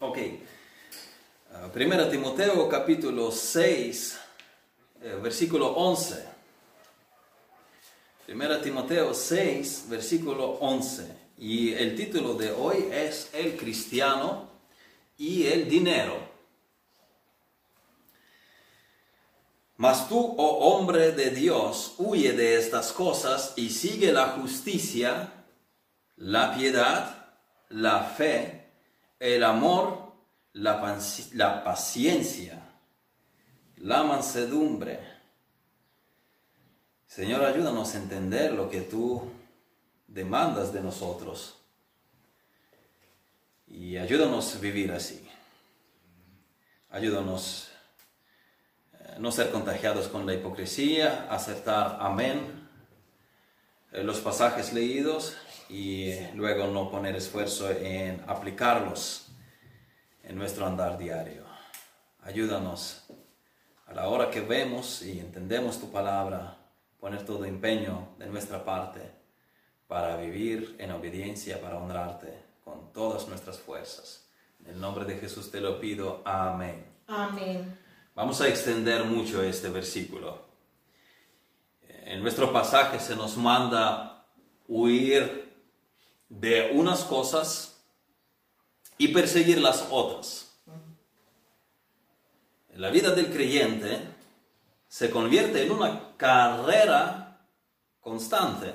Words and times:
Ok. 0.00 0.18
Uh, 0.18 1.70
Primera 1.70 2.10
Timoteo 2.10 2.68
capítulo 2.68 3.30
6, 3.30 4.18
eh, 5.02 5.18
versículo 5.22 5.68
11. 5.68 6.24
Primera 8.26 8.60
Timoteo 8.60 9.14
6, 9.14 9.86
versículo 9.88 10.58
11. 10.60 11.06
Y 11.38 11.74
el 11.74 11.94
título 11.94 12.34
de 12.34 12.50
hoy 12.50 12.88
es 12.90 13.30
El 13.32 13.56
cristiano 13.56 14.48
y 15.16 15.46
el 15.46 15.68
dinero. 15.68 16.34
Mas 19.76 20.08
tú, 20.08 20.34
oh 20.38 20.74
hombre 20.74 21.12
de 21.12 21.30
Dios, 21.30 21.94
huye 21.98 22.32
de 22.32 22.56
estas 22.56 22.92
cosas 22.92 23.52
y 23.56 23.70
sigue 23.70 24.12
la 24.12 24.28
justicia, 24.30 25.44
la 26.16 26.54
piedad, 26.56 27.36
la 27.68 28.04
fe, 28.04 28.63
el 29.24 29.42
amor, 29.42 30.12
la, 30.52 31.00
la 31.32 31.64
paciencia, 31.64 32.62
la 33.78 34.02
mansedumbre. 34.02 35.00
Señor, 37.06 37.42
ayúdanos 37.42 37.94
a 37.94 37.98
entender 37.98 38.52
lo 38.52 38.68
que 38.68 38.82
tú 38.82 39.22
demandas 40.06 40.74
de 40.74 40.82
nosotros 40.82 41.58
y 43.66 43.96
ayúdanos 43.96 44.56
a 44.56 44.58
vivir 44.58 44.92
así. 44.92 45.26
Ayúdanos 46.90 47.70
a 48.92 49.18
no 49.18 49.32
ser 49.32 49.50
contagiados 49.50 50.08
con 50.08 50.26
la 50.26 50.34
hipocresía, 50.34 51.28
acertar 51.30 51.96
amén 51.98 52.68
eh, 53.90 54.02
los 54.04 54.18
pasajes 54.20 54.74
leídos 54.74 55.34
y 55.74 56.14
luego 56.34 56.68
no 56.68 56.88
poner 56.88 57.16
esfuerzo 57.16 57.68
en 57.68 58.22
aplicarlos 58.28 59.26
en 60.22 60.36
nuestro 60.36 60.66
andar 60.66 60.96
diario. 60.96 61.42
Ayúdanos 62.22 63.06
a 63.86 63.92
la 63.92 64.06
hora 64.06 64.30
que 64.30 64.40
vemos 64.40 65.02
y 65.02 65.18
entendemos 65.18 65.80
tu 65.80 65.90
palabra, 65.90 66.58
poner 67.00 67.24
todo 67.24 67.44
empeño 67.44 68.10
de 68.20 68.26
nuestra 68.26 68.64
parte 68.64 69.00
para 69.88 70.16
vivir 70.16 70.76
en 70.78 70.92
obediencia, 70.92 71.60
para 71.60 71.76
honrarte 71.76 72.32
con 72.62 72.92
todas 72.92 73.26
nuestras 73.26 73.58
fuerzas. 73.58 74.28
En 74.60 74.74
el 74.74 74.80
nombre 74.80 75.04
de 75.04 75.16
Jesús 75.16 75.50
te 75.50 75.60
lo 75.60 75.80
pido. 75.80 76.22
Amén. 76.24 76.86
Amén. 77.08 77.76
Vamos 78.14 78.40
a 78.40 78.46
extender 78.46 79.04
mucho 79.06 79.42
este 79.42 79.70
versículo. 79.70 80.38
En 81.88 82.22
nuestro 82.22 82.52
pasaje 82.52 83.00
se 83.00 83.16
nos 83.16 83.36
manda 83.36 84.24
huir 84.68 85.43
de 86.28 86.70
unas 86.72 87.04
cosas 87.04 87.80
y 88.98 89.08
perseguir 89.08 89.60
las 89.60 89.86
otras. 89.90 90.56
La 92.74 92.90
vida 92.90 93.10
del 93.12 93.32
creyente 93.32 94.00
se 94.88 95.10
convierte 95.10 95.64
en 95.64 95.70
una 95.70 96.16
carrera 96.16 97.46
constante. 98.00 98.74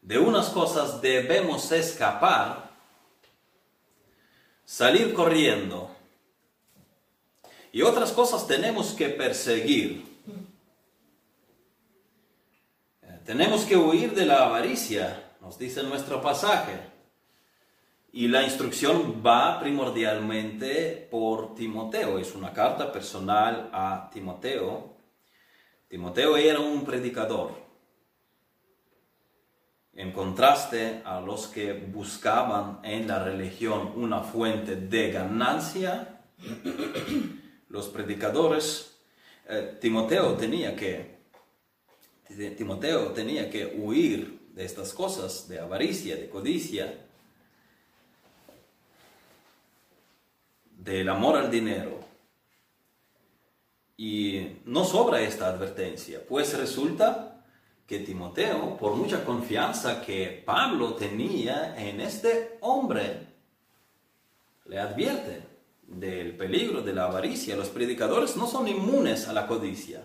De 0.00 0.18
unas 0.18 0.48
cosas 0.50 1.00
debemos 1.00 1.70
escapar, 1.72 2.70
salir 4.64 5.12
corriendo, 5.12 5.90
y 7.72 7.82
otras 7.82 8.12
cosas 8.12 8.46
tenemos 8.46 8.92
que 8.92 9.10
perseguir. 9.10 10.06
Eh, 13.02 13.20
Tenemos 13.26 13.66
que 13.66 13.76
huir 13.76 14.14
de 14.14 14.24
la 14.24 14.46
avaricia, 14.46 15.25
nos 15.46 15.58
dice 15.58 15.84
nuestro 15.84 16.20
pasaje. 16.20 16.72
Y 18.10 18.26
la 18.26 18.42
instrucción 18.42 19.22
va 19.24 19.60
primordialmente 19.60 21.06
por 21.08 21.54
Timoteo, 21.54 22.18
es 22.18 22.34
una 22.34 22.52
carta 22.52 22.90
personal 22.90 23.70
a 23.72 24.10
Timoteo. 24.12 24.96
Timoteo 25.86 26.36
era 26.36 26.58
un 26.58 26.84
predicador, 26.84 27.52
en 29.94 30.10
contraste 30.10 31.02
a 31.04 31.20
los 31.20 31.46
que 31.46 31.74
buscaban 31.74 32.80
en 32.82 33.06
la 33.06 33.22
religión 33.22 33.92
una 33.94 34.22
fuente 34.22 34.74
de 34.74 35.12
ganancia, 35.12 36.22
los 37.68 37.86
predicadores, 37.90 38.98
eh, 39.48 39.78
Timoteo 39.80 40.34
tenía 40.34 40.74
que 40.74 41.14
Timoteo 42.56 43.12
tenía 43.12 43.48
que 43.48 43.66
huir 43.66 44.45
de 44.56 44.64
estas 44.64 44.94
cosas, 44.94 45.48
de 45.48 45.60
avaricia, 45.60 46.16
de 46.16 46.30
codicia, 46.30 46.98
del 50.78 51.08
amor 51.10 51.36
al 51.36 51.50
dinero. 51.50 52.00
Y 53.98 54.60
no 54.64 54.84
sobra 54.84 55.20
esta 55.20 55.48
advertencia, 55.48 56.22
pues 56.26 56.56
resulta 56.56 57.44
que 57.86 57.98
Timoteo, 57.98 58.78
por 58.78 58.94
mucha 58.94 59.24
confianza 59.24 60.00
que 60.00 60.42
Pablo 60.44 60.94
tenía 60.94 61.76
en 61.78 62.00
este 62.00 62.56
hombre, 62.62 63.26
le 64.64 64.78
advierte 64.80 65.42
del 65.86 66.34
peligro 66.34 66.80
de 66.80 66.94
la 66.94 67.04
avaricia. 67.04 67.56
Los 67.56 67.68
predicadores 67.68 68.36
no 68.36 68.46
son 68.46 68.68
inmunes 68.68 69.28
a 69.28 69.34
la 69.34 69.46
codicia. 69.46 70.02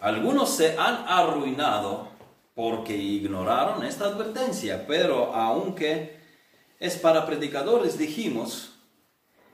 Algunos 0.00 0.50
se 0.50 0.78
han 0.78 1.04
arruinado 1.06 2.08
porque 2.54 2.96
ignoraron 2.96 3.84
esta 3.84 4.06
advertencia, 4.06 4.86
pero 4.86 5.34
aunque 5.34 6.18
es 6.78 6.96
para 6.96 7.26
predicadores, 7.26 7.98
dijimos, 7.98 8.72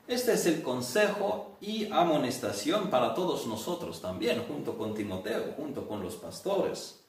este 0.07 0.35
es 0.35 0.47
el 0.47 0.63
consejo 0.63 1.57
y 1.61 1.91
amonestación 1.91 2.91
para 2.91 3.15
todos 3.15 3.47
nosotros 3.47 4.01
también, 4.01 4.45
junto 4.47 4.79
con 4.79 4.95
Timoteo, 4.95 5.53
junto 5.57 5.89
con 5.89 6.01
los 6.01 6.15
pastores, 6.15 7.05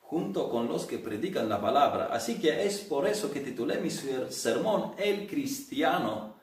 junto 0.00 0.50
con 0.50 0.68
los 0.68 0.84
que 0.84 0.98
predican 0.98 1.48
la 1.48 1.60
palabra. 1.60 2.10
Así 2.12 2.38
que 2.38 2.66
es 2.66 2.80
por 2.80 3.08
eso 3.08 3.30
que 3.32 3.40
titulé 3.40 3.78
mi 3.78 3.90
ser- 3.90 4.30
sermón 4.30 4.92
El 4.98 5.26
cristiano 5.26 6.34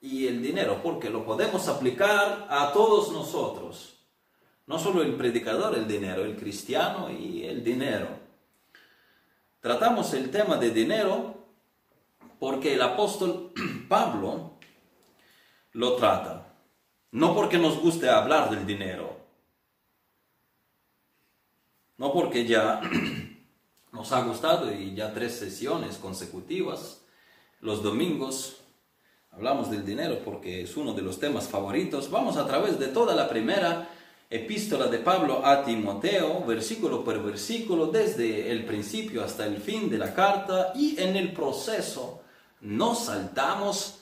y 0.00 0.28
el 0.28 0.40
dinero, 0.40 0.80
porque 0.82 1.10
lo 1.10 1.24
podemos 1.24 1.66
aplicar 1.66 2.46
a 2.48 2.72
todos 2.72 3.10
nosotros. 3.12 3.91
No 4.66 4.78
solo 4.78 5.02
el 5.02 5.14
predicador, 5.14 5.74
el 5.74 5.88
dinero, 5.88 6.24
el 6.24 6.36
cristiano 6.36 7.10
y 7.10 7.44
el 7.44 7.64
dinero. 7.64 8.08
Tratamos 9.60 10.12
el 10.14 10.30
tema 10.30 10.56
de 10.56 10.70
dinero 10.70 11.46
porque 12.38 12.74
el 12.74 12.82
apóstol 12.82 13.52
Pablo 13.88 14.58
lo 15.72 15.96
trata. 15.96 16.54
No 17.12 17.34
porque 17.34 17.58
nos 17.58 17.78
guste 17.78 18.08
hablar 18.08 18.50
del 18.50 18.66
dinero. 18.66 19.16
No 21.98 22.12
porque 22.12 22.46
ya 22.46 22.80
nos 23.92 24.12
ha 24.12 24.22
gustado 24.22 24.72
y 24.72 24.94
ya 24.94 25.12
tres 25.12 25.38
sesiones 25.38 25.98
consecutivas, 25.98 27.04
los 27.60 27.82
domingos, 27.82 28.62
hablamos 29.30 29.70
del 29.70 29.84
dinero 29.84 30.20
porque 30.24 30.62
es 30.62 30.76
uno 30.76 30.94
de 30.94 31.02
los 31.02 31.20
temas 31.20 31.46
favoritos. 31.48 32.10
Vamos 32.10 32.36
a 32.36 32.46
través 32.46 32.80
de 32.80 32.88
toda 32.88 33.14
la 33.14 33.28
primera 33.28 33.88
epístola 34.32 34.86
de 34.86 34.98
Pablo 34.98 35.44
a 35.44 35.62
Timoteo, 35.62 36.42
versículo 36.46 37.04
por 37.04 37.22
versículo, 37.22 37.88
desde 37.88 38.50
el 38.50 38.64
principio 38.64 39.22
hasta 39.22 39.44
el 39.44 39.58
fin 39.58 39.90
de 39.90 39.98
la 39.98 40.14
carta 40.14 40.72
y 40.74 40.98
en 40.98 41.16
el 41.16 41.34
proceso 41.34 42.22
no 42.62 42.94
saltamos 42.94 44.00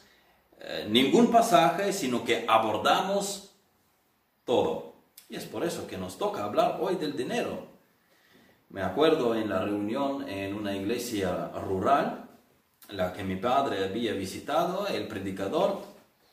eh, 0.60 0.86
ningún 0.88 1.32
pasaje, 1.32 1.92
sino 1.92 2.24
que 2.24 2.44
abordamos 2.46 3.50
todo. 4.44 4.94
Y 5.28 5.34
es 5.34 5.46
por 5.46 5.64
eso 5.64 5.88
que 5.88 5.98
nos 5.98 6.16
toca 6.16 6.44
hablar 6.44 6.78
hoy 6.80 6.94
del 6.94 7.16
dinero. 7.16 7.66
Me 8.68 8.82
acuerdo 8.82 9.34
en 9.34 9.48
la 9.48 9.64
reunión 9.64 10.28
en 10.28 10.54
una 10.54 10.76
iglesia 10.76 11.48
rural, 11.66 12.28
la 12.91 13.12
que 13.12 13.24
mi 13.24 13.34
padre 13.34 13.84
había 13.84 14.12
visitado, 14.12 14.86
el 14.86 15.09
predicador 15.09 15.83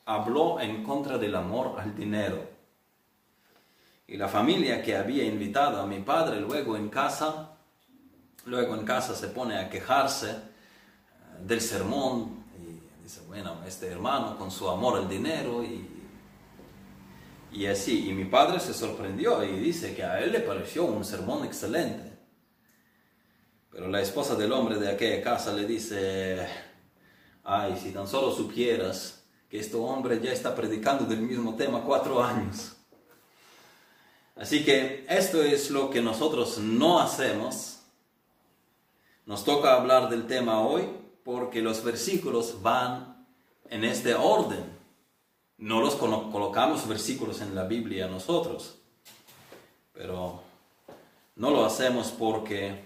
habló 0.04 0.60
en 0.60 0.84
contra 0.84 1.18
del 1.18 1.34
amor 1.34 1.80
al 1.80 1.96
dinero. 1.96 2.57
Y 4.10 4.16
la 4.16 4.26
familia 4.26 4.82
que 4.82 4.96
había 4.96 5.22
invitado 5.24 5.82
a 5.82 5.86
mi 5.86 6.00
padre 6.00 6.40
luego 6.40 6.78
en 6.78 6.88
casa, 6.88 7.58
luego 8.46 8.74
en 8.74 8.86
casa 8.86 9.14
se 9.14 9.28
pone 9.28 9.58
a 9.58 9.68
quejarse 9.68 10.30
eh, 10.30 10.34
del 11.44 11.60
sermón 11.60 12.42
y 12.58 13.02
dice, 13.02 13.20
bueno, 13.28 13.58
este 13.66 13.86
hermano 13.88 14.38
con 14.38 14.50
su 14.50 14.66
amor 14.70 14.96
al 14.96 15.10
dinero 15.10 15.62
y, 15.62 15.86
y 17.52 17.66
así. 17.66 18.08
Y 18.08 18.14
mi 18.14 18.24
padre 18.24 18.60
se 18.60 18.72
sorprendió 18.72 19.44
y 19.44 19.58
dice 19.58 19.94
que 19.94 20.04
a 20.04 20.20
él 20.20 20.32
le 20.32 20.40
pareció 20.40 20.86
un 20.86 21.04
sermón 21.04 21.44
excelente. 21.44 22.10
Pero 23.70 23.88
la 23.88 24.00
esposa 24.00 24.36
del 24.36 24.52
hombre 24.52 24.78
de 24.78 24.90
aquella 24.90 25.22
casa 25.22 25.52
le 25.52 25.66
dice, 25.66 26.48
ay, 27.44 27.78
si 27.78 27.90
tan 27.90 28.08
solo 28.08 28.32
supieras 28.32 29.22
que 29.50 29.58
este 29.58 29.76
hombre 29.76 30.18
ya 30.18 30.32
está 30.32 30.54
predicando 30.54 31.04
del 31.04 31.20
mismo 31.20 31.56
tema 31.56 31.82
cuatro 31.82 32.24
años. 32.24 32.77
Así 34.38 34.64
que 34.64 35.04
esto 35.08 35.42
es 35.42 35.70
lo 35.70 35.90
que 35.90 36.00
nosotros 36.00 36.58
no 36.58 37.00
hacemos. 37.00 37.80
Nos 39.26 39.44
toca 39.44 39.74
hablar 39.74 40.08
del 40.08 40.26
tema 40.26 40.60
hoy 40.60 40.88
porque 41.24 41.60
los 41.60 41.82
versículos 41.82 42.62
van 42.62 43.26
en 43.68 43.84
este 43.84 44.14
orden. 44.14 44.64
No 45.58 45.80
los 45.80 45.96
colocamos 45.96 46.86
versículos 46.86 47.40
en 47.40 47.54
la 47.54 47.64
Biblia 47.64 48.06
nosotros, 48.06 48.78
pero 49.92 50.40
no 51.34 51.50
lo 51.50 51.64
hacemos 51.64 52.14
porque, 52.16 52.84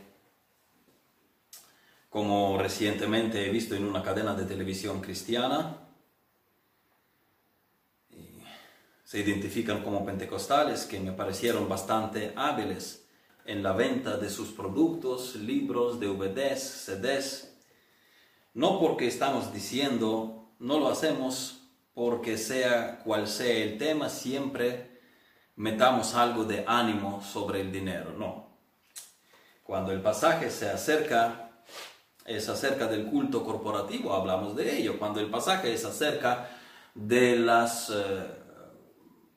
como 2.08 2.56
recientemente 2.56 3.46
he 3.46 3.50
visto 3.50 3.74
en 3.74 3.84
una 3.84 4.02
cadena 4.02 4.34
de 4.34 4.46
televisión 4.46 5.02
cristiana, 5.02 5.81
se 9.12 9.20
identifican 9.20 9.82
como 9.82 10.06
pentecostales 10.06 10.86
que 10.86 10.98
me 10.98 11.12
parecieron 11.12 11.68
bastante 11.68 12.32
hábiles 12.34 13.06
en 13.44 13.62
la 13.62 13.74
venta 13.74 14.16
de 14.16 14.30
sus 14.30 14.52
productos, 14.52 15.36
libros, 15.36 16.00
DVDs, 16.00 16.62
CDs. 16.86 17.54
No 18.54 18.80
porque 18.80 19.06
estamos 19.06 19.52
diciendo, 19.52 20.54
no 20.58 20.78
lo 20.78 20.88
hacemos 20.88 21.60
porque 21.92 22.38
sea 22.38 23.00
cual 23.00 23.28
sea 23.28 23.54
el 23.62 23.76
tema, 23.76 24.08
siempre 24.08 25.02
metamos 25.56 26.14
algo 26.14 26.44
de 26.44 26.64
ánimo 26.66 27.22
sobre 27.22 27.60
el 27.60 27.70
dinero, 27.70 28.14
no. 28.16 28.56
Cuando 29.62 29.92
el 29.92 30.00
pasaje 30.00 30.50
se 30.50 30.70
acerca, 30.70 31.50
es 32.24 32.48
acerca 32.48 32.86
del 32.86 33.04
culto 33.10 33.44
corporativo, 33.44 34.14
hablamos 34.14 34.56
de 34.56 34.78
ello. 34.78 34.98
Cuando 34.98 35.20
el 35.20 35.28
pasaje 35.28 35.74
es 35.74 35.84
acerca 35.84 36.48
de 36.94 37.36
las 37.36 37.90
eh, 37.90 38.41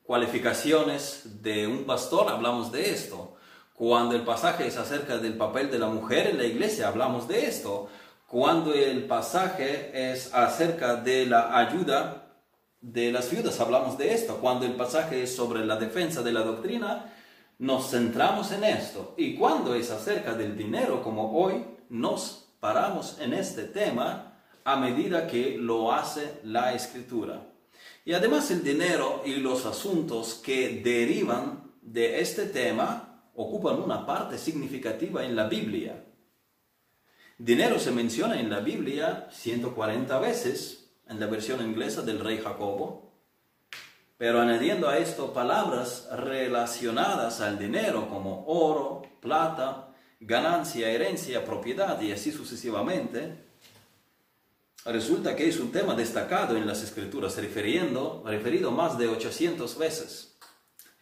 cualificaciones 0.06 1.42
de 1.42 1.66
un 1.66 1.84
pastor, 1.84 2.28
hablamos 2.28 2.70
de 2.70 2.90
esto. 2.90 3.34
Cuando 3.74 4.14
el 4.14 4.22
pasaje 4.22 4.66
es 4.66 4.76
acerca 4.76 5.18
del 5.18 5.36
papel 5.36 5.70
de 5.70 5.78
la 5.78 5.88
mujer 5.88 6.28
en 6.28 6.38
la 6.38 6.44
iglesia, 6.44 6.88
hablamos 6.88 7.28
de 7.28 7.46
esto. 7.46 7.88
Cuando 8.26 8.72
el 8.72 9.04
pasaje 9.04 10.12
es 10.12 10.32
acerca 10.32 10.96
de 10.96 11.26
la 11.26 11.58
ayuda 11.58 12.22
de 12.80 13.10
las 13.10 13.30
viudas, 13.30 13.60
hablamos 13.60 13.98
de 13.98 14.14
esto. 14.14 14.36
Cuando 14.36 14.64
el 14.64 14.72
pasaje 14.72 15.22
es 15.22 15.34
sobre 15.34 15.66
la 15.66 15.76
defensa 15.76 16.22
de 16.22 16.32
la 16.32 16.42
doctrina, 16.42 17.12
nos 17.58 17.90
centramos 17.90 18.52
en 18.52 18.64
esto. 18.64 19.14
Y 19.16 19.34
cuando 19.34 19.74
es 19.74 19.90
acerca 19.90 20.34
del 20.34 20.56
dinero, 20.56 21.02
como 21.02 21.36
hoy, 21.36 21.64
nos 21.88 22.48
paramos 22.60 23.18
en 23.20 23.34
este 23.34 23.64
tema 23.64 24.32
a 24.64 24.76
medida 24.76 25.26
que 25.26 25.58
lo 25.58 25.92
hace 25.92 26.40
la 26.44 26.72
escritura. 26.72 27.42
Y 28.06 28.14
además 28.14 28.52
el 28.52 28.62
dinero 28.62 29.22
y 29.26 29.34
los 29.34 29.66
asuntos 29.66 30.34
que 30.34 30.80
derivan 30.80 31.72
de 31.82 32.20
este 32.20 32.46
tema 32.46 33.20
ocupan 33.34 33.80
una 33.82 34.06
parte 34.06 34.38
significativa 34.38 35.24
en 35.24 35.34
la 35.34 35.48
Biblia. 35.48 36.04
Dinero 37.36 37.80
se 37.80 37.90
menciona 37.90 38.38
en 38.38 38.48
la 38.48 38.60
Biblia 38.60 39.26
140 39.32 40.20
veces 40.20 40.88
en 41.08 41.18
la 41.18 41.26
versión 41.26 41.60
inglesa 41.68 42.02
del 42.02 42.20
rey 42.20 42.38
Jacobo, 42.38 43.12
pero 44.16 44.40
añadiendo 44.40 44.88
a 44.88 44.98
esto 44.98 45.32
palabras 45.32 46.08
relacionadas 46.12 47.40
al 47.40 47.58
dinero 47.58 48.08
como 48.08 48.44
oro, 48.46 49.02
plata, 49.20 49.92
ganancia, 50.20 50.90
herencia, 50.90 51.44
propiedad 51.44 52.00
y 52.00 52.12
así 52.12 52.30
sucesivamente, 52.30 53.45
resulta 54.86 55.34
que 55.34 55.48
es 55.48 55.58
un 55.58 55.72
tema 55.72 55.94
destacado 55.94 56.56
en 56.56 56.66
las 56.66 56.82
escrituras, 56.82 57.36
referido 57.36 58.70
más 58.70 58.96
de 58.98 59.08
800 59.08 59.78
veces. 59.78 60.36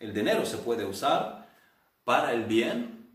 El 0.00 0.12
dinero 0.12 0.44
se 0.46 0.58
puede 0.58 0.84
usar 0.84 1.48
para 2.04 2.32
el 2.32 2.44
bien 2.44 3.08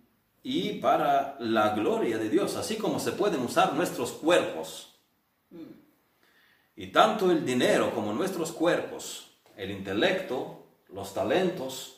y 0.44 0.76
para 0.76 1.38
la 1.40 1.70
gloria 1.76 2.18
de 2.18 2.30
Dios, 2.30 2.56
así 2.56 2.76
como 2.76 3.00
se 3.00 3.12
pueden 3.12 3.42
usar 3.42 3.74
nuestros 3.74 4.12
cuerpos. 4.12 4.96
Y 6.76 6.88
tanto 6.88 7.32
el 7.32 7.46
dinero 7.46 7.94
como 7.94 8.14
nuestros 8.14 8.52
cuerpos, 8.52 9.32
el 9.58 9.72
intelecto, 9.72 10.64
los 10.94 11.14
talentos 11.14 11.98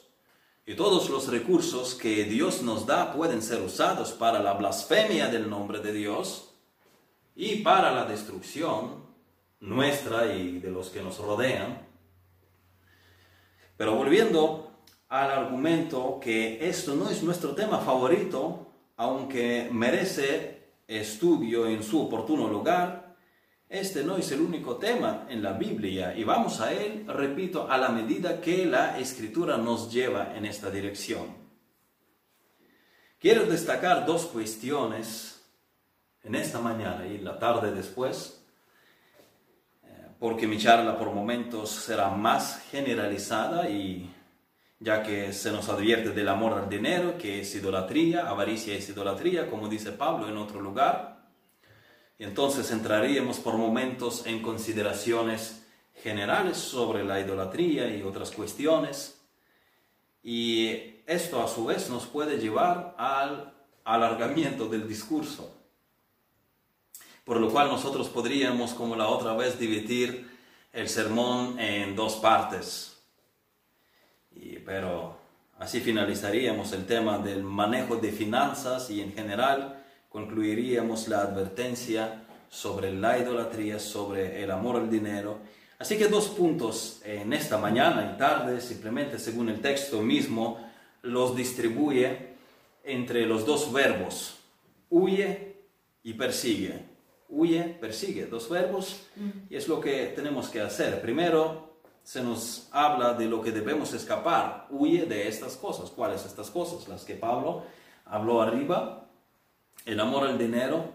y 0.66 0.76
todos 0.76 1.10
los 1.10 1.28
recursos 1.28 1.96
que 1.96 2.24
Dios 2.24 2.62
nos 2.62 2.86
da 2.86 3.14
pueden 3.14 3.42
ser 3.42 3.62
usados 3.62 4.12
para 4.12 4.40
la 4.40 4.54
blasfemia 4.54 5.28
del 5.28 5.50
nombre 5.50 5.80
de 5.80 5.94
Dios 5.94 6.51
y 7.36 7.58
para 7.58 7.92
la 7.92 8.06
destrucción 8.06 9.06
nuestra 9.60 10.34
y 10.36 10.60
de 10.60 10.72
los 10.72 10.90
que 10.90 11.02
nos 11.02 11.20
rodean. 11.20 11.88
Pero 13.78 13.96
volviendo 13.96 14.72
al 15.10 15.32
argumento 15.32 16.20
que 16.22 16.68
esto 16.68 16.96
no 16.96 17.10
es 17.10 17.24
nuestro 17.24 17.54
tema 17.54 17.80
favorito, 17.80 18.72
aunque 18.98 19.70
merece 19.72 20.74
estudio 20.88 21.68
en 21.68 21.84
su 21.84 22.02
oportuno 22.02 22.48
lugar, 22.48 23.16
este 23.70 24.04
no 24.04 24.18
es 24.18 24.32
el 24.32 24.42
único 24.42 24.76
tema 24.76 25.26
en 25.30 25.42
la 25.42 25.54
Biblia 25.54 26.14
y 26.16 26.26
vamos 26.26 26.60
a 26.60 26.74
él, 26.74 27.06
repito, 27.08 27.70
a 27.72 27.78
la 27.78 27.90
medida 27.90 28.42
que 28.42 28.66
la 28.66 29.00
escritura 29.00 29.58
nos 29.58 29.92
lleva 29.92 30.36
en 30.36 30.46
esta 30.46 30.70
dirección. 30.70 31.42
Quiero 33.18 33.46
destacar 33.46 34.06
dos 34.06 34.26
cuestiones 34.26 35.41
en 36.24 36.36
esta 36.36 36.60
mañana 36.60 37.08
y 37.08 37.18
la 37.18 37.40
tarde 37.40 37.72
después, 37.72 38.44
eh, 39.84 39.88
porque 40.20 40.48
mi 40.48 40.58
charla 40.58 40.98
por 40.98 41.12
momentos 41.12 41.72
será 41.72 42.10
más 42.10 42.62
generalizada 42.72 43.70
y 43.70 44.14
ya 44.80 45.04
que 45.04 45.32
se 45.32 45.52
nos 45.52 45.70
advierte 45.70 46.10
del 46.10 46.28
amor 46.28 46.54
al 46.54 46.68
dinero, 46.68 47.18
que 47.18 47.42
es 47.42 47.54
idolatría, 47.54 48.28
avaricia 48.28 48.74
es 48.76 48.90
idolatría, 48.90 49.50
como 49.50 49.68
dice 49.68 49.92
Pablo 49.92 50.28
en 50.28 50.38
otro 50.38 50.60
lugar. 50.60 51.30
Entonces 52.18 52.72
entraríamos 52.72 53.40
por 53.40 53.58
momentos 53.58 54.26
en 54.26 54.42
consideraciones 54.42 55.68
generales 56.02 56.58
sobre 56.58 57.04
la 57.04 57.20
idolatría 57.20 57.96
y 57.96 58.02
otras 58.02 58.32
cuestiones. 58.32 59.22
Y 60.24 61.02
esto 61.06 61.44
a 61.44 61.48
su 61.48 61.66
vez 61.66 61.90
nos 61.90 62.06
puede 62.08 62.38
llevar 62.38 62.96
al 62.98 63.54
alargamiento 63.84 64.68
del 64.68 64.88
discurso. 64.88 65.61
Por 67.24 67.40
lo 67.40 67.50
cual 67.50 67.68
nosotros 67.68 68.10
podríamos, 68.10 68.74
como 68.74 68.96
la 68.96 69.08
otra 69.08 69.34
vez, 69.34 69.60
dividir 69.60 70.30
el 70.74 70.90
sermón 70.90 71.60
en 71.60 71.96
dos 71.96 72.16
partes 72.16 72.92
pero 74.66 75.18
así 75.60 75.80
finalizaríamos 75.80 76.72
el 76.74 76.86
tema 76.86 77.18
del 77.18 77.44
manejo 77.44 77.98
de 77.98 78.12
finanzas 78.12 78.90
y 78.90 79.02
en 79.02 79.14
general 79.14 79.84
concluiríamos 80.10 81.08
la 81.08 81.22
advertencia 81.22 82.24
sobre 82.50 82.94
la 82.94 83.18
idolatría, 83.18 83.80
sobre 83.80 84.44
el 84.44 84.52
amor 84.52 84.78
al 84.78 84.90
dinero. 84.90 85.40
Así 85.80 85.98
que 85.98 86.08
dos 86.08 86.28
puntos 86.28 87.02
en 87.06 87.34
esta 87.34 87.58
mañana 87.58 88.14
y 88.14 88.18
tarde, 88.18 88.62
simplemente 88.62 89.18
según 89.18 89.50
el 89.50 89.62
texto 89.62 90.02
mismo, 90.02 90.60
los 91.02 91.36
distribuye 91.36 92.36
entre 92.84 93.26
los 93.26 93.46
dos 93.46 93.72
verbos, 93.72 94.38
huye 94.90 95.56
y 96.04 96.14
persigue. 96.14 96.91
Huye, 97.32 97.64
persigue, 97.80 98.26
dos 98.26 98.50
verbos, 98.50 99.08
y 99.50 99.56
es 99.56 99.68
lo 99.68 99.80
que 99.80 100.08
tenemos 100.16 100.50
que 100.50 100.62
hacer. 100.62 101.02
Primero, 101.02 101.72
se 102.04 102.22
nos 102.22 102.68
habla 102.72 103.14
de 103.14 103.26
lo 103.26 103.42
que 103.42 103.52
debemos 103.52 103.94
escapar. 103.94 104.68
Huye 104.70 105.06
de 105.06 105.28
estas 105.28 105.56
cosas. 105.56 105.90
¿Cuáles 105.90 106.26
estas 106.26 106.50
cosas? 106.50 106.88
Las 106.88 107.04
que 107.04 107.16
Pablo 107.16 107.64
habló 108.06 108.42
arriba. 108.42 109.08
El 109.86 110.00
amor 110.00 110.28
al 110.28 110.38
dinero. 110.38 110.92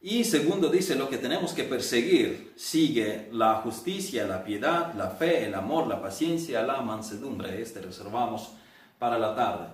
Y 0.00 0.24
segundo 0.24 0.68
dice 0.68 0.94
lo 0.94 1.08
que 1.08 1.18
tenemos 1.18 1.52
que 1.52 1.64
perseguir. 1.64 2.52
Sigue 2.56 3.28
la 3.32 3.54
justicia, 3.56 4.26
la 4.26 4.44
piedad, 4.44 4.94
la 4.94 5.10
fe, 5.10 5.44
el 5.44 5.54
amor, 5.54 5.86
la 5.86 6.02
paciencia, 6.02 6.62
la 6.62 6.80
mansedumbre. 6.80 7.60
Este 7.60 7.80
reservamos 7.80 8.50
para 8.98 9.18
la 9.18 9.34
tarde. 9.34 9.66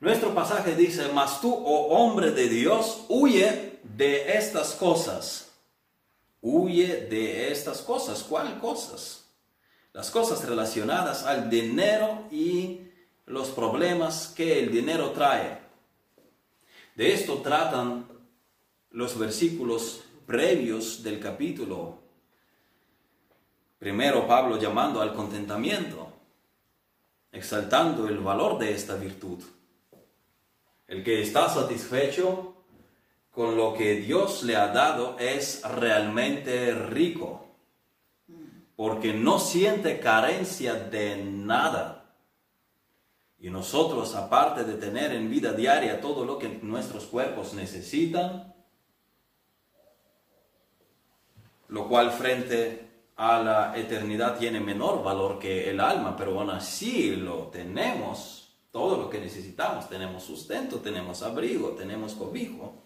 Nuestro 0.00 0.32
pasaje 0.32 0.76
dice, 0.76 1.10
mas 1.12 1.40
tú, 1.40 1.52
oh 1.52 1.88
hombre 1.88 2.30
de 2.30 2.48
Dios, 2.48 3.04
huye 3.08 3.67
de 3.98 4.38
estas 4.38 4.72
cosas. 4.72 5.50
Huye 6.40 7.06
de 7.06 7.52
estas 7.52 7.82
cosas. 7.82 8.22
¿Cuáles 8.22 8.54
cosas? 8.54 9.28
las 9.98 10.12
cosas 10.12 10.44
relacionadas 10.46 11.24
al 11.24 11.50
dinero 11.50 12.22
y 12.30 12.82
los 13.26 13.48
problemas 13.48 14.28
que 14.28 14.60
el 14.60 14.70
dinero 14.70 15.10
trae. 15.10 15.58
De 16.94 17.12
esto 17.12 17.38
tratan 17.38 18.06
los 18.90 19.18
versículos 19.18 20.04
previos 20.24 21.02
del 21.02 21.18
capítulo. 21.18 21.98
Primero 23.80 24.24
Pablo 24.28 24.56
llamando 24.56 25.00
al 25.00 25.14
contentamiento, 25.14 26.12
exaltando 27.32 28.06
el 28.06 28.18
valor 28.18 28.56
de 28.58 28.72
esta 28.72 28.94
virtud. 28.94 29.42
El 30.86 31.02
que 31.02 31.22
está 31.22 31.48
satisfecho 31.48 32.54
con 33.38 33.56
lo 33.56 33.72
que 33.72 33.94
Dios 33.94 34.42
le 34.42 34.56
ha 34.56 34.66
dado 34.66 35.16
es 35.16 35.62
realmente 35.62 36.74
rico 36.74 37.46
porque 38.74 39.12
no 39.12 39.38
siente 39.38 40.00
carencia 40.00 40.74
de 40.74 41.22
nada. 41.24 42.16
Y 43.38 43.48
nosotros, 43.50 44.16
aparte 44.16 44.64
de 44.64 44.74
tener 44.74 45.12
en 45.12 45.30
vida 45.30 45.52
diaria 45.52 46.00
todo 46.00 46.24
lo 46.24 46.36
que 46.36 46.48
nuestros 46.48 47.04
cuerpos 47.06 47.54
necesitan, 47.54 48.52
lo 51.68 51.88
cual 51.88 52.10
frente 52.10 52.88
a 53.14 53.40
la 53.40 53.78
eternidad 53.78 54.36
tiene 54.36 54.58
menor 54.58 55.04
valor 55.04 55.38
que 55.38 55.70
el 55.70 55.78
alma, 55.78 56.16
pero 56.16 56.40
aún 56.40 56.50
así 56.50 57.14
lo 57.14 57.46
tenemos, 57.52 58.58
todo 58.72 58.96
lo 58.96 59.08
que 59.08 59.20
necesitamos, 59.20 59.88
tenemos 59.88 60.24
sustento, 60.24 60.80
tenemos 60.80 61.22
abrigo, 61.22 61.68
tenemos 61.68 62.14
cobijo. 62.14 62.82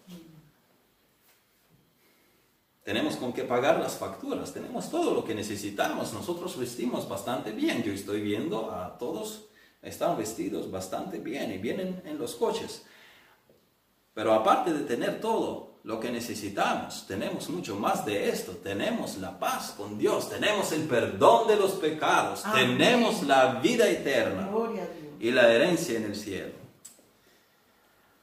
Tenemos 2.83 3.15
con 3.15 3.31
qué 3.31 3.43
pagar 3.43 3.79
las 3.79 3.93
facturas, 3.93 4.53
tenemos 4.53 4.91
todo 4.91 5.13
lo 5.13 5.23
que 5.23 5.33
necesitamos, 5.33 6.11
nosotros 6.11 6.57
vestimos 6.57 7.07
bastante 7.07 7.51
bien, 7.51 7.81
yo 7.81 7.93
estoy 7.93 8.21
viendo 8.21 8.71
a 8.71 8.97
todos, 8.97 9.45
están 9.81 10.17
vestidos 10.17 10.69
bastante 10.69 11.19
bien 11.19 11.51
y 11.53 11.57
vienen 11.57 12.01
en 12.05 12.17
los 12.17 12.35
coches. 12.35 12.83
Pero 14.13 14.33
aparte 14.33 14.73
de 14.73 14.81
tener 14.81 15.21
todo 15.21 15.79
lo 15.83 15.99
que 15.99 16.11
necesitamos, 16.11 17.05
tenemos 17.07 17.49
mucho 17.49 17.77
más 17.77 18.05
de 18.05 18.29
esto, 18.29 18.53
tenemos 18.53 19.17
la 19.17 19.39
paz 19.39 19.73
con 19.77 19.97
Dios, 19.97 20.29
tenemos 20.29 20.71
el 20.73 20.83
perdón 20.83 21.47
de 21.47 21.55
los 21.55 21.71
pecados, 21.73 22.43
tenemos 22.53 23.23
la 23.23 23.55
vida 23.55 23.89
eterna 23.89 24.49
y 25.19 25.31
la 25.31 25.51
herencia 25.51 25.97
en 25.97 26.03
el 26.03 26.15
cielo. 26.15 26.53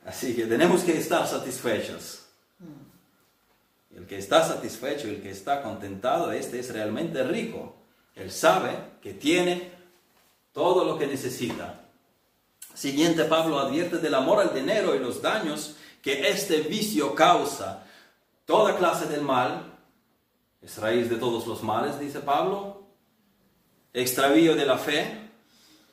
Así 0.05 0.35
que 0.35 0.45
tenemos 0.45 0.83
que 0.83 0.99
estar 0.99 1.27
satisfechos. 1.27 2.20
El 4.01 4.07
que 4.07 4.17
está 4.17 4.43
satisfecho, 4.43 5.09
el 5.09 5.21
que 5.21 5.31
está 5.31 5.63
contentado, 5.63 6.33
este 6.33 6.59
es 6.59 6.73
realmente 6.73 7.23
rico. 7.23 7.77
Él 8.15 8.31
sabe 8.31 8.71
que 9.03 9.13
tiene 9.13 9.73
todo 10.55 10.87
lo 10.87 10.99
que 10.99 11.07
necesita. 11.07 11.83
Siguiente, 12.73 13.25
Pablo 13.25 13.59
advierte 13.59 13.99
del 13.99 14.15
amor 14.15 14.41
al 14.41 14.55
dinero 14.55 14.97
y 14.97 15.01
los 15.01 15.21
daños 15.21 15.77
que 16.01 16.31
este 16.31 16.63
vicio 16.63 17.15
causa. 17.15 17.85
Toda 18.47 18.79
clase 18.79 19.05
del 19.05 19.21
mal 19.21 19.79
es 20.63 20.79
raíz 20.79 21.11
de 21.11 21.17
todos 21.17 21.47
los 21.47 21.63
males, 21.63 22.01
dice 22.01 22.21
Pablo. 22.21 22.87
Extravío 23.93 24.57
de 24.57 24.65
la 24.65 24.79
fe, 24.79 25.29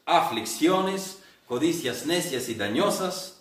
aflicciones, 0.06 1.24
codicias 1.46 2.06
necias 2.06 2.48
y 2.48 2.56
dañosas, 2.56 3.37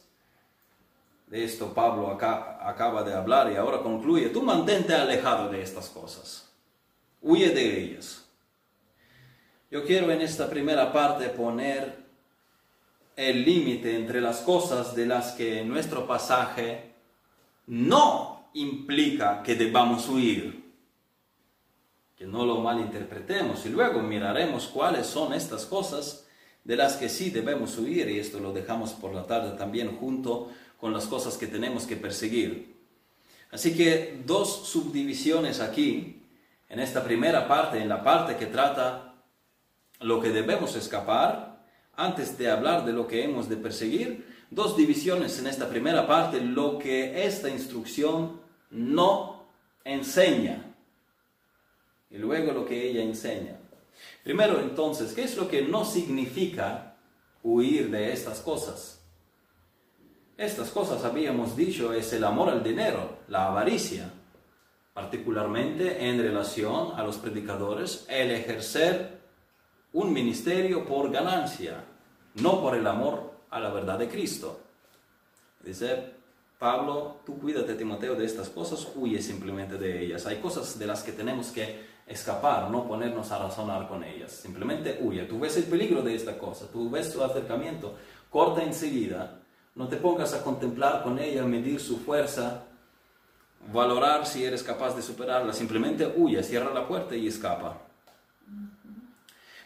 de 1.26 1.45
esto 1.45 1.75
Pablo 1.75 2.11
acaba 2.11 3.02
de 3.02 3.14
hablar 3.14 3.50
y 3.52 3.56
ahora 3.56 3.80
concluye, 3.80 4.28
tú 4.28 4.42
mantente 4.42 4.95
alejado 4.95 5.50
de 5.50 5.62
estas 5.62 5.88
cosas, 5.88 6.52
huye 7.21 7.50
de 7.50 7.80
ellas. 7.80 8.25
Yo 9.71 9.85
quiero 9.85 10.11
en 10.12 10.21
esta 10.21 10.49
primera 10.49 10.92
parte 10.92 11.28
poner 11.28 12.06
el 13.16 13.45
límite 13.45 13.97
entre 13.97 14.21
las 14.21 14.38
cosas 14.40 14.95
de 14.95 15.06
las 15.06 15.33
que 15.33 15.64
nuestro 15.64 16.06
pasaje 16.06 16.95
no 17.66 18.50
implica 18.54 19.42
que 19.42 19.56
debamos 19.56 20.09
huir. 20.09 20.64
Que 22.16 22.26
no 22.26 22.47
lo 22.47 22.61
malinterpretemos 22.61 23.66
y 23.66 23.71
luego 23.71 24.00
miraremos 24.00 24.68
cuáles 24.68 25.06
son 25.06 25.35
estas 25.35 25.66
cosas 25.66 26.26
de 26.64 26.76
las 26.76 26.97
que 26.97 27.09
sí 27.09 27.30
debemos 27.30 27.76
huir 27.78 28.09
y 28.09 28.18
esto 28.18 28.40
lo 28.40 28.52
dejamos 28.52 28.92
por 28.92 29.14
la 29.14 29.26
tarde 29.26 29.56
también 29.56 29.97
junto 29.97 30.50
con 30.87 30.93
las 30.93 31.07
cosas 31.07 31.37
que 31.37 31.49
tenemos 31.49 31.85
que 31.85 31.97
perseguir. 31.97 32.76
Así 33.50 33.76
que 33.76 34.23
dos 34.25 34.69
subdivisiones 34.69 35.59
aquí, 35.59 36.23
en 36.69 36.78
esta 36.78 37.02
primera 37.02 37.49
parte, 37.49 37.83
en 37.83 37.88
la 37.88 38.05
parte 38.05 38.37
que 38.37 38.47
trata 38.47 39.16
lo 39.99 40.21
que 40.21 40.31
debemos 40.31 40.76
escapar, 40.76 41.61
antes 41.97 42.38
de 42.38 42.52
hablar 42.52 42.85
de 42.85 42.93
lo 42.93 43.09
que 43.09 43.25
hemos 43.25 43.49
de 43.49 43.57
perseguir, 43.57 44.33
dos 44.52 44.76
divisiones 44.76 45.37
en 45.40 45.49
esta 45.49 45.69
primera 45.69 46.07
parte, 46.07 46.40
lo 46.40 46.78
que 46.78 47.26
esta 47.26 47.49
instrucción 47.49 48.40
no 48.71 49.45
enseña 49.83 50.73
y 52.12 52.16
luego 52.19 52.52
lo 52.52 52.64
que 52.64 52.88
ella 52.88 53.02
enseña. 53.02 53.59
Primero 54.23 54.61
entonces, 54.61 55.14
¿qué 55.14 55.25
es 55.25 55.37
lo 55.37 55.49
que 55.49 55.62
no 55.62 55.85
significa 55.85 56.95
huir 57.43 57.90
de 57.90 58.12
estas 58.12 58.38
cosas? 58.38 58.96
Estas 60.37 60.69
cosas 60.69 61.02
habíamos 61.02 61.57
dicho 61.57 61.95
es 61.95 62.12
el 62.12 62.23
amor 62.23 62.50
al 62.50 62.62
dinero, 62.62 63.21
la 63.28 63.47
avaricia, 63.47 64.12
particularmente 64.93 66.11
en 66.11 66.19
relación 66.19 66.93
a 66.95 67.02
los 67.02 67.16
predicadores, 67.16 68.05
el 68.11 68.31
ejercer 68.31 69.19
un 69.95 70.12
ministerio 70.12 70.85
por 70.85 71.11
ganancia, 71.11 71.85
no 72.35 72.61
por 72.61 72.75
el 72.75 72.87
amor 72.87 73.33
a 73.49 73.61
la 73.61 73.71
verdad 73.71 73.99
de 73.99 74.11
Cristo. 74.11 74.61
Dice 75.64 76.12
Pablo, 76.59 77.21
tú 77.25 77.38
cuídate, 77.38 77.75
Timoteo, 77.75 78.14
de 78.14 78.26
estas 78.26 78.50
cosas, 78.50 78.87
huye 78.95 79.23
simplemente 79.23 79.78
de 79.78 80.05
ellas. 80.05 80.26
Hay 80.26 80.37
cosas 80.37 80.78
de 80.78 80.87
las 80.87 81.02
que 81.02 81.12
tenemos 81.12 81.47
que 81.47 81.97
escapar, 82.07 82.71
no 82.71 82.87
ponernos 82.87 83.33
a 83.33 83.38
razonar 83.38 83.88
con 83.88 84.05
ellas. 84.05 84.33
Simplemente 84.33 84.99
huye. 85.00 85.25
Tú 85.25 85.40
ves 85.40 85.57
el 85.57 85.64
peligro 85.64 86.02
de 86.02 86.14
esta 86.14 86.37
cosa, 86.37 86.71
tú 86.71 86.90
ves 86.90 87.11
su 87.11 87.25
acercamiento, 87.25 87.95
corta 88.28 88.62
enseguida 88.62 89.40
no 89.76 89.88
te 89.88 89.97
pongas 89.97 90.33
a 90.33 90.42
contemplar 90.42 91.02
con 91.02 91.18
ella, 91.18 91.45
medir 91.45 91.80
su 91.80 91.99
fuerza, 91.99 92.64
valorar 93.73 94.26
si 94.26 94.42
eres 94.42 94.62
capaz 94.62 94.97
de 94.97 95.02
superarla. 95.02 95.52
Simplemente 95.52 96.11
huye, 96.16 96.42
cierra 96.42 96.73
la 96.73 96.88
puerta 96.88 97.14
y 97.14 97.28
escapa. 97.28 97.78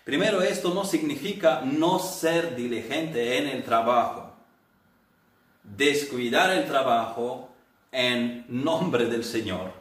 Primero, 0.05 0.43
esto 0.43 0.75
no 0.75 0.85
significa 0.85 1.61
no 1.61 2.00
ser 2.00 2.57
diligente 2.57 3.38
en 3.38 3.47
el 3.47 3.62
trabajo. 3.62 4.33
Descuidar 5.62 6.50
el 6.50 6.67
trabajo 6.67 7.49
en 7.93 8.45
nombre 8.49 9.07
del 9.07 9.23
Señor. 9.23 9.73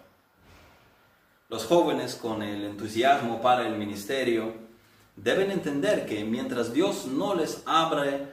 Los 1.49 1.65
jóvenes 1.65 2.13
con 2.13 2.43
el 2.43 2.65
entusiasmo 2.65 3.41
para 3.41 3.65
el 3.65 3.75
ministerio 3.77 4.53
deben 5.15 5.49
entender 5.49 6.05
que 6.05 6.23
mientras 6.23 6.71
Dios 6.71 7.07
no 7.07 7.33
les 7.33 7.63
abre 7.65 8.27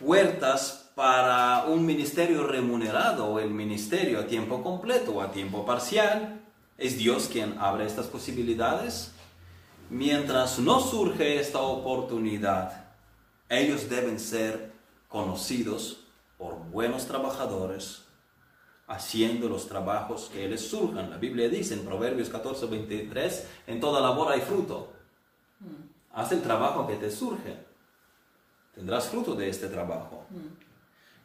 puertas 0.00 0.81
para 0.94 1.64
un 1.64 1.86
ministerio 1.86 2.46
remunerado 2.46 3.26
o 3.26 3.38
el 3.38 3.50
ministerio 3.50 4.20
a 4.20 4.26
tiempo 4.26 4.62
completo 4.62 5.12
o 5.12 5.20
a 5.22 5.30
tiempo 5.30 5.64
parcial. 5.64 6.40
Es 6.76 6.98
Dios 6.98 7.28
quien 7.30 7.56
abre 7.58 7.86
estas 7.86 8.06
posibilidades. 8.06 9.12
Mientras 9.88 10.58
no 10.58 10.80
surge 10.80 11.38
esta 11.38 11.60
oportunidad, 11.60 12.86
ellos 13.48 13.88
deben 13.88 14.18
ser 14.18 14.72
conocidos 15.08 16.00
por 16.38 16.58
buenos 16.70 17.06
trabajadores, 17.06 18.02
haciendo 18.86 19.48
los 19.48 19.68
trabajos 19.68 20.30
que 20.32 20.48
les 20.48 20.68
surjan. 20.68 21.10
La 21.10 21.18
Biblia 21.18 21.48
dice 21.48 21.74
en 21.74 21.84
Proverbios 21.84 22.28
14, 22.30 22.66
23, 22.66 23.48
en 23.66 23.80
toda 23.80 24.00
labor 24.00 24.32
hay 24.32 24.40
fruto. 24.40 24.92
Mm. 25.60 25.92
Haz 26.14 26.32
el 26.32 26.42
trabajo 26.42 26.86
que 26.86 26.96
te 26.96 27.10
surge. 27.10 27.56
Tendrás 28.74 29.08
fruto 29.08 29.34
de 29.34 29.48
este 29.48 29.68
trabajo. 29.68 30.24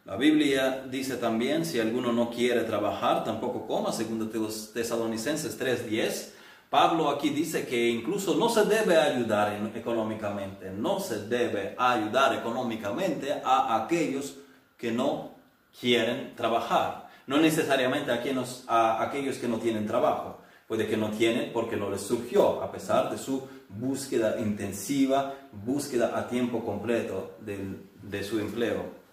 La 0.07 0.15
Biblia 0.15 0.85
dice 0.89 1.17
también, 1.17 1.65
si 1.65 1.81
alguno 1.81 2.13
no 2.13 2.29
quiere 2.29 2.63
trabajar, 2.63 3.25
tampoco 3.25 3.67
coma, 3.67 3.91
según 3.91 4.31
Tesalonicenses 4.31 5.59
3.10. 5.59 6.29
Pablo 6.69 7.09
aquí 7.09 7.29
dice 7.29 7.67
que 7.67 7.89
incluso 7.89 8.35
no 8.35 8.47
se 8.47 8.63
debe 8.63 8.95
ayudar 8.95 9.69
económicamente, 9.75 10.71
no 10.71 11.01
se 11.01 11.27
debe 11.27 11.75
ayudar 11.77 12.33
económicamente 12.35 13.33
a 13.43 13.83
aquellos 13.83 14.35
que 14.77 14.93
no 14.93 15.31
quieren 15.77 16.33
trabajar, 16.37 17.09
no 17.25 17.37
necesariamente 17.37 18.09
a, 18.09 18.21
a 18.69 19.03
aquellos 19.03 19.37
que 19.39 19.49
no 19.49 19.57
tienen 19.57 19.85
trabajo, 19.85 20.37
puede 20.69 20.87
que 20.87 20.95
no 20.95 21.09
tienen 21.09 21.51
porque 21.51 21.75
no 21.75 21.89
les 21.89 21.99
surgió, 21.99 22.63
a 22.63 22.71
pesar 22.71 23.11
de 23.11 23.17
su 23.17 23.45
búsqueda 23.67 24.39
intensiva, 24.39 25.33
búsqueda 25.51 26.17
a 26.17 26.29
tiempo 26.29 26.63
completo 26.63 27.35
de 27.41 28.23
su 28.23 28.39
empleo. 28.39 29.05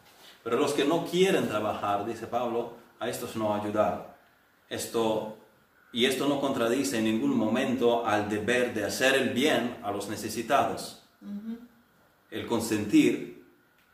Pero 0.45 0.59
los 0.59 0.75
que 0.75 0.85
no 0.85 1.07
quieren 1.07 1.49
trabajar, 1.49 2.05
dice 2.05 2.27
Pablo, 2.27 2.75
a 3.01 3.09
estos 3.09 3.35
no 3.35 3.55
ayudar. 3.55 4.15
Esto, 4.69 5.39
y 5.91 6.05
esto 6.05 6.29
no 6.29 6.41
contradice 6.41 6.99
en 6.99 7.05
ningún 7.05 7.35
momento 7.35 8.07
al 8.07 8.29
deber 8.29 8.75
de 8.75 8.85
hacer 8.85 9.15
el 9.15 9.31
bien 9.31 9.79
a 9.83 9.91
los 9.91 10.09
necesitados. 10.09 11.03
El 12.31 12.47
consentir 12.47 13.43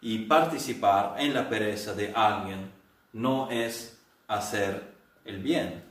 y 0.00 0.18
participar 0.20 1.14
en 1.18 1.34
la 1.34 1.48
pereza 1.48 1.94
de 1.94 2.12
alguien 2.12 2.72
no 3.12 3.48
es 3.50 3.98
hacer 4.26 4.92
el 5.24 5.38
bien. 5.38 5.84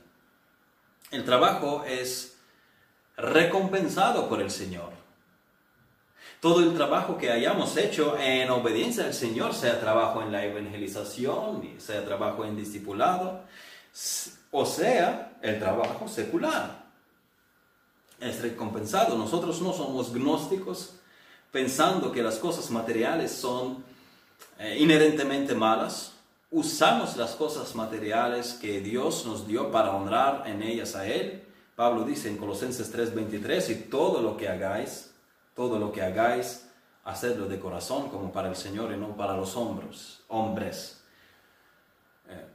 El 1.10 1.24
trabajo 1.24 1.84
es 1.86 2.38
recompensado 3.16 4.28
por 4.28 4.42
el 4.42 4.50
Señor. 4.50 4.99
Todo 6.40 6.60
el 6.60 6.74
trabajo 6.74 7.18
que 7.18 7.30
hayamos 7.30 7.76
hecho 7.76 8.16
en 8.18 8.48
obediencia 8.50 9.04
al 9.04 9.14
Señor, 9.14 9.54
sea 9.54 9.78
trabajo 9.78 10.22
en 10.22 10.32
la 10.32 10.44
evangelización, 10.44 11.62
sea 11.78 12.04
trabajo 12.04 12.44
en 12.44 12.56
discipulado, 12.56 13.42
o 14.50 14.64
sea 14.64 15.36
el 15.42 15.58
trabajo 15.58 16.08
secular, 16.08 16.84
es 18.18 18.40
recompensado. 18.40 19.18
Nosotros 19.18 19.60
no 19.60 19.72
somos 19.72 20.12
gnósticos 20.12 20.94
pensando 21.52 22.10
que 22.10 22.22
las 22.22 22.36
cosas 22.36 22.70
materiales 22.70 23.32
son 23.32 23.84
eh, 24.58 24.78
inherentemente 24.78 25.54
malas. 25.54 26.12
Usamos 26.50 27.16
las 27.16 27.32
cosas 27.32 27.74
materiales 27.74 28.54
que 28.54 28.80
Dios 28.80 29.26
nos 29.26 29.46
dio 29.46 29.70
para 29.70 29.90
honrar 29.90 30.44
en 30.46 30.62
ellas 30.62 30.96
a 30.96 31.06
Él 31.06 31.44
Pablo 31.80 32.04
dice 32.04 32.28
en 32.28 32.36
Colosenses 32.36 32.92
3:23, 32.92 33.70
y 33.70 33.74
todo 33.88 34.20
lo 34.20 34.36
que 34.36 34.50
hagáis, 34.50 35.09
todo 35.54 35.78
lo 35.78 35.92
que 35.92 36.02
hagáis, 36.02 36.66
hacedlo 37.04 37.46
de 37.46 37.58
corazón 37.58 38.08
como 38.08 38.32
para 38.32 38.48
el 38.48 38.56
Señor 38.56 38.92
y 38.92 38.96
no 38.96 39.16
para 39.16 39.36
los 39.36 39.56
hombres. 39.56 40.20
hombres. 40.28 41.02
Eh, 42.28 42.46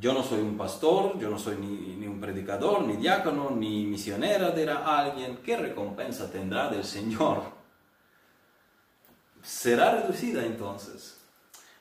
yo 0.00 0.12
no 0.12 0.22
soy 0.22 0.40
un 0.40 0.56
pastor, 0.56 1.18
yo 1.18 1.30
no 1.30 1.38
soy 1.38 1.56
ni, 1.56 2.06
un 2.06 2.20
predicador, 2.20 2.82
ni 2.82 2.96
diácono, 2.96 3.50
ni 3.50 3.86
misionera, 3.86 4.50
dirá 4.50 4.98
alguien, 4.98 5.38
¿qué 5.38 5.56
recompensa 5.56 6.30
tendrá 6.30 6.68
del 6.68 6.84
Señor? 6.84 7.42
Será 9.42 10.00
reducida 10.00 10.44
entonces. 10.44 11.18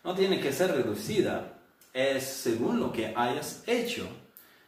No 0.03 0.13
tiene 0.13 0.39
que 0.39 0.53
ser 0.53 0.71
reducida, 0.71 1.53
es 1.93 2.23
según 2.23 2.79
lo 2.79 2.91
que 2.91 3.13
hayas 3.15 3.63
hecho. 3.65 4.07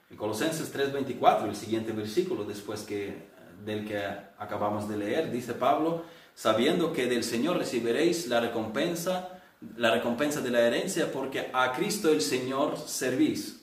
En 0.10 0.18
Colosenses 0.18 0.74
3:24, 0.74 1.46
el 1.46 1.56
siguiente 1.56 1.92
versículo 1.92 2.44
después 2.44 2.82
que, 2.84 3.28
del 3.64 3.86
que 3.88 4.27
acabamos 4.40 4.88
de 4.88 4.98
leer, 4.98 5.32
dice 5.32 5.54
Pablo, 5.54 6.04
sabiendo 6.36 6.94
que 6.94 7.08
del 7.08 7.24
Señor 7.24 7.58
recibiréis 7.58 8.28
la 8.28 8.40
recompensa, 8.40 9.40
la 9.76 9.92
recompensa 9.92 10.42
de 10.42 10.52
la 10.52 10.62
herencia, 10.62 11.12
porque 11.12 11.50
a 11.54 11.74
Cristo 11.74 12.10
el 12.10 12.22
Señor 12.22 12.78
servís. 12.78 13.62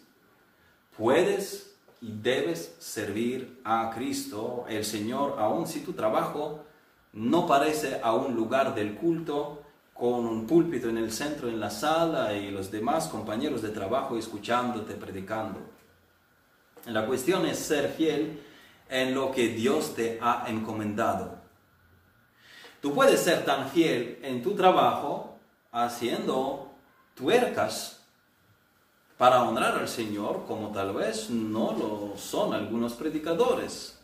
Puedes 0.97 1.75
y 2.01 2.13
debes 2.23 2.75
servir 2.79 3.61
a 3.65 3.91
Cristo 3.95 4.67
el 4.69 4.85
Señor, 4.85 5.37
aun 5.39 5.67
si 5.67 5.81
tu 5.81 5.93
trabajo 5.93 6.65
no 7.13 7.47
parece 7.47 8.01
a 8.03 8.13
un 8.15 8.35
lugar 8.35 8.75
del 8.75 8.95
culto, 8.97 9.63
con 9.95 10.27
un 10.27 10.47
púlpito 10.47 10.89
en 10.89 10.99
el 10.99 11.13
centro, 11.13 11.49
en 11.49 11.61
la 11.61 11.71
sala, 11.71 12.35
y 12.35 12.51
los 12.51 12.71
demás 12.71 13.07
compañeros 13.07 13.63
de 13.63 13.69
trabajo 13.69 14.19
escuchándote, 14.19 14.95
predicando. 14.95 15.61
La 16.87 17.07
cuestión 17.07 17.47
es 17.47 17.59
ser 17.59 17.91
fiel 17.91 18.41
en 18.95 19.13
lo 19.13 19.33
que 19.33 19.49
Dios 19.49 19.97
te 19.97 20.21
ha 20.23 20.45
encomendado. 20.47 21.37
Tú 22.81 22.95
puedes 22.95 23.19
ser 23.19 23.45
tan 23.45 23.69
fiel 23.69 24.21
en 24.23 24.41
tu 24.41 24.55
trabajo 24.55 25.37
haciendo 25.73 26.71
tuercas 27.17 28.07
para 29.19 29.43
honrar 29.43 29.75
al 29.79 29.89
Señor 29.89 30.45
como 30.47 30.71
tal 30.71 30.95
vez 30.95 31.29
no 31.29 31.73
lo 31.73 32.17
son 32.17 32.55
algunos 32.55 32.93
predicadores. 32.93 33.99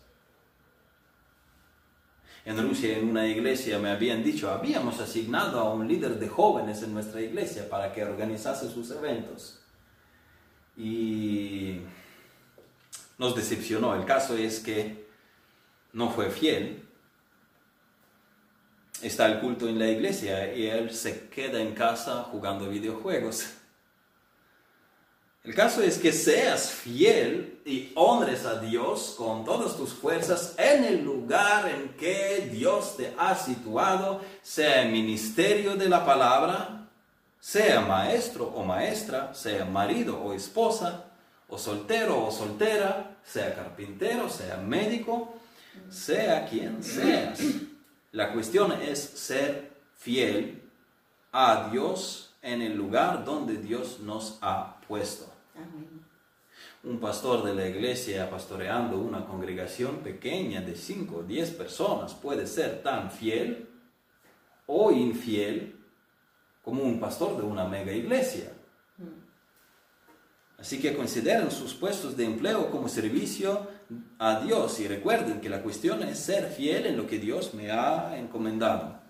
En 2.44 2.60
Rusia, 2.60 2.98
en 2.98 3.10
una 3.10 3.28
iglesia, 3.28 3.78
me 3.78 3.90
habían 3.90 4.24
dicho, 4.24 4.50
habíamos 4.50 4.98
asignado 4.98 5.60
a 5.60 5.72
un 5.72 5.86
líder 5.86 6.18
de 6.18 6.28
jóvenes 6.28 6.82
en 6.82 6.94
nuestra 6.94 7.20
iglesia 7.20 7.68
para 7.68 7.92
que 7.92 8.02
organizase 8.04 8.68
sus 8.68 8.90
eventos. 8.90 9.60
Y 10.76 11.19
nos 13.20 13.36
decepcionó. 13.36 13.94
El 13.94 14.04
caso 14.04 14.36
es 14.36 14.58
que 14.58 15.06
no 15.92 16.10
fue 16.10 16.30
fiel 16.30 16.90
está 19.02 19.26
el 19.26 19.40
culto 19.40 19.68
en 19.68 19.78
la 19.78 19.88
iglesia 19.88 20.54
y 20.54 20.66
él 20.66 20.92
se 20.92 21.28
queda 21.28 21.60
en 21.60 21.74
casa 21.74 22.22
jugando 22.30 22.68
videojuegos. 22.68 23.46
El 25.42 25.54
caso 25.54 25.82
es 25.82 25.96
que 25.96 26.12
seas 26.12 26.70
fiel 26.70 27.60
y 27.64 27.92
honres 27.94 28.44
a 28.44 28.60
Dios 28.60 29.14
con 29.16 29.44
todas 29.44 29.74
tus 29.76 29.94
fuerzas 29.94 30.54
en 30.58 30.84
el 30.84 31.02
lugar 31.02 31.66
en 31.68 31.90
que 31.96 32.50
Dios 32.52 32.98
te 32.98 33.14
ha 33.18 33.34
situado, 33.34 34.20
sea 34.42 34.82
el 34.82 34.92
ministerio 34.92 35.76
de 35.76 35.88
la 35.88 36.04
palabra, 36.04 36.88
sea 37.38 37.80
maestro 37.80 38.44
o 38.48 38.64
maestra, 38.64 39.32
sea 39.32 39.64
marido 39.64 40.20
o 40.20 40.34
esposa, 40.34 41.09
o 41.50 41.58
soltero 41.58 42.26
o 42.26 42.30
soltera, 42.30 43.18
sea 43.24 43.54
carpintero, 43.54 44.28
sea 44.28 44.56
médico, 44.56 45.34
sea 45.90 46.46
quien 46.46 46.82
seas. 46.82 47.40
La 48.12 48.32
cuestión 48.32 48.72
es 48.72 48.98
ser 48.98 49.70
fiel 49.96 50.62
a 51.32 51.68
Dios 51.70 52.34
en 52.42 52.62
el 52.62 52.76
lugar 52.76 53.24
donde 53.24 53.56
Dios 53.56 54.00
nos 54.00 54.38
ha 54.40 54.80
puesto. 54.86 55.26
Un 56.82 56.98
pastor 56.98 57.44
de 57.44 57.54
la 57.54 57.68
iglesia 57.68 58.30
pastoreando 58.30 58.98
una 58.98 59.26
congregación 59.26 59.98
pequeña 59.98 60.62
de 60.62 60.74
5 60.74 61.16
o 61.16 61.22
10 61.22 61.50
personas 61.50 62.14
puede 62.14 62.46
ser 62.46 62.82
tan 62.82 63.10
fiel 63.10 63.68
o 64.66 64.90
infiel 64.90 65.76
como 66.64 66.82
un 66.82 66.98
pastor 66.98 67.36
de 67.36 67.42
una 67.42 67.66
mega 67.66 67.92
iglesia. 67.92 68.52
Así 70.60 70.78
que 70.78 70.94
consideren 70.94 71.50
sus 71.50 71.72
puestos 71.72 72.16
de 72.16 72.26
empleo 72.26 72.70
como 72.70 72.88
servicio 72.88 73.66
a 74.18 74.40
Dios 74.40 74.78
y 74.80 74.88
recuerden 74.88 75.40
que 75.40 75.48
la 75.48 75.62
cuestión 75.62 76.02
es 76.02 76.18
ser 76.18 76.48
fiel 76.48 76.84
en 76.84 76.98
lo 76.98 77.06
que 77.06 77.18
Dios 77.18 77.54
me 77.54 77.70
ha 77.70 78.18
encomendado. 78.18 79.00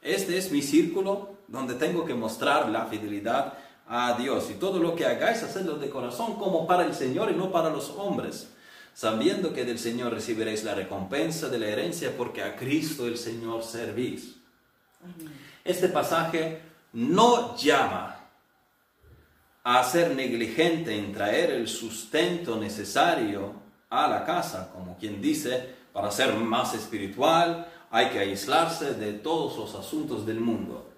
Este 0.00 0.38
es 0.38 0.52
mi 0.52 0.62
círculo 0.62 1.38
donde 1.48 1.74
tengo 1.74 2.04
que 2.04 2.14
mostrar 2.14 2.68
la 2.68 2.86
fidelidad 2.86 3.54
a 3.88 4.16
Dios 4.16 4.48
y 4.50 4.54
todo 4.54 4.78
lo 4.78 4.94
que 4.94 5.06
hagáis 5.06 5.42
hacedlo 5.42 5.76
de 5.76 5.90
corazón 5.90 6.34
como 6.36 6.68
para 6.68 6.84
el 6.84 6.94
Señor 6.94 7.32
y 7.32 7.34
no 7.34 7.50
para 7.50 7.70
los 7.70 7.90
hombres, 7.90 8.48
sabiendo 8.94 9.52
que 9.52 9.64
del 9.64 9.80
Señor 9.80 10.12
recibiréis 10.12 10.62
la 10.62 10.74
recompensa 10.74 11.48
de 11.48 11.58
la 11.58 11.66
herencia 11.66 12.16
porque 12.16 12.42
a 12.42 12.54
Cristo 12.54 13.08
el 13.08 13.18
Señor 13.18 13.64
servís. 13.64 14.36
Este 15.64 15.88
pasaje 15.88 16.60
no 16.92 17.56
llama 17.56 18.15
a 19.68 19.82
ser 19.82 20.14
negligente 20.14 20.96
en 20.96 21.12
traer 21.12 21.50
el 21.50 21.66
sustento 21.66 22.56
necesario 22.56 23.52
a 23.90 24.06
la 24.06 24.24
casa, 24.24 24.70
como 24.72 24.96
quien 24.96 25.20
dice, 25.20 25.74
para 25.92 26.12
ser 26.12 26.34
más 26.34 26.72
espiritual 26.72 27.66
hay 27.90 28.10
que 28.10 28.20
aislarse 28.20 28.94
de 28.94 29.14
todos 29.14 29.56
los 29.58 29.74
asuntos 29.74 30.24
del 30.24 30.38
mundo. 30.38 30.92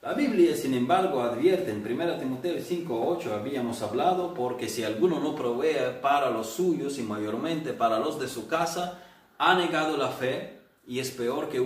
La 0.00 0.14
Biblia, 0.14 0.56
sin 0.56 0.72
embargo, 0.72 1.20
advierte 1.20 1.72
en 1.72 1.84
1 1.84 2.18
Timoteo 2.18 2.56
5:8, 2.58 3.34
habíamos 3.34 3.82
hablado, 3.82 4.32
porque 4.32 4.70
si 4.70 4.82
alguno 4.82 5.20
no 5.20 5.34
provee 5.34 6.00
para 6.00 6.30
los 6.30 6.46
suyos 6.46 6.96
y 6.96 7.02
mayormente 7.02 7.74
para 7.74 7.98
los 7.98 8.18
de 8.18 8.28
su 8.28 8.48
casa, 8.48 8.98
ha 9.36 9.54
negado 9.56 9.98
la 9.98 10.08
fe 10.08 10.60
y 10.86 11.00
es 11.00 11.10
peor 11.10 11.50
que, 11.50 11.62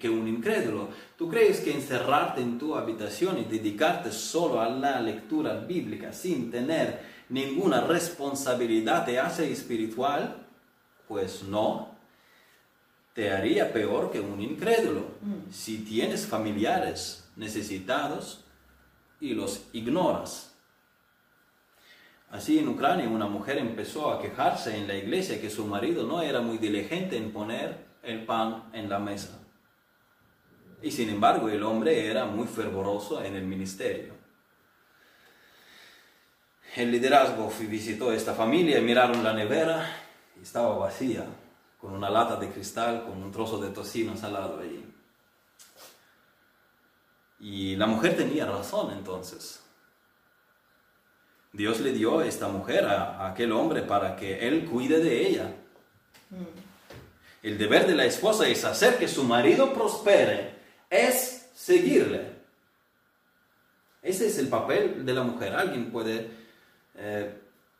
que 0.00 0.10
un 0.10 0.26
incrédulo. 0.26 0.88
¿Tú 1.16 1.30
crees 1.30 1.60
que 1.60 1.72
encerrarte 1.72 2.42
en 2.42 2.58
tu 2.58 2.76
habitación 2.76 3.38
y 3.38 3.44
dedicarte 3.44 4.12
solo 4.12 4.60
a 4.60 4.68
la 4.68 5.00
lectura 5.00 5.54
bíblica 5.54 6.12
sin 6.12 6.50
tener 6.50 7.00
ninguna 7.30 7.80
responsabilidad 7.80 9.06
te 9.06 9.18
hace 9.18 9.50
espiritual? 9.50 10.46
Pues 11.08 11.42
no. 11.44 11.96
Te 13.14 13.32
haría 13.32 13.72
peor 13.72 14.10
que 14.10 14.20
un 14.20 14.42
incrédulo. 14.42 15.00
Mm. 15.22 15.50
Si 15.50 15.78
tienes 15.78 16.26
familiares 16.26 17.26
necesitados 17.34 18.44
y 19.18 19.32
los 19.32 19.64
ignoras. 19.72 20.54
Así 22.30 22.58
en 22.58 22.68
Ucrania 22.68 23.08
una 23.08 23.26
mujer 23.26 23.56
empezó 23.56 24.10
a 24.10 24.20
quejarse 24.20 24.76
en 24.76 24.86
la 24.86 24.96
iglesia 24.96 25.40
que 25.40 25.48
su 25.48 25.64
marido 25.64 26.06
no 26.06 26.20
era 26.20 26.42
muy 26.42 26.58
diligente 26.58 27.16
en 27.16 27.32
poner 27.32 27.86
el 28.02 28.26
pan 28.26 28.64
en 28.74 28.90
la 28.90 28.98
mesa. 28.98 29.45
Y 30.86 30.92
sin 30.92 31.10
embargo 31.10 31.48
el 31.48 31.64
hombre 31.64 32.06
era 32.06 32.26
muy 32.26 32.46
fervoroso 32.46 33.20
en 33.20 33.34
el 33.34 33.42
ministerio. 33.42 34.14
El 36.76 36.92
liderazgo 36.92 37.52
visitó 37.68 38.12
esta 38.12 38.34
familia 38.34 38.78
y 38.78 38.82
miraron 38.82 39.24
la 39.24 39.32
nevera 39.32 39.84
y 40.38 40.44
estaba 40.44 40.78
vacía, 40.78 41.26
con 41.80 41.92
una 41.92 42.08
lata 42.08 42.36
de 42.36 42.50
cristal, 42.50 43.02
con 43.02 43.20
un 43.20 43.32
trozo 43.32 43.58
de 43.58 43.70
tocino 43.70 44.16
salado 44.16 44.60
allí. 44.60 44.84
Y 47.40 47.74
la 47.74 47.88
mujer 47.88 48.16
tenía 48.16 48.46
razón 48.46 48.92
entonces. 48.92 49.60
Dios 51.52 51.80
le 51.80 51.94
dio 51.94 52.20
a 52.20 52.26
esta 52.28 52.46
mujer, 52.46 52.84
a, 52.84 53.26
aquel 53.26 53.50
hombre, 53.50 53.82
para 53.82 54.14
que 54.14 54.46
él 54.46 54.66
cuide 54.66 55.00
de 55.00 55.26
ella. 55.26 55.52
Mm. 56.30 56.44
El 57.42 57.58
deber 57.58 57.88
de 57.88 57.96
la 57.96 58.04
esposa 58.04 58.46
es 58.46 58.64
hacer 58.64 58.98
que 58.98 59.08
su 59.08 59.24
marido 59.24 59.72
prospere, 59.72 60.55
es 60.90 61.50
seguirle. 61.54 62.36
Ese 64.02 64.28
es 64.28 64.38
el 64.38 64.48
papel 64.48 65.04
de 65.04 65.14
la 65.14 65.22
mujer. 65.22 65.54
Alguien 65.54 65.90
puede, 65.90 66.30
eh, 66.96 67.34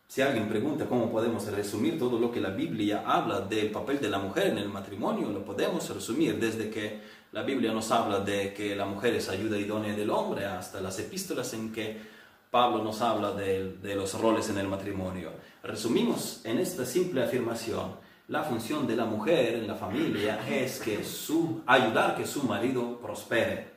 si 0.08 0.22
alguien 0.22 0.48
pregunta 0.48 0.86
cómo 0.86 1.10
podemos 1.10 1.46
resumir 1.46 1.98
todo 1.98 2.18
lo 2.18 2.32
que 2.32 2.40
la 2.40 2.50
Biblia 2.50 3.04
habla 3.06 3.40
del 3.40 3.70
papel 3.70 4.00
de 4.00 4.08
la 4.08 4.18
mujer 4.18 4.48
en 4.48 4.58
el 4.58 4.68
matrimonio, 4.68 5.30
lo 5.30 5.44
podemos 5.44 5.88
resumir 5.88 6.38
desde 6.40 6.68
que 6.68 7.00
la 7.32 7.42
Biblia 7.42 7.72
nos 7.72 7.90
habla 7.90 8.20
de 8.20 8.52
que 8.52 8.74
la 8.74 8.86
mujer 8.86 9.14
es 9.14 9.28
ayuda 9.28 9.58
idónea 9.58 9.94
del 9.94 10.10
hombre 10.10 10.46
hasta 10.46 10.80
las 10.80 10.98
epístolas 10.98 11.52
en 11.54 11.72
que 11.72 12.16
Pablo 12.50 12.82
nos 12.82 13.02
habla 13.02 13.32
de, 13.32 13.76
de 13.76 13.94
los 13.94 14.18
roles 14.18 14.48
en 14.48 14.58
el 14.58 14.66
matrimonio. 14.66 15.30
Resumimos 15.62 16.40
en 16.44 16.58
esta 16.58 16.84
simple 16.84 17.22
afirmación 17.22 18.05
la 18.28 18.42
función 18.42 18.86
de 18.86 18.96
la 18.96 19.04
mujer 19.04 19.54
en 19.54 19.68
la 19.68 19.76
familia 19.76 20.40
es 20.48 20.80
que 20.80 21.04
su, 21.04 21.62
ayudar 21.66 22.16
que 22.16 22.26
su 22.26 22.42
marido 22.42 22.98
prospere. 22.98 23.76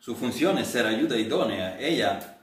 Su 0.00 0.14
función 0.14 0.58
es 0.58 0.68
ser 0.68 0.86
ayuda 0.86 1.16
idónea. 1.16 1.78
Ella 1.80 2.38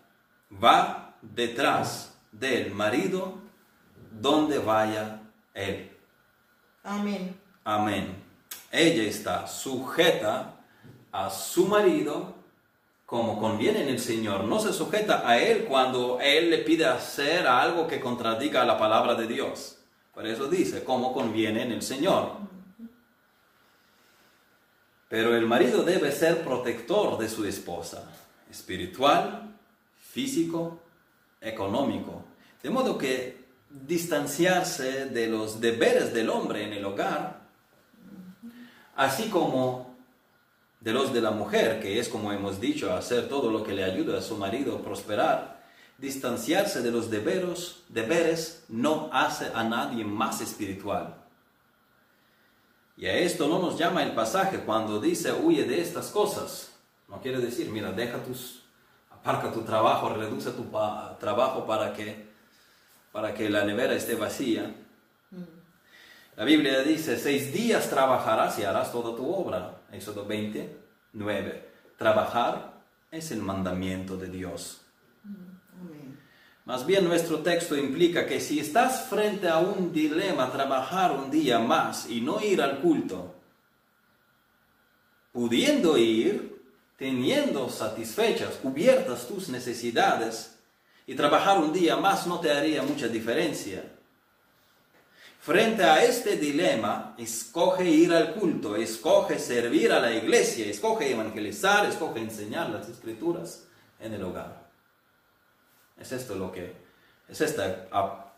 va 0.62 1.15
detrás 1.21 2.17
del 2.32 2.71
marido 2.71 3.39
donde 4.12 4.58
vaya 4.58 5.21
él. 5.54 5.89
Amén. 6.84 7.39
Amén. 7.63 8.23
Ella 8.71 9.04
está 9.04 9.47
sujeta 9.47 10.56
a 11.12 11.30
su 11.30 11.67
marido 11.67 12.33
como 13.13 13.38
conviene 13.38 13.84
en 13.84 13.89
el 13.89 13.99
Señor. 13.99 14.45
No 14.45 14.60
se 14.60 14.73
sujeta 14.73 15.30
a 15.30 15.38
él 15.38 15.65
cuando 15.65 16.19
él 16.19 16.49
le 16.49 16.58
pide 16.58 16.88
hacer 16.88 17.45
algo 17.45 17.86
que 17.86 17.99
contradiga 17.99 18.65
la 18.65 18.80
palabra 18.80 19.13
de 19.13 19.28
Dios. 19.28 19.78
Por 20.15 20.26
eso 20.26 20.47
dice, 20.47 20.84
como 20.84 21.13
conviene 21.13 21.62
en 21.62 21.71
el 21.73 21.84
Señor. 21.84 22.32
Pero 25.10 25.36
el 25.36 25.45
marido 25.45 25.84
debe 25.84 26.12
ser 26.12 26.43
protector 26.43 27.19
de 27.19 27.30
su 27.30 27.45
esposa, 27.45 28.12
espiritual, 28.49 29.54
físico, 29.95 30.80
económico. 31.39 32.23
De 32.63 32.71
modo 32.71 32.97
que 32.97 33.45
distanciarse 33.69 35.06
de 35.06 35.28
los 35.28 35.62
deberes 35.62 36.15
del 36.15 36.32
hombre 36.32 36.63
en 36.63 36.73
el 36.73 36.84
hogar, 36.84 37.41
así 38.95 39.30
como 39.30 39.92
de 40.84 40.91
los 40.91 41.13
de 41.13 41.22
la 41.22 41.32
mujer, 41.32 41.80
que 41.80 41.98
es 41.98 42.10
como 42.10 42.34
hemos 42.34 42.60
dicho, 42.60 42.93
hacer 42.93 43.30
todo 43.30 43.50
lo 43.50 43.63
que 43.63 43.72
le 43.72 43.86
ayuda 43.86 44.17
a 44.17 44.22
su 44.22 44.36
marido 44.36 44.76
a 44.76 44.82
prosperar, 44.82 45.63
distanciarse 45.98 46.82
de 46.82 46.91
los 46.91 47.10
deberes, 47.10 47.84
deberes 47.88 48.65
no 48.67 49.10
hace 49.13 49.50
a 49.56 49.63
nadie 49.63 50.04
más 50.04 50.41
espiritual. 50.41 51.15
Y 52.98 53.06
a 53.06 53.17
esto 53.17 53.48
no 53.48 53.60
nos 53.60 53.78
llama 53.78 54.04
el 54.04 54.12
pasaje 54.12 54.60
cuando 54.60 55.00
dice 55.00 55.32
huye 55.32 55.63
de 55.63 55.80
estas 55.80 56.10
cosas. 56.10 56.74
No 57.08 57.22
quiere 57.22 57.39
decir, 57.39 57.69
mira, 57.69 57.93
deja 57.93 58.22
tus, 58.22 58.63
aparca 59.10 59.54
tu 59.54 59.62
trabajo, 59.62 60.10
reduce 60.10 60.52
tu 60.52 60.65
trabajo 61.17 61.65
para 61.65 61.93
que, 61.93 62.28
para 63.13 63.34
que 63.34 63.50
la 63.50 63.63
nevera 63.63 63.93
esté 63.93 64.15
vacía. 64.15 64.76
La 66.36 66.46
Biblia 66.46 66.82
dice, 66.82 67.17
seis 67.17 67.54
días 67.54 67.89
trabajarás 67.89 68.58
y 68.58 68.63
harás 68.63 68.91
toda 68.91 69.15
tu 69.15 69.32
obra. 69.32 69.84
Éxodo 69.91 70.26
20, 70.26 70.78
9. 71.13 71.69
Trabajar 71.98 72.82
es 73.12 73.32
el 73.32 73.41
mandamiento 73.41 74.17
de 74.17 74.28
Dios. 74.28 74.82
Mm. 75.24 75.54
Más 76.65 76.86
bien 76.86 77.06
nuestro 77.06 77.39
texto 77.39 77.76
implica 77.76 78.26
que 78.26 78.39
si 78.39 78.60
estás 78.60 79.08
frente 79.10 79.50
a 79.50 79.60
un 79.60 79.91
dilema, 79.91 80.52
trabajar 80.52 81.12
un 81.12 81.30
día 81.30 81.60
más 81.60 82.10
y 82.10 82.22
no 82.22 82.41
ir 82.41 82.62
al 82.62 82.80
culto, 82.80 83.36
pudiendo 85.34 85.98
ir, 85.98 86.63
teniendo 86.98 87.69
satisfechas, 87.69 88.56
cubiertas 88.56 89.28
tus 89.28 89.50
necesidades, 89.50 90.58
y 91.06 91.15
trabajar 91.15 91.58
un 91.58 91.74
día 91.74 91.98
más 91.98 92.26
no 92.28 92.39
te 92.39 92.50
haría 92.50 92.82
mucha 92.82 93.10
diferencia. 93.10 93.84
Frente 95.43 95.84
a 95.84 96.01
este 96.01 96.38
dilema, 96.38 97.15
escoge 97.17 97.84
ir 97.84 98.13
al 98.13 98.34
culto, 98.34 98.77
escoge 98.77 99.38
servir 99.38 99.91
a 99.91 99.99
la 99.99 100.13
iglesia, 100.13 100.65
escoge 100.67 101.12
evangelizar, 101.12 101.86
escoge 101.86 102.21
enseñar 102.21 102.69
las 102.69 102.88
escrituras 102.88 103.67
en 103.99 104.13
el 104.13 104.23
hogar. 104.23 104.69
Es 105.99 106.13
esto 106.13 106.36
lo 106.36 106.49
que, 106.49 106.73
es 107.27 107.41
esta 107.41 107.89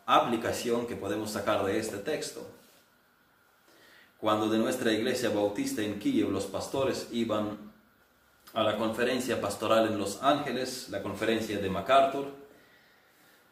aplicación 0.07 0.87
que 0.87 0.95
podemos 0.95 1.29
sacar 1.29 1.63
de 1.63 1.77
este 1.77 1.97
texto. 1.97 2.41
Cuando 4.17 4.49
de 4.49 4.57
nuestra 4.57 4.91
iglesia 4.91 5.29
bautista 5.29 5.83
en 5.83 5.99
Kiev 5.99 6.31
los 6.31 6.45
pastores 6.45 7.09
iban 7.11 7.71
a 8.55 8.63
la 8.63 8.77
conferencia 8.77 9.39
pastoral 9.39 9.85
en 9.85 9.99
Los 9.99 10.23
Ángeles, 10.23 10.89
la 10.89 11.03
conferencia 11.03 11.59
de 11.59 11.69
MacArthur, 11.69 12.44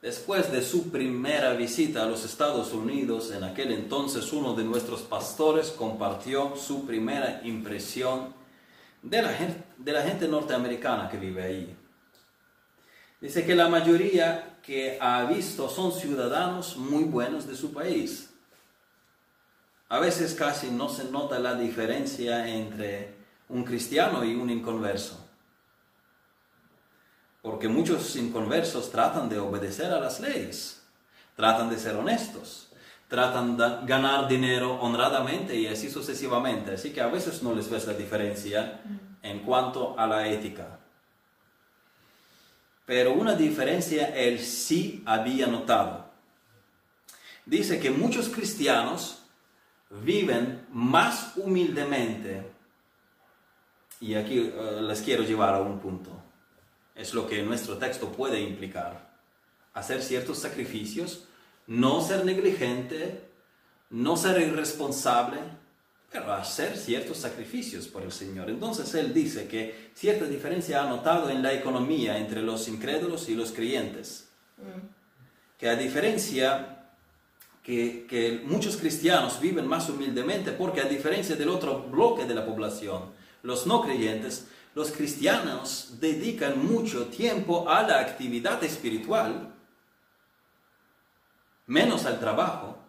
después 0.04 0.52
de 0.52 0.62
su 0.62 0.92
primera 0.92 1.54
visita 1.54 2.04
a 2.04 2.06
los 2.06 2.26
Estados 2.26 2.74
Unidos, 2.74 3.32
en 3.32 3.46
aquel 3.46 3.72
entonces 3.72 4.34
uno 4.34 4.54
de 4.54 4.66
nuestros 4.66 5.02
pastores 5.02 5.72
compartió 5.72 6.58
su 6.58 6.86
primera 6.86 7.40
impresión 7.46 8.34
de 9.02 9.22
la 9.22 10.04
gente, 10.04 10.28
norteamericana 10.28 11.10
que 11.10 11.18
vive 11.18 11.44
ahí. 11.44 11.78
Dice 13.22 13.46
que 13.46 13.56
la 13.56 13.70
mayoría 13.70 14.60
que 14.62 14.98
ha 15.00 15.24
visto 15.24 15.70
son 15.70 15.94
ciudadanos 15.94 16.76
muy 16.76 17.06
buenos 17.06 17.48
de 17.48 17.56
su 17.56 17.72
país. 17.72 18.30
A 19.88 20.00
veces 20.00 20.34
casi 20.34 20.70
no 20.70 20.90
se 20.90 21.06
nota 21.06 21.40
la 21.40 21.56
diferencia 21.56 22.46
entre 22.50 23.16
un 23.48 23.64
cristiano 23.64 24.26
y 24.26 24.36
un 24.36 24.50
inconverso. 24.50 25.23
Porque 27.44 27.68
muchos 27.68 28.16
inconversos 28.16 28.90
tratan 28.90 29.28
de 29.28 29.38
obedecer 29.38 29.92
a 29.92 30.00
las 30.00 30.22
leyes, 30.22 30.82
tratan 31.36 31.70
de 31.70 31.78
ser 31.78 31.98
honestos, 31.98 32.70
tratan 33.10 33.58
de 33.58 33.86
ganar 33.86 34.30
dinero 34.30 34.80
honradamente 34.80 35.54
y 35.54 35.68
así 35.68 35.92
sucesivamente. 35.92 36.76
Así 36.76 36.92
que 36.94 37.02
a 37.02 37.08
veces 37.08 37.44
no 37.44 37.54
les 37.54 37.70
ves 37.70 37.86
la 37.86 37.94
diferencia 37.94 38.80
en 39.22 39.40
cuanto 39.40 40.00
a 40.00 40.08
la 40.08 40.26
ética. 40.30 40.80
Pero 42.86 43.12
una 43.12 43.36
diferencia 43.36 44.16
él 44.16 44.40
sí 44.40 45.04
había 45.06 45.46
notado. 45.48 46.12
Dice 47.46 47.78
que 47.78 47.92
muchos 47.92 48.30
cristianos 48.30 49.22
viven 49.90 50.66
más 50.72 51.34
humildemente. 51.36 52.50
Y 54.00 54.16
aquí 54.16 54.40
eh, 54.40 54.80
les 54.82 55.02
quiero 55.02 55.24
llevar 55.24 55.56
a 55.56 55.62
un 55.62 55.80
punto. 55.80 56.23
Es 56.96 57.14
lo 57.14 57.28
que 57.28 57.42
nuestro 57.44 57.78
texto 57.78 58.12
puede 58.12 58.40
implicar. 58.40 59.14
Hacer 59.74 60.02
ciertos 60.02 60.40
sacrificios, 60.40 61.26
no 61.68 62.02
ser 62.02 62.26
negligente, 62.26 63.22
no 63.90 64.18
ser 64.18 64.42
irresponsable, 64.42 65.40
pero 66.12 66.32
hacer 66.32 66.78
ciertos 66.78 67.18
sacrificios 67.18 67.88
por 67.88 68.04
el 68.04 68.12
Señor. 68.12 68.50
Entonces 68.50 68.94
él 68.94 69.14
dice 69.14 69.48
que 69.48 69.90
cierta 69.96 70.26
diferencia 70.26 70.84
ha 70.84 70.88
notado 70.88 71.30
en 71.30 71.42
la 71.42 71.54
economía 71.54 72.20
entre 72.20 72.44
los 72.44 72.68
incrédulos 72.68 73.30
y 73.30 73.36
los 73.36 73.52
creyentes. 73.52 74.28
Mm. 74.58 74.88
Que 75.58 75.70
a 75.70 75.76
diferencia 75.76 76.86
que, 77.64 78.06
que, 78.08 78.44
muchos 78.46 78.78
cristianos 78.78 79.40
viven 79.40 79.66
más 79.66 79.90
humildemente 79.90 80.52
porque 80.52 80.82
a 80.82 80.86
diferencia 80.86 81.36
del 81.36 81.50
otro 81.50 81.82
bloque 81.82 82.26
de 82.26 82.36
la 82.36 82.46
población, 82.46 83.12
los 83.42 83.66
no 83.66 83.82
creyentes, 83.82 84.48
los 84.76 84.92
cristianos 84.92 86.00
dedican 86.00 86.66
mucho 86.66 87.08
tiempo 87.08 87.70
a 87.70 87.84
la 87.84 88.00
actividad 88.00 88.64
espiritual, 88.64 89.54
menos 91.68 92.06
al 92.06 92.20
trabajo 92.20 92.84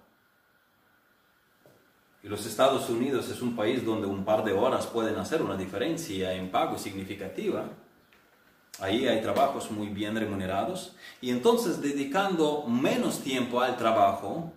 y 2.25 2.29
los 2.29 2.47
Estados 2.47 2.89
Unidos 2.89 3.29
es 3.29 3.43
un 3.43 3.55
país 3.55 3.85
donde 3.85 4.07
un 4.07 4.25
par 4.25 4.45
de 4.45 4.55
horas 4.55 4.87
pueden 4.87 5.17
hacer 5.17 5.43
una 5.43 5.59
diferencia 5.59 6.33
en 6.33 6.51
pago 6.51 6.79
significativa. 6.79 7.67
Ahí 8.81 9.07
hay 9.07 9.21
trabajos 9.21 9.71
muy 9.71 9.89
bien 9.89 10.17
remunerados. 10.17 10.97
Y 11.21 11.29
entonces 11.29 11.83
dedicando 11.83 12.65
menos 12.67 13.21
tiempo 13.21 13.61
al 13.61 13.77
trabajo, 13.77 14.55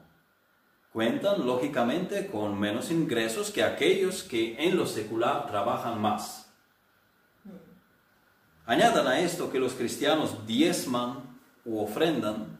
cuentan 0.93 1.45
lógicamente 1.45 2.27
con 2.27 2.57
menos 2.57 2.89
ingresos 2.89 3.51
que 3.51 3.63
aquellos 3.63 4.23
que 4.23 4.55
en 4.63 4.77
lo 4.77 4.85
secular 4.85 5.45
trabajan 5.47 6.01
más. 6.01 6.46
Añadan 8.67 9.07
a 9.07 9.21
esto 9.21 9.49
que 9.49 9.59
los 9.59 9.73
cristianos 9.73 10.45
diezman 10.45 11.23
u 11.63 11.79
ofrendan. 11.79 12.59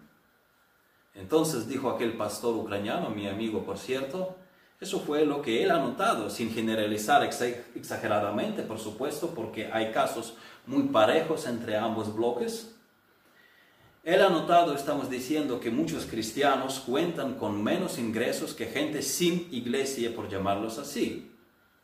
Entonces 1.14 1.68
dijo 1.68 1.90
aquel 1.90 2.14
pastor 2.14 2.56
ucraniano, 2.56 3.10
mi 3.10 3.28
amigo 3.28 3.66
por 3.66 3.78
cierto, 3.78 4.38
eso 4.80 5.02
fue 5.02 5.26
lo 5.26 5.42
que 5.42 5.64
él 5.64 5.70
ha 5.70 5.80
notado, 5.80 6.30
sin 6.30 6.54
generalizar 6.54 7.24
exageradamente, 7.76 8.62
por 8.62 8.80
supuesto, 8.80 9.34
porque 9.36 9.70
hay 9.74 9.92
casos 9.92 10.36
muy 10.66 10.84
parejos 10.84 11.46
entre 11.46 11.76
ambos 11.76 12.16
bloques. 12.16 12.74
Él 14.06 14.22
ha 14.22 14.30
notado, 14.30 14.76
estamos 14.76 15.10
diciendo, 15.10 15.60
que 15.60 15.72
muchos 15.72 16.06
cristianos 16.06 16.80
cuentan 16.80 17.34
con 17.34 17.62
menos 17.62 17.98
ingresos 17.98 18.54
que 18.54 18.68
gente 18.68 19.02
sin 19.02 19.50
iglesia, 19.52 20.16
por 20.16 20.30
llamarlos 20.30 20.78
así, 20.78 21.32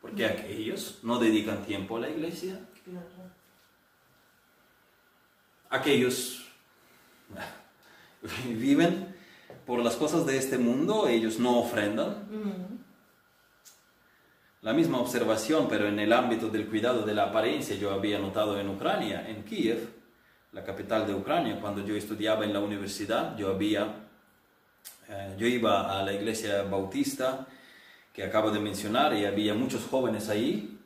porque 0.00 0.24
aquellos 0.24 1.00
no 1.02 1.18
dedican 1.18 1.62
tiempo 1.66 1.98
a 1.98 2.00
la 2.00 2.08
iglesia. 2.08 2.58
Aquellos 5.74 6.46
viven 8.44 9.12
por 9.66 9.80
las 9.80 9.96
cosas 9.96 10.24
de 10.24 10.38
este 10.38 10.56
mundo, 10.56 11.08
ellos 11.08 11.40
no 11.40 11.58
ofrendan. 11.58 12.28
La 14.62 14.72
misma 14.72 15.00
observación, 15.00 15.66
pero 15.68 15.88
en 15.88 15.98
el 15.98 16.12
ámbito 16.12 16.48
del 16.48 16.68
cuidado 16.68 17.02
de 17.02 17.12
la 17.12 17.24
apariencia, 17.24 17.74
yo 17.74 17.90
había 17.90 18.20
notado 18.20 18.60
en 18.60 18.68
Ucrania, 18.68 19.28
en 19.28 19.42
Kiev, 19.42 19.90
la 20.52 20.62
capital 20.62 21.08
de 21.08 21.14
Ucrania, 21.14 21.58
cuando 21.60 21.84
yo 21.84 21.96
estudiaba 21.96 22.44
en 22.44 22.52
la 22.52 22.60
universidad, 22.60 23.36
yo 23.36 23.48
había, 23.48 23.96
eh, 25.08 25.34
yo 25.36 25.48
iba 25.48 25.98
a 25.98 26.04
la 26.04 26.12
iglesia 26.12 26.62
bautista 26.62 27.48
que 28.12 28.22
acabo 28.22 28.52
de 28.52 28.60
mencionar 28.60 29.12
y 29.12 29.24
había 29.24 29.54
muchos 29.54 29.84
jóvenes 29.90 30.28
ahí 30.28 30.78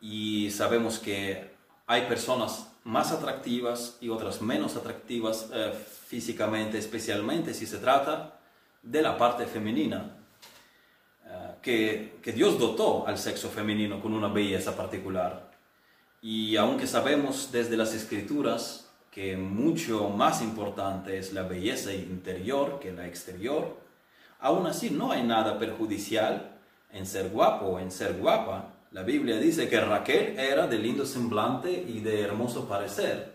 y 0.00 0.50
sabemos 0.50 0.98
que 0.98 1.52
hay 1.86 2.02
personas 2.06 2.68
más 2.88 3.12
atractivas 3.12 3.98
y 4.00 4.08
otras 4.08 4.40
menos 4.40 4.74
atractivas 4.74 5.50
eh, 5.52 5.72
físicamente, 6.06 6.78
especialmente 6.78 7.52
si 7.52 7.66
se 7.66 7.76
trata 7.76 8.38
de 8.82 9.02
la 9.02 9.18
parte 9.18 9.44
femenina, 9.44 10.16
eh, 11.26 11.50
que, 11.60 12.18
que 12.22 12.32
Dios 12.32 12.58
dotó 12.58 13.06
al 13.06 13.18
sexo 13.18 13.50
femenino 13.50 14.00
con 14.00 14.14
una 14.14 14.28
belleza 14.28 14.74
particular. 14.74 15.50
Y 16.22 16.56
aunque 16.56 16.86
sabemos 16.86 17.52
desde 17.52 17.76
las 17.76 17.92
escrituras 17.92 18.88
que 19.10 19.36
mucho 19.36 20.08
más 20.08 20.40
importante 20.40 21.18
es 21.18 21.34
la 21.34 21.42
belleza 21.42 21.92
interior 21.92 22.80
que 22.80 22.92
la 22.92 23.06
exterior, 23.06 23.76
aún 24.40 24.66
así 24.66 24.88
no 24.88 25.12
hay 25.12 25.24
nada 25.24 25.58
perjudicial 25.58 26.56
en 26.90 27.04
ser 27.04 27.28
guapo 27.28 27.66
o 27.66 27.80
en 27.80 27.90
ser 27.90 28.14
guapa. 28.14 28.72
La 28.92 29.02
Biblia 29.02 29.38
dice 29.38 29.68
que 29.68 29.80
Raquel 29.80 30.38
era 30.38 30.66
de 30.66 30.78
lindo 30.78 31.04
semblante 31.04 31.70
y 31.70 32.00
de 32.00 32.22
hermoso 32.22 32.66
parecer. 32.66 33.34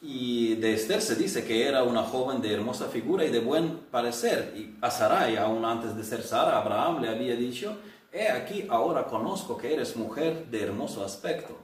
Y 0.00 0.54
de 0.56 0.74
Esther 0.74 1.02
se 1.02 1.14
dice 1.14 1.44
que 1.44 1.66
era 1.66 1.82
una 1.82 2.02
joven 2.02 2.40
de 2.40 2.54
hermosa 2.54 2.88
figura 2.88 3.24
y 3.24 3.30
de 3.30 3.40
buen 3.40 3.78
parecer. 3.90 4.54
Y 4.56 4.76
a 4.80 4.90
Sarai, 4.90 5.36
aún 5.36 5.64
antes 5.64 5.94
de 5.94 6.04
ser 6.04 6.22
Sara, 6.22 6.58
Abraham 6.58 7.02
le 7.02 7.08
había 7.10 7.36
dicho, 7.36 7.78
he 8.12 8.28
aquí 8.28 8.66
ahora 8.70 9.04
conozco 9.04 9.58
que 9.58 9.74
eres 9.74 9.94
mujer 9.96 10.46
de 10.46 10.62
hermoso 10.62 11.04
aspecto. 11.04 11.58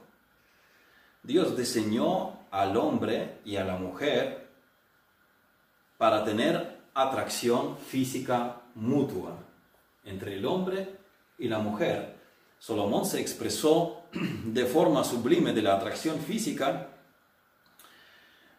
Dios 1.23 1.57
diseñó 1.57 2.45
al 2.51 2.77
hombre 2.77 3.39
y 3.43 3.55
a 3.55 3.63
la 3.63 3.77
mujer 3.77 4.49
para 5.97 6.23
tener 6.23 6.79
atracción 6.93 7.77
física 7.77 8.61
mutua 8.75 9.37
entre 10.03 10.35
el 10.35 10.45
hombre 10.45 10.99
y 11.39 11.47
la 11.47 11.59
mujer. 11.59 12.22
Salomón 12.65 13.05
se 13.05 13.19
expresó 13.19 14.03
de 14.13 14.65
forma 14.65 15.03
sublime 15.03 15.51
de 15.51 15.61
la 15.61 15.75
atracción 15.75 16.21
física 16.21 16.87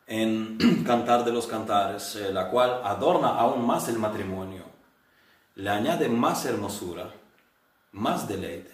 en 0.06 0.84
Cantar 0.86 1.24
de 1.24 1.32
los 1.32 1.46
Cantares, 1.46 2.16
eh, 2.16 2.30
la 2.30 2.50
cual 2.50 2.82
adorna 2.84 3.28
aún 3.28 3.66
más 3.66 3.88
el 3.88 3.98
matrimonio, 3.98 4.64
le 5.54 5.70
añade 5.70 6.10
más 6.10 6.44
hermosura, 6.44 7.14
más 7.92 8.28
deleite. 8.28 8.72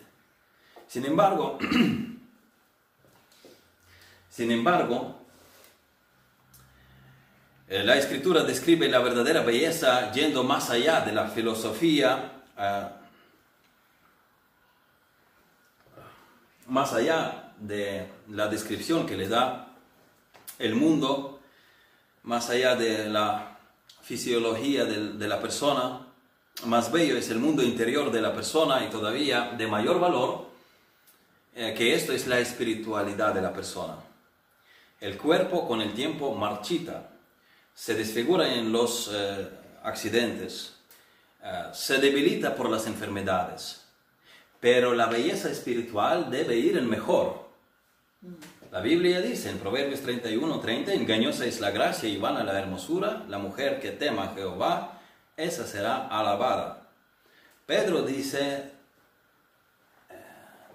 Sin 0.89 1.05
embargo, 1.05 1.59
sin 4.29 4.51
embargo, 4.51 5.15
eh, 7.69 7.85
la 7.85 7.97
escritura 7.97 8.43
describe 8.43 8.89
la 8.89 8.99
verdadera 8.99 9.43
belleza 9.43 10.11
yendo 10.11 10.43
más 10.43 10.71
allá 10.71 11.03
de 11.03 11.13
la 11.13 11.29
filosofía 11.29 12.33
más 16.71 16.93
allá 16.93 17.53
de 17.59 18.09
la 18.29 18.47
descripción 18.47 19.05
que 19.05 19.17
le 19.17 19.29
da 19.29 19.75
el 20.59 20.77
mundo, 20.77 21.41
más 22.23 22.49
allá 22.49 22.77
de 22.77 23.09
la 23.09 23.59
fisiología 24.03 24.85
de, 24.85 25.29
la 25.29 25.41
persona, 25.41 26.07
más 26.65 26.93
bello 26.93 27.17
es 27.17 27.29
el 27.31 27.41
mundo 27.41 27.63
interior 27.63 28.13
de 28.13 28.21
la 28.21 28.33
persona 28.33 28.85
y 28.85 28.89
todavía 28.89 29.53
de 29.59 29.67
mayor 29.67 29.99
valor 29.99 30.47
eh, 31.55 31.75
que 31.77 31.95
esto 31.95 32.13
es 32.13 32.29
la 32.29 32.39
espiritualidad 32.39 33.35
de 33.35 33.43
la 33.43 33.53
persona. 33.53 33.97
El 35.01 35.19
cuerpo 35.19 35.67
con 35.67 35.81
el 35.81 35.93
tiempo 35.93 36.35
marchita, 36.35 37.11
se 37.75 37.95
desfigura 37.95 38.55
en 38.55 38.71
los 38.71 39.11
eh, 39.13 39.49
accidentes, 39.83 40.75
eh, 41.43 41.65
se 41.73 41.99
debilita 41.99 42.55
por 42.55 42.71
las 42.71 42.87
enfermedades, 42.87 43.81
pero 44.61 44.95
la 44.95 45.07
belleza 45.07 45.51
espiritual 45.51 46.31
debe 46.31 46.57
ir 46.57 46.77
en 46.77 46.89
mejor. 46.89 47.49
La 48.71 48.81
Biblia 48.81 49.21
dice 49.21 49.51
en 49.51 49.59
Proverbios 49.59 50.01
31, 50.01 50.61
30, 50.61 50.93
engañosa 50.93 51.47
es 51.47 51.61
la 51.61 51.71
gracia 51.71 52.09
y 52.09 52.19
vana 52.19 52.45
la 52.45 52.61
hermosura, 52.61 53.25
la 53.29 53.39
mujer 53.39 53.81
que 53.81 53.91
tema 53.91 54.25
a 54.25 54.35
Jehová, 54.35 55.01
esa 55.37 55.67
será 55.67 56.07
alabada. 56.07 56.89
Pedro 57.67 58.03
dice 58.03 58.71
eh, 60.11 60.15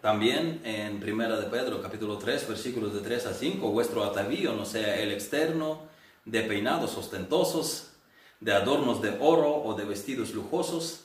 también 0.02 0.62
en 0.66 1.00
Primera 1.00 1.40
de 1.40 1.48
Pedro, 1.48 1.82
capítulo 1.82 2.18
3, 2.18 2.50
versículos 2.50 2.94
de 2.94 3.02
3 3.02 3.28
a 3.28 3.34
5, 3.34 3.70
vuestro 3.70 4.04
atavío 4.04 4.54
no 4.54 4.66
sea 4.66 5.00
el 5.00 5.12
externo, 5.12 5.84
de 6.26 6.42
peinados 6.42 6.98
ostentosos, 6.98 7.92
de 8.40 8.52
adornos 8.52 9.02
de 9.02 9.16
oro 9.22 9.64
o 9.64 9.76
de 9.76 9.86
vestidos 9.86 10.34
lujosos, 10.34 11.05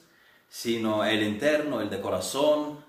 sino 0.51 1.05
el 1.05 1.23
interno, 1.23 1.81
el 1.81 1.89
de 1.89 2.01
corazón, 2.01 2.85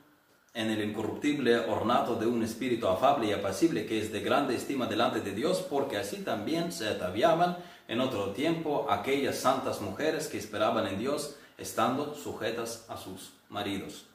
en 0.53 0.69
el 0.69 0.83
incorruptible 0.83 1.59
ornato 1.59 2.15
de 2.15 2.25
un 2.25 2.43
espíritu 2.43 2.87
afable 2.87 3.27
y 3.27 3.31
apacible 3.31 3.85
que 3.85 4.01
es 4.01 4.11
de 4.11 4.19
grande 4.19 4.55
estima 4.55 4.87
delante 4.87 5.21
de 5.21 5.31
Dios, 5.31 5.65
porque 5.69 5.95
así 5.95 6.17
también 6.23 6.73
se 6.73 6.89
ataviaban 6.89 7.57
en 7.87 8.01
otro 8.01 8.31
tiempo 8.31 8.87
aquellas 8.89 9.37
santas 9.37 9.79
mujeres 9.79 10.27
que 10.27 10.37
esperaban 10.37 10.87
en 10.87 10.99
Dios, 10.99 11.37
estando 11.57 12.15
sujetas 12.15 12.85
a 12.89 12.97
sus 12.97 13.31
maridos. 13.47 14.07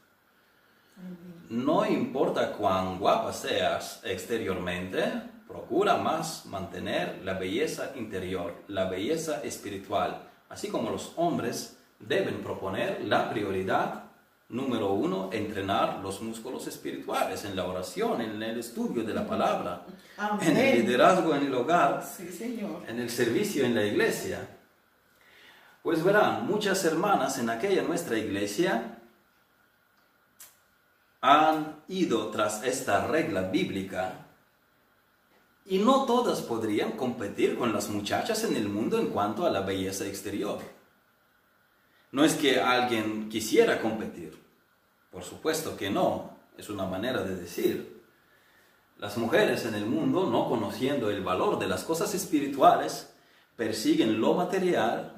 No 1.49 1.87
importa 1.87 2.53
cuán 2.53 2.99
guapa 2.99 3.33
seas 3.33 4.01
exteriormente, 4.05 5.05
procura 5.47 5.97
más 5.97 6.47
mantener 6.47 7.21
la 7.25 7.35
belleza 7.35 7.93
interior, 7.95 8.55
la 8.67 8.87
belleza 8.87 9.43
espiritual, 9.45 10.29
así 10.49 10.69
como 10.69 10.91
los 10.91 11.13
hombres 11.17 11.76
deben 11.99 12.43
proponer 12.43 13.03
la 13.05 13.31
prioridad 13.31 14.05
número 14.49 14.93
uno, 14.93 15.31
entrenar 15.33 15.99
los 16.03 16.23
músculos 16.23 16.67
espirituales 16.67 17.45
en 17.45 17.57
la 17.57 17.65
oración, 17.65 18.21
en 18.21 18.41
el 18.43 18.59
estudio 18.59 19.03
de 19.03 19.13
la 19.13 19.27
palabra, 19.27 19.85
en 20.41 20.57
el 20.57 20.81
liderazgo 20.81 21.35
en 21.35 21.47
el 21.47 21.55
hogar, 21.55 22.05
en 22.89 23.01
el 23.01 23.11
servicio 23.11 23.65
en 23.65 23.75
la 23.75 23.85
iglesia. 23.85 24.49
Pues 25.83 26.03
verán, 26.03 26.47
muchas 26.47 26.85
hermanas 26.85 27.39
en 27.39 27.51
aquella 27.51 27.83
nuestra 27.83 28.19
iglesia 28.19 28.99
han 31.21 31.83
ido 31.89 32.31
tras 32.31 32.63
esta 32.65 33.07
regla 33.07 33.43
bíblica 33.43 34.27
y 35.65 35.79
no 35.79 36.05
todas 36.05 36.41
podrían 36.43 36.93
competir 36.93 37.59
con 37.59 37.73
las 37.73 37.89
muchachas 37.89 38.45
en 38.45 38.55
el 38.55 38.69
mundo 38.69 38.99
en 38.99 39.09
cuanto 39.09 39.45
a 39.45 39.51
la 39.51 39.61
belleza 39.63 40.07
exterior. 40.07 40.61
No 42.17 42.25
es 42.25 42.35
que 42.35 42.59
alguien 42.59 43.29
quisiera 43.29 43.79
competir, 43.79 44.33
por 45.11 45.23
supuesto 45.23 45.77
que 45.77 45.91
no, 45.91 46.31
es 46.57 46.71
una 46.71 46.87
manera 46.87 47.23
de 47.23 47.37
decir. 47.37 48.03
Las 48.97 49.19
mujeres 49.19 49.67
en 49.67 49.75
el 49.75 49.85
mundo, 49.85 50.25
no 50.31 50.49
conociendo 50.49 51.11
el 51.11 51.23
valor 51.23 51.59
de 51.59 51.69
las 51.69 51.85
cosas 51.85 52.15
espirituales, 52.15 53.13
persiguen 53.55 54.19
lo 54.19 54.33
material 54.33 55.13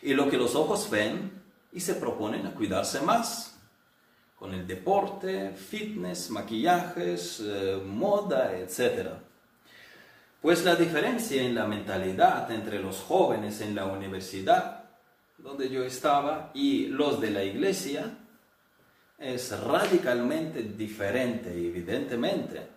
y 0.00 0.14
lo 0.14 0.30
que 0.30 0.38
los 0.38 0.54
ojos 0.54 0.88
ven 0.88 1.32
y 1.70 1.80
se 1.80 1.96
proponen 1.96 2.46
a 2.46 2.54
cuidarse 2.54 3.02
más 3.02 3.58
con 4.38 4.54
el 4.54 4.66
deporte, 4.66 5.50
fitness, 5.50 6.30
maquillajes, 6.30 7.42
eh, 7.44 7.78
moda, 7.84 8.56
etc. 8.56 9.10
Pues 10.40 10.64
la 10.64 10.76
diferencia 10.76 11.42
en 11.42 11.54
la 11.54 11.66
mentalidad 11.66 12.50
entre 12.52 12.80
los 12.80 13.02
jóvenes 13.02 13.60
en 13.60 13.74
la 13.74 13.84
universidad, 13.84 14.77
donde 15.48 15.70
yo 15.70 15.82
estaba, 15.82 16.50
y 16.52 16.88
los 16.88 17.20
de 17.20 17.30
la 17.30 17.42
iglesia, 17.42 18.18
es 19.18 19.58
radicalmente 19.58 20.62
diferente, 20.62 21.50
evidentemente. 21.50 22.68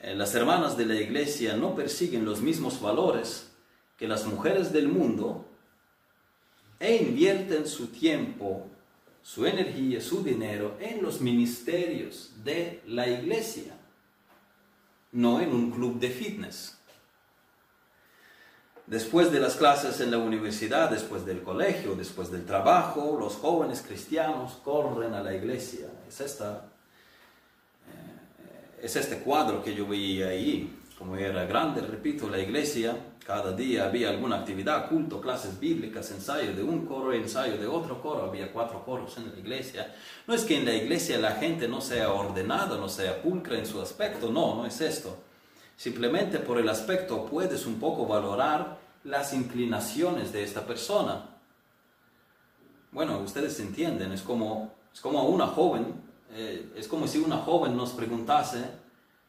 Eh, 0.00 0.14
las 0.14 0.34
hermanas 0.34 0.76
de 0.76 0.86
la 0.86 0.96
iglesia 0.96 1.56
no 1.56 1.74
persiguen 1.74 2.24
los 2.24 2.40
mismos 2.40 2.80
valores 2.80 3.52
que 3.96 4.08
las 4.08 4.26
mujeres 4.26 4.72
del 4.72 4.88
mundo 4.88 5.46
e 6.80 6.96
invierten 6.96 7.68
su 7.68 7.86
tiempo 7.86 8.68
su 9.24 9.46
energía, 9.46 10.02
su 10.02 10.22
dinero 10.22 10.76
en 10.78 11.02
los 11.02 11.22
ministerios 11.22 12.30
de 12.44 12.82
la 12.86 13.08
iglesia, 13.08 13.74
no 15.12 15.40
en 15.40 15.48
un 15.48 15.70
club 15.70 15.98
de 15.98 16.10
fitness. 16.10 16.78
Después 18.86 19.32
de 19.32 19.40
las 19.40 19.56
clases 19.56 20.00
en 20.00 20.10
la 20.10 20.18
universidad, 20.18 20.90
después 20.90 21.24
del 21.24 21.42
colegio, 21.42 21.94
después 21.94 22.30
del 22.30 22.44
trabajo, 22.44 23.16
los 23.18 23.36
jóvenes 23.36 23.82
cristianos 23.86 24.58
corren 24.62 25.14
a 25.14 25.22
la 25.22 25.34
iglesia. 25.34 25.86
Es, 26.06 26.20
esta, 26.20 26.66
eh, 27.88 28.82
es 28.82 28.96
este 28.96 29.20
cuadro 29.20 29.62
que 29.62 29.74
yo 29.74 29.86
veía 29.86 30.28
ahí. 30.28 30.80
Como 30.98 31.16
era 31.16 31.44
grande, 31.46 31.80
repito, 31.80 32.28
la 32.28 32.38
iglesia 32.38 32.96
cada 33.24 33.52
día 33.52 33.86
había 33.86 34.10
alguna 34.10 34.40
actividad, 34.40 34.86
culto, 34.88 35.18
clases 35.18 35.58
bíblicas, 35.58 36.10
ensayo 36.10 36.54
de 36.54 36.62
un 36.62 36.84
coro, 36.84 37.10
ensayo 37.14 37.56
de 37.56 37.66
otro 37.66 38.02
coro, 38.02 38.24
había 38.24 38.52
cuatro 38.52 38.84
coros 38.84 39.16
en 39.16 39.32
la 39.32 39.38
iglesia. 39.38 39.94
No 40.26 40.34
es 40.34 40.44
que 40.44 40.58
en 40.58 40.66
la 40.66 40.74
iglesia 40.74 41.18
la 41.18 41.32
gente 41.32 41.66
no 41.66 41.80
sea 41.80 42.12
ordenada, 42.12 42.76
no 42.76 42.88
sea 42.90 43.22
pulcra 43.22 43.58
en 43.58 43.64
su 43.64 43.80
aspecto, 43.80 44.30
no, 44.30 44.54
no 44.56 44.66
es 44.66 44.78
esto. 44.82 45.23
Simplemente 45.76 46.38
por 46.38 46.58
el 46.58 46.68
aspecto 46.68 47.26
puedes 47.26 47.66
un 47.66 47.78
poco 47.78 48.06
valorar 48.06 48.78
las 49.04 49.34
inclinaciones 49.34 50.32
de 50.32 50.42
esta 50.42 50.66
persona. 50.66 51.30
Bueno, 52.92 53.18
ustedes 53.18 53.58
entienden, 53.60 54.12
es 54.12 54.22
como, 54.22 54.72
es 54.92 55.00
como 55.00 55.24
una 55.24 55.48
joven, 55.48 56.00
eh, 56.32 56.72
es 56.76 56.86
como 56.86 57.06
si 57.08 57.18
una 57.18 57.38
joven 57.38 57.76
nos 57.76 57.90
preguntase 57.90 58.64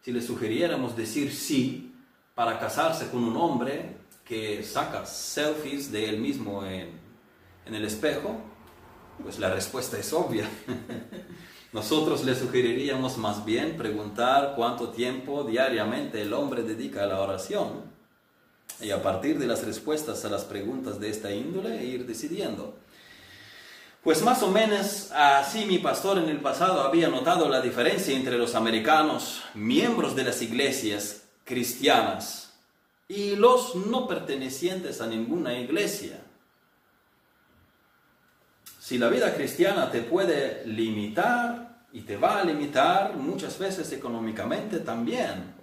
si 0.01 0.12
le 0.12 0.21
sugiriéramos 0.21 0.95
decir 0.95 1.34
sí 1.34 1.93
para 2.36 2.60
casarse 2.60 3.10
con 3.10 3.23
un 3.23 3.36
hombre 3.38 3.97
que 4.23 4.63
saca 4.63 5.05
selfies 5.05 5.91
de 5.91 6.10
él 6.10 6.19
mismo 6.19 6.63
en, 6.63 6.99
en 7.65 7.75
el 7.75 7.86
espejo, 7.86 8.36
pues 9.21 9.39
la 9.39 9.51
respuesta 9.51 9.97
es 9.97 10.13
obvia. 10.13 10.47
Nosotros 11.76 12.24
le 12.24 12.36
sugeriríamos 12.36 13.18
más 13.18 13.44
bien 13.44 13.76
preguntar 13.76 14.54
cuánto 14.56 14.92
tiempo 14.92 15.44
diariamente 15.44 16.22
el 16.22 16.32
hombre 16.32 16.64
dedica 16.64 17.04
a 17.04 17.06
la 17.06 17.20
oración 17.20 17.82
y 18.80 18.92
a 18.92 19.04
partir 19.04 19.38
de 19.38 19.46
las 19.46 19.66
respuestas 19.66 20.24
a 20.24 20.30
las 20.30 20.46
preguntas 20.46 21.02
de 21.02 21.10
esta 21.10 21.34
índole 21.34 21.84
ir 21.84 22.06
decidiendo. 22.06 22.76
Pues 24.06 24.24
más 24.24 24.42
o 24.42 24.52
menos 24.52 25.12
así 25.12 25.66
mi 25.66 25.80
pastor 25.80 26.18
en 26.18 26.30
el 26.30 26.40
pasado 26.40 26.80
había 26.80 27.10
notado 27.10 27.50
la 27.50 27.60
diferencia 27.60 28.16
entre 28.16 28.38
los 28.38 28.56
americanos, 28.56 29.42
miembros 29.54 30.16
de 30.16 30.24
las 30.24 30.42
iglesias 30.42 31.24
cristianas, 31.44 32.54
y 33.10 33.36
los 33.36 33.76
no 33.76 34.08
pertenecientes 34.08 35.02
a 35.02 35.08
ninguna 35.08 35.60
iglesia. 35.60 36.22
Si 38.86 39.00
la 39.00 39.10
vida 39.10 39.34
cristiana 39.34 39.89
te 39.89 40.02
puede 40.02 40.63
limitar 40.67 41.88
y 41.91 42.02
te 42.02 42.17
va 42.17 42.38
a 42.38 42.43
limitar 42.43 43.15
muchas 43.15 43.58
veces 43.58 43.91
económicamente 43.93 44.78
también, 44.78 45.56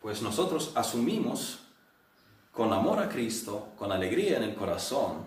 pues 0.00 0.22
nosotros 0.22 0.70
asumimos 0.76 1.58
con 2.52 2.72
amor 2.72 3.00
a 3.00 3.08
Cristo, 3.08 3.70
con 3.76 3.90
alegría 3.90 4.36
en 4.36 4.44
el 4.44 4.54
corazón, 4.54 5.26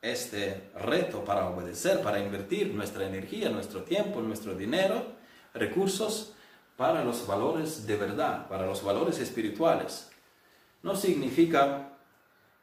este 0.00 0.72
reto 0.74 1.24
para 1.24 1.46
obedecer, 1.46 2.02
para 2.02 2.18
invertir 2.18 2.74
nuestra 2.74 3.06
energía, 3.06 3.48
nuestro 3.48 3.84
tiempo, 3.84 4.20
nuestro 4.20 4.56
dinero, 4.56 5.12
recursos 5.54 6.32
para 6.76 7.04
los 7.04 7.24
valores 7.24 7.86
de 7.86 7.94
verdad, 7.94 8.48
para 8.48 8.66
los 8.66 8.82
valores 8.82 9.20
espirituales. 9.20 10.10
No 10.82 10.96
significa 10.96 11.90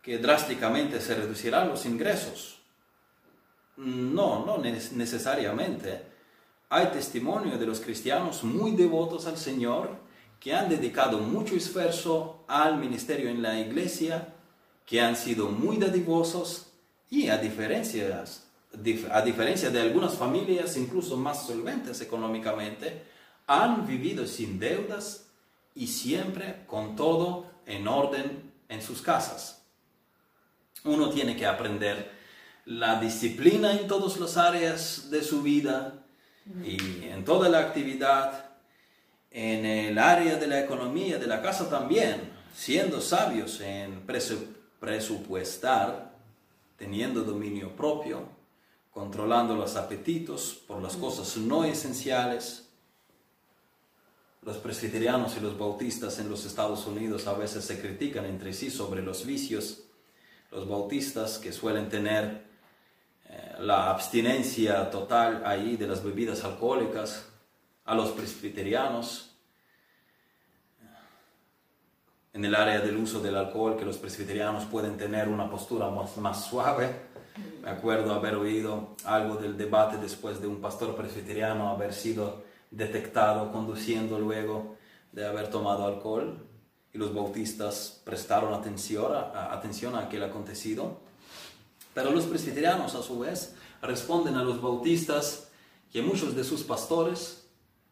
que 0.02 0.18
drásticamente 0.18 1.00
se 1.00 1.16
reducirán 1.16 1.70
los 1.70 1.86
ingresos 1.86 2.59
no, 3.80 4.46
no 4.46 4.58
necesariamente. 4.58 6.04
Hay 6.70 6.88
testimonio 6.88 7.58
de 7.58 7.66
los 7.66 7.80
cristianos 7.80 8.44
muy 8.44 8.72
devotos 8.72 9.26
al 9.26 9.38
Señor 9.38 9.98
que 10.40 10.54
han 10.54 10.70
dedicado 10.70 11.20
mucho 11.20 11.56
esfuerzo 11.56 12.44
al 12.48 12.78
ministerio 12.78 13.30
en 13.30 13.42
la 13.42 13.60
iglesia, 13.60 14.34
que 14.86 15.02
han 15.02 15.16
sido 15.16 15.50
muy 15.50 15.78
dadivosos 15.78 16.68
y 17.10 17.30
a 17.30 17.38
diferencia, 17.38 18.24
a 19.12 19.22
diferencia 19.22 19.70
de 19.70 19.82
algunas 19.82 20.16
familias 20.16 20.78
incluso 20.78 21.18
más 21.18 21.48
solventes 21.48 22.02
económicamente, 22.02 23.04
han 23.48 23.88
vivido 23.88 24.28
sin 24.28 24.60
deudas 24.60 25.26
y 25.74 25.88
siempre 25.88 26.64
con 26.68 26.96
todo 26.96 27.46
en 27.66 27.88
orden 27.88 28.52
en 28.68 28.82
sus 28.82 29.02
casas. 29.02 29.64
Uno 30.84 31.10
tiene 31.10 31.36
que 31.36 31.46
aprender 31.46 32.19
la 32.70 33.00
disciplina 33.00 33.74
en 33.74 33.88
todas 33.88 34.20
las 34.20 34.38
áreas 34.38 35.10
de 35.10 35.24
su 35.24 35.42
vida 35.42 36.06
y 36.64 37.04
en 37.04 37.26
toda 37.26 37.50
la 37.50 37.62
actividad, 37.62 38.52
en 39.32 39.66
el 39.66 39.98
área 39.98 40.36
de 40.36 40.46
la 40.46 40.60
economía 40.60 41.18
de 41.18 41.26
la 41.26 41.42
casa 41.42 41.68
también, 41.68 42.32
siendo 42.54 43.02
sabios 43.02 43.60
en 43.62 44.06
presupuestar, 44.80 46.16
teniendo 46.78 47.24
dominio 47.24 47.76
propio, 47.76 48.30
controlando 48.92 49.56
los 49.56 49.76
apetitos 49.76 50.62
por 50.68 50.80
las 50.80 50.96
cosas 50.96 51.38
no 51.38 51.64
esenciales. 51.64 52.70
Los 54.44 54.58
presbiterianos 54.58 55.36
y 55.38 55.40
los 55.40 55.58
bautistas 55.58 56.20
en 56.20 56.30
los 56.30 56.46
Estados 56.46 56.86
Unidos 56.86 57.26
a 57.26 57.34
veces 57.34 57.66
se 57.66 57.82
critican 57.82 58.26
entre 58.26 58.54
sí 58.54 58.70
sobre 58.70 59.02
los 59.02 59.26
vicios. 59.26 59.86
Los 60.52 60.70
bautistas 60.70 61.40
que 61.40 61.52
suelen 61.52 61.90
tener 61.90 62.49
la 63.62 63.90
abstinencia 63.90 64.90
total 64.90 65.44
ahí 65.46 65.76
de 65.76 65.88
las 65.88 66.04
bebidas 66.04 66.44
alcohólicas, 66.44 67.28
a 67.86 67.96
los 67.96 68.10
presbiterianos, 68.12 69.36
en 72.34 72.46
el 72.46 72.56
área 72.56 72.80
del 72.80 72.98
uso 72.98 73.20
del 73.20 73.36
alcohol, 73.36 73.76
que 73.76 73.86
los 73.86 73.98
presbiterianos 73.98 74.66
pueden 74.66 74.96
tener 74.98 75.28
una 75.28 75.50
postura 75.50 75.90
más, 75.90 76.46
suave. 76.46 77.10
Me 77.64 77.70
acuerdo 77.70 78.14
haber 78.14 78.36
oído 78.36 78.96
algo 79.06 79.36
del 79.36 79.58
debate 79.58 79.98
después 79.98 80.40
de 80.40 80.48
un 80.48 80.62
pastor 80.62 80.96
presbiteriano 80.96 81.70
haber 81.70 81.94
sido 81.94 82.44
detectado 82.70 83.52
conduciendo 83.52 84.20
luego 84.20 84.76
de 85.12 85.26
haber 85.26 85.50
tomado 85.50 85.86
alcohol 85.86 86.46
y 86.94 86.98
los 86.98 87.14
bautistas 87.14 88.02
prestaron 88.06 88.54
atención 88.54 89.14
a, 89.14 89.54
atención 89.54 89.96
a 89.96 90.02
aquel 90.02 90.24
acontecido 90.24 91.09
pero 92.02 92.12
los 92.12 92.28
presbiterianos, 92.28 92.96
a 92.96 93.04
su 93.04 93.20
vez, 93.20 93.56
responden 93.82 94.36
a 94.36 94.44
los 94.46 94.62
bautistas 94.62 95.50
que 95.92 96.02
muchos 96.02 96.34
de 96.34 96.46
sus 96.46 96.64
pastores 96.64 97.46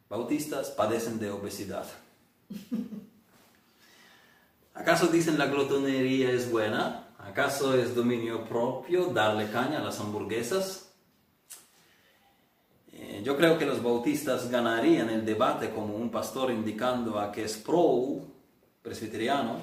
bautistas 0.08 0.70
padecen 0.70 1.20
de 1.20 1.30
obesidad. 1.30 1.86
¿Acaso 4.74 5.08
dicen 5.08 5.38
la 5.38 5.48
glotonería 5.48 6.32
es 6.32 6.50
buena? 6.50 7.10
¿Acaso 7.20 7.76
es 7.76 7.96
dominio 7.96 8.46
propio 8.46 9.08
darle 9.08 9.52
caña 9.52 9.80
a 9.80 9.84
las 9.84 10.00
hamburguesas? 10.00 10.90
Eh, 12.94 13.22
yo 13.26 13.36
creo 13.36 13.58
que 13.58 13.66
los 13.66 13.84
bautistas 13.84 14.50
ganarían 14.50 15.10
el 15.10 15.26
debate 15.26 15.72
como 15.72 15.98
un 15.98 16.10
pastor 16.10 16.52
indicando 16.52 17.20
a 17.20 17.30
que 17.30 17.44
es 17.44 17.58
pro 17.58 18.22
presbiteriano, 18.82 19.58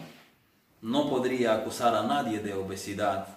no 0.82 1.08
podría 1.08 1.54
acusar 1.54 1.94
a 1.94 2.02
nadie 2.02 2.40
de 2.40 2.52
obesidad 2.52 3.33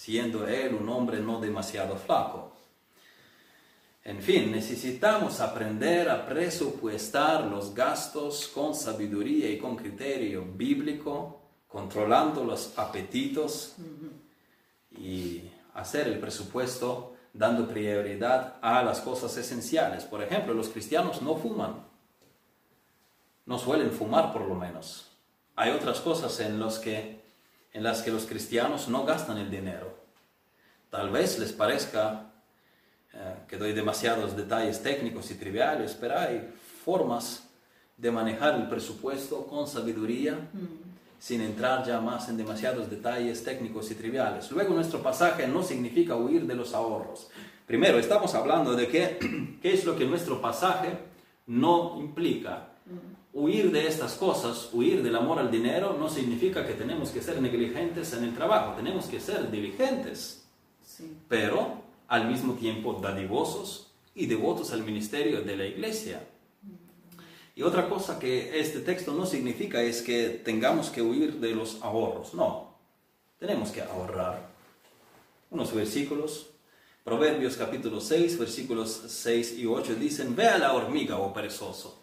siendo 0.00 0.48
él 0.48 0.74
un 0.74 0.88
hombre 0.88 1.20
no 1.20 1.38
demasiado 1.38 1.94
flaco. 1.94 2.52
En 4.02 4.22
fin, 4.22 4.50
necesitamos 4.50 5.40
aprender 5.40 6.08
a 6.08 6.24
presupuestar 6.24 7.44
los 7.44 7.74
gastos 7.74 8.48
con 8.48 8.74
sabiduría 8.74 9.50
y 9.50 9.58
con 9.58 9.76
criterio 9.76 10.46
bíblico, 10.56 11.42
controlando 11.68 12.42
los 12.44 12.78
apetitos 12.78 13.74
y 14.90 15.42
hacer 15.74 16.08
el 16.08 16.18
presupuesto 16.18 17.16
dando 17.34 17.68
prioridad 17.68 18.56
a 18.62 18.82
las 18.82 19.02
cosas 19.02 19.36
esenciales. 19.36 20.06
Por 20.06 20.22
ejemplo, 20.22 20.54
los 20.54 20.70
cristianos 20.70 21.20
no 21.20 21.36
fuman, 21.36 21.84
no 23.44 23.58
suelen 23.58 23.90
fumar 23.90 24.32
por 24.32 24.48
lo 24.48 24.54
menos. 24.54 25.10
Hay 25.56 25.72
otras 25.72 26.00
cosas 26.00 26.40
en 26.40 26.58
las 26.58 26.78
que 26.78 27.19
en 27.72 27.82
las 27.82 28.02
que 28.02 28.10
los 28.10 28.26
cristianos 28.26 28.88
no 28.88 29.04
gastan 29.04 29.38
el 29.38 29.50
dinero. 29.50 29.98
Tal 30.90 31.10
vez 31.10 31.38
les 31.38 31.52
parezca 31.52 32.30
eh, 33.12 33.34
que 33.48 33.56
doy 33.56 33.72
demasiados 33.72 34.36
detalles 34.36 34.82
técnicos 34.82 35.30
y 35.30 35.34
triviales, 35.34 35.96
pero 36.00 36.18
hay 36.18 36.52
formas 36.84 37.48
de 37.96 38.10
manejar 38.10 38.54
el 38.54 38.68
presupuesto 38.68 39.46
con 39.46 39.68
sabiduría, 39.68 40.34
mm. 40.52 41.18
sin 41.18 41.42
entrar 41.42 41.84
ya 41.84 42.00
más 42.00 42.28
en 42.28 42.36
demasiados 42.36 42.90
detalles 42.90 43.44
técnicos 43.44 43.90
y 43.90 43.94
triviales. 43.94 44.50
Luego 44.50 44.74
nuestro 44.74 45.02
pasaje 45.02 45.46
no 45.46 45.62
significa 45.62 46.16
huir 46.16 46.46
de 46.46 46.54
los 46.54 46.72
ahorros. 46.72 47.28
Primero, 47.66 47.98
estamos 47.98 48.34
hablando 48.34 48.74
de 48.74 48.88
qué, 48.88 49.58
qué 49.62 49.74
es 49.74 49.84
lo 49.84 49.96
que 49.96 50.06
nuestro 50.06 50.40
pasaje 50.40 50.98
no 51.46 51.96
implica. 52.00 52.68
Mm. 52.86 53.19
Huir 53.32 53.70
de 53.70 53.86
estas 53.86 54.14
cosas, 54.14 54.70
huir 54.72 55.04
del 55.04 55.14
amor 55.14 55.38
al 55.38 55.52
dinero, 55.52 55.96
no 55.96 56.08
significa 56.08 56.66
que 56.66 56.74
tenemos 56.74 57.10
que 57.10 57.22
ser 57.22 57.40
negligentes 57.40 58.12
en 58.12 58.24
el 58.24 58.34
trabajo, 58.34 58.74
tenemos 58.74 59.06
que 59.06 59.20
ser 59.20 59.52
diligentes, 59.52 60.44
pero 61.28 61.80
al 62.08 62.26
mismo 62.26 62.54
tiempo 62.54 62.94
dadivosos 62.94 63.92
y 64.16 64.26
devotos 64.26 64.72
al 64.72 64.82
ministerio 64.82 65.42
de 65.42 65.56
la 65.56 65.64
iglesia. 65.64 66.26
Y 67.54 67.62
otra 67.62 67.88
cosa 67.88 68.18
que 68.18 68.58
este 68.58 68.80
texto 68.80 69.12
no 69.12 69.24
significa 69.26 69.80
es 69.80 70.02
que 70.02 70.30
tengamos 70.30 70.90
que 70.90 71.02
huir 71.02 71.34
de 71.34 71.54
los 71.54 71.80
ahorros, 71.82 72.34
no, 72.34 72.74
tenemos 73.38 73.70
que 73.70 73.82
ahorrar. 73.82 74.50
Unos 75.50 75.72
versículos, 75.72 76.48
Proverbios 77.04 77.56
capítulo 77.56 78.00
6, 78.00 78.38
versículos 78.38 78.90
6 79.06 79.56
y 79.58 79.66
8 79.66 79.94
dicen, 79.94 80.34
ve 80.34 80.48
a 80.48 80.58
la 80.58 80.72
hormiga, 80.72 81.18
oh 81.18 81.32
perezoso 81.32 81.99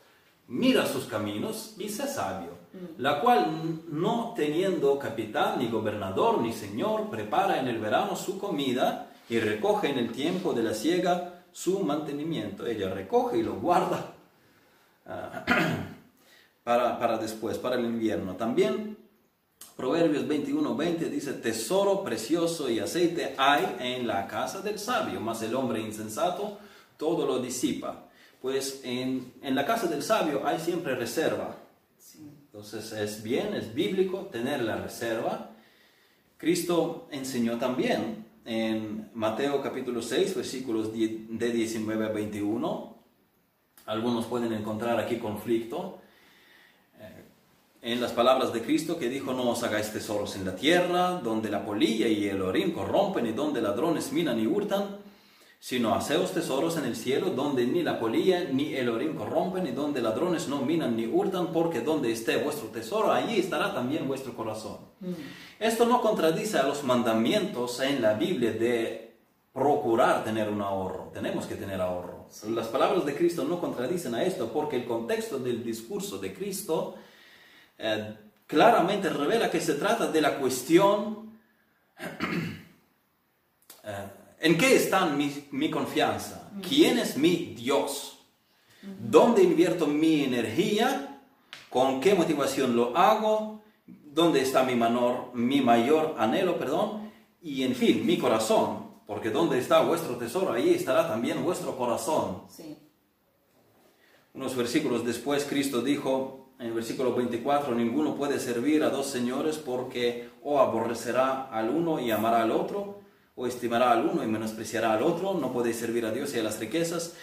mira 0.48 0.86
sus 0.86 1.06
caminos 1.06 1.76
y 1.78 1.90
sé 1.90 2.08
sabio, 2.08 2.52
la 2.98 3.22
cual 3.22 3.82
no 3.90 4.34
teniendo 4.36 4.98
capitán, 5.00 5.60
ni 5.60 5.68
gobernador, 5.68 6.42
ni 6.42 6.54
señor, 6.54 7.10
prepara 7.10 7.60
en 7.60 7.68
el 7.68 7.80
verano 7.80 8.16
su 8.16 8.38
comida 8.38 9.12
y 9.30 9.40
recoge 9.40 9.90
en 9.90 9.98
el 9.98 10.12
tiempo 10.12 10.54
de 10.54 10.64
la 10.64 10.74
siega 10.74 11.44
su 11.52 11.80
mantenimiento. 11.80 12.66
Ella 12.66 12.90
recoge 12.90 13.38
y 13.38 13.44
lo 13.44 13.56
guarda 13.56 14.14
ah, 15.06 15.46
para, 16.64 17.00
para, 17.00 17.18
después, 17.18 17.58
para 17.58 17.76
el 17.76 17.86
invierno. 17.86 18.36
También 18.36 18.98
Proverbios 19.78 20.28
21, 20.28 20.76
20 20.76 21.06
dice, 21.12 21.34
tesoro 21.34 22.04
precioso 22.04 22.68
y 22.68 22.80
aceite 22.80 23.36
hay 23.38 23.76
en 23.80 24.08
la 24.08 24.28
casa 24.28 24.62
del 24.62 24.80
sabio, 24.80 25.22
mas 25.22 25.44
el 25.44 25.54
hombre 25.54 25.80
insensato 25.80 26.58
todo 26.98 27.28
lo 27.28 27.38
disipa. 27.38 28.07
Pues 28.48 28.80
en, 28.86 29.34
en 29.42 29.56
la 29.56 29.66
casa 29.66 29.88
del 29.88 30.02
sabio 30.02 30.48
hay 30.48 30.58
siempre 30.58 30.96
reserva. 30.96 31.58
Sí. 31.98 32.32
Entonces 32.46 32.94
es 32.94 33.22
bien, 33.22 33.54
es 33.54 33.74
bíblico 33.74 34.30
tener 34.32 34.62
la 34.62 34.78
reserva. 34.78 35.50
Cristo 36.38 37.10
enseñó 37.12 37.58
también 37.58 38.26
en 38.46 39.10
Mateo 39.14 39.62
capítulo 39.62 40.02
6, 40.02 40.34
versículos 40.34 40.94
de 40.94 41.52
19 41.52 42.06
a 42.06 42.08
21. 42.08 42.98
Algunos 43.88 44.26
pueden 44.28 44.54
encontrar 44.54 44.98
aquí 44.98 45.18
conflicto. 45.18 46.00
Eh, 47.02 47.26
En 47.82 48.00
las 48.00 48.14
palabras 48.14 48.54
de 48.54 48.62
Cristo 48.62 48.98
que 48.98 49.10
dijo, 49.10 49.34
no 49.34 49.50
os 49.50 49.62
hagáis 49.64 49.92
tesoros 49.92 50.38
en 50.38 50.46
la 50.46 50.56
tierra, 50.56 51.20
donde 51.22 51.50
la 51.50 51.66
polilla 51.66 52.08
y 52.08 52.30
el 52.30 52.42
orín 52.42 52.72
corrompen 52.72 53.26
y 53.26 53.34
donde 53.34 53.62
ladrones 53.62 54.14
minan 54.14 54.40
y 54.40 54.48
hurtan, 54.48 55.06
sino 55.60 55.96
haceos 55.96 56.34
tesoros 56.34 56.78
en 56.78 56.86
el 56.86 56.96
cielo, 56.96 57.32
donde 57.32 57.66
ni 57.66 57.82
la 57.84 58.00
polilla 58.00 58.46
ni 58.52 58.76
el 58.76 58.90
orín 58.90 59.16
corrompen 59.16 59.66
y 59.66 59.72
donde 59.72 60.02
ladrones 60.02 60.48
no 60.48 60.62
minan 60.62 60.96
ni 60.96 61.08
hurtan, 61.08 61.52
porque 61.52 61.82
donde 61.82 62.12
esté 62.12 62.38
vuestro 62.38 62.70
tesoro, 62.70 63.12
allí 63.12 63.40
estará 63.40 63.74
también 63.74 64.08
vuestro 64.08 64.36
corazón. 64.36 64.78
Esto 65.60 65.86
no 65.86 66.02
contradice 66.02 66.58
a 66.58 66.64
los 66.64 66.84
mandamientos 66.84 67.80
en 67.80 68.02
la 68.02 68.14
Biblia 68.14 68.52
de 68.52 69.16
procurar 69.52 70.24
tener 70.24 70.50
un 70.50 70.62
ahorro. 70.62 71.10
Tenemos 71.12 71.48
que 71.48 71.56
tener 71.56 71.82
ahorro. 71.82 72.28
Las 72.50 72.68
palabras 72.68 73.06
de 73.06 73.16
Cristo 73.16 73.44
no 73.44 73.60
contradicen 73.60 74.14
a 74.14 74.24
esto 74.24 74.52
porque 74.54 74.76
el 74.76 74.86
contexto 74.86 75.40
del 75.40 75.64
discurso 75.64 76.20
de 76.20 76.32
Cristo 76.34 76.96
eh, 77.80 78.16
claramente 78.46 79.10
revela 79.10 79.50
que 79.50 79.60
se 79.60 79.74
trata 79.74 80.12
de 80.12 80.22
la 80.22 80.38
cuestión 80.38 81.40
eh, 83.84 84.08
en 84.40 84.58
qué 84.58 84.76
está 84.76 85.06
mi, 85.06 85.48
mi 85.52 85.70
confianza, 85.70 86.52
quién 86.68 87.00
es 87.00 87.18
mi 87.18 87.56
Dios, 87.58 88.20
dónde 88.82 89.44
invierto 89.44 89.88
mi 89.88 90.24
energía, 90.24 91.22
con 91.70 92.00
qué 92.00 92.14
motivación 92.16 92.76
lo 92.76 92.96
hago, 92.98 93.62
dónde 93.86 94.42
está 94.42 94.64
mi, 94.64 94.76
menor, 94.76 95.32
mi 95.34 95.62
mayor 95.62 96.16
anhelo, 96.18 96.58
perdón, 96.58 97.12
y 97.42 97.64
en 97.64 97.76
fin, 97.76 98.06
mi 98.06 98.18
corazón, 98.18 98.88
porque 99.06 99.30
donde 99.30 99.60
está 99.60 99.82
vuestro 99.82 100.16
tesoro, 100.16 100.52
ahí 100.52 100.74
estará 100.74 101.08
también 101.08 101.44
vuestro 101.44 101.78
corazón. 101.78 102.42
Sí. 102.50 102.78
Unos 104.34 104.56
versículos 104.56 105.06
después 105.06 105.46
Cristo 105.46 105.82
dijo 105.82 106.48
en 106.60 106.68
el 106.68 106.74
versículo 106.74 107.14
24, 107.14 107.76
ninguno 107.76 108.16
puede 108.16 108.40
servir 108.40 108.84
a 108.84 108.90
dos 108.90 109.08
señores 109.08 109.58
porque 109.58 110.30
o 110.44 110.60
aborrecerá 110.60 111.50
al 111.52 111.70
uno 111.70 112.00
y 112.00 112.10
amará 112.10 112.42
al 112.42 112.52
otro, 112.52 113.00
o 113.38 113.46
estimará 113.46 113.92
al 113.92 114.06
uno 114.08 114.24
y 114.24 114.28
menospreciará 114.28 114.94
al 114.94 115.04
otro, 115.04 115.36
no 115.36 115.54
podéis 115.54 115.78
servir 115.78 116.06
a 116.06 116.12
Dios 116.12 116.34
y 116.34 116.40
a 116.40 116.44
las 116.44 116.60
riquezas. 116.60 117.14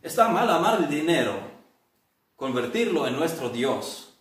Está 0.00 0.28
mal 0.28 0.48
amar 0.48 0.82
el 0.82 0.88
dinero, 0.88 1.34
convertirlo 2.36 3.08
en 3.08 3.16
nuestro 3.16 3.50
Dios, 3.50 4.14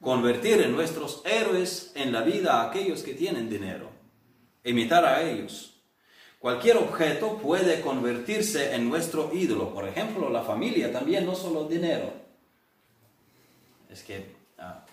convertir 0.00 0.62
en 0.62 0.72
nuestros 0.72 1.22
héroes 1.26 1.92
en 1.94 2.10
la 2.10 2.22
vida 2.22 2.54
a 2.54 2.70
aquellos 2.70 3.02
que 3.02 3.12
tienen 3.12 3.50
dinero, 3.50 3.90
imitar 4.64 5.04
a 5.04 5.20
ellos. 5.22 5.74
Cualquier 6.38 6.78
objeto 6.78 7.36
puede 7.36 7.82
convertirse 7.82 8.74
en 8.74 8.88
nuestro 8.88 9.30
ídolo, 9.32 9.74
por 9.74 9.86
ejemplo, 9.86 10.30
la 10.30 10.42
familia 10.42 10.90
también, 10.90 11.26
no 11.26 11.34
solo 11.34 11.68
dinero. 11.68 12.14
Es 13.90 14.02
que 14.02 14.34
ah, 14.58 14.86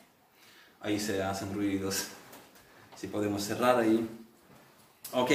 ahí 0.82 1.00
se 1.00 1.24
hacen 1.24 1.54
ruidos. 1.54 2.08
Si 3.00 3.08
podemos 3.08 3.42
cerrar 3.44 3.80
ahí. 3.80 4.06
Ok. 5.14 5.32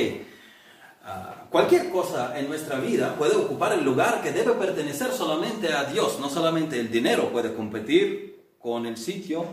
Ah, 1.07 1.47
cualquier 1.51 1.91
cosa 1.91 2.39
en 2.39 2.49
nuestra 2.49 2.79
vida 2.79 3.15
puede 3.17 3.37
ocupar 3.37 3.75
el 3.75 3.85
lugar 3.85 4.23
que 4.23 4.33
debe 4.33 4.53
pertenecer 4.53 5.13
solamente 5.13 5.73
a 5.73 5.85
Dios. 5.85 6.19
No 6.19 6.31
solamente 6.31 6.81
el 6.81 6.91
dinero 6.91 7.31
puede 7.31 7.55
competir 7.55 8.55
con 8.59 8.87
el 8.87 8.97
sitio 8.97 9.45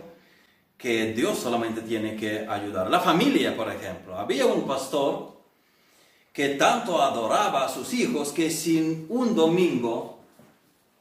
que 0.78 1.12
Dios 1.14 1.38
solamente 1.38 1.82
tiene 1.82 2.16
que 2.16 2.48
ayudar. 2.48 2.90
La 2.90 3.02
familia, 3.02 3.56
por 3.56 3.70
ejemplo. 3.70 4.18
Había 4.18 4.46
un 4.46 4.66
pastor 4.66 5.34
que 6.32 6.50
tanto 6.56 7.02
adoraba 7.02 7.66
a 7.66 7.70
sus 7.70 7.94
hijos 7.94 8.32
que 8.32 8.50
sin 8.50 9.06
un 9.10 9.36
domingo, 9.36 10.20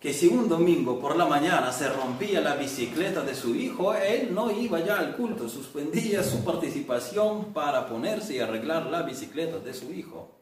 que 0.01 0.13
si 0.13 0.27
un 0.27 0.49
domingo 0.49 0.99
por 0.99 1.15
la 1.17 1.27
mañana 1.27 1.73
se 1.73 1.89
rompía 1.89 2.41
la 2.41 2.57
bicicleta 2.57 3.23
de 3.23 3.37
su 3.37 3.55
hijo, 3.55 3.95
él 3.95 4.35
no 4.35 4.51
iba 4.51 4.81
ya 4.81 4.99
al 4.99 5.17
culto, 5.17 5.49
suspendía 5.49 6.25
su 6.25 6.45
participación 6.45 7.53
para 7.53 7.87
ponerse 7.87 8.35
y 8.35 8.41
arreglar 8.41 8.87
la 8.87 9.03
bicicleta 9.03 9.61
de 9.61 9.73
su 9.73 9.93
hijo. 9.93 10.40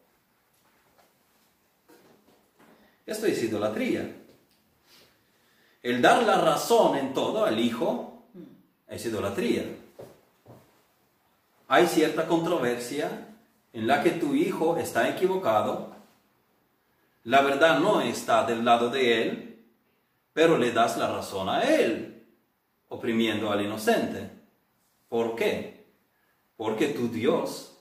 Esto 3.09 3.25
es 3.25 3.41
idolatría. 3.41 4.07
El 5.81 5.99
dar 5.99 6.21
la 6.21 6.39
razón 6.39 6.95
en 6.95 7.11
todo 7.11 7.43
al 7.43 7.59
hijo 7.59 8.21
es 8.87 9.03
idolatría. 9.03 9.65
Hay 11.67 11.87
cierta 11.87 12.27
controversia 12.27 13.35
en 13.73 13.87
la 13.87 14.03
que 14.03 14.11
tu 14.11 14.35
hijo 14.35 14.77
está 14.77 15.09
equivocado, 15.09 15.95
la 17.23 17.41
verdad 17.41 17.79
no 17.79 18.01
está 18.01 18.45
del 18.45 18.63
lado 18.63 18.91
de 18.91 19.23
él, 19.23 19.59
pero 20.31 20.59
le 20.59 20.71
das 20.71 20.95
la 20.95 21.11
razón 21.11 21.49
a 21.49 21.63
él, 21.63 22.27
oprimiendo 22.89 23.51
al 23.51 23.65
inocente. 23.65 24.29
¿Por 25.07 25.35
qué? 25.35 25.83
Porque 26.57 26.89
tu 26.89 27.07
Dios 27.07 27.75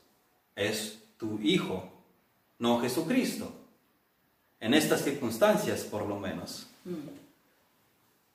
es 0.56 1.02
tu 1.18 1.38
hijo, 1.42 1.84
no 2.58 2.80
Jesucristo. 2.80 3.67
En 4.60 4.74
estas 4.74 5.02
circunstancias, 5.02 5.80
por 5.82 6.06
lo 6.06 6.18
menos. 6.18 6.66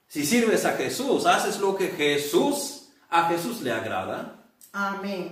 Si 0.07 0.25
sirves 0.25 0.65
a 0.65 0.73
Jesús, 0.73 1.25
haces 1.25 1.59
lo 1.59 1.75
que 1.75 1.87
Jesús, 1.89 2.89
a 3.09 3.27
Jesús 3.29 3.61
le 3.61 3.71
agrada, 3.71 4.35
Amén. 4.71 5.31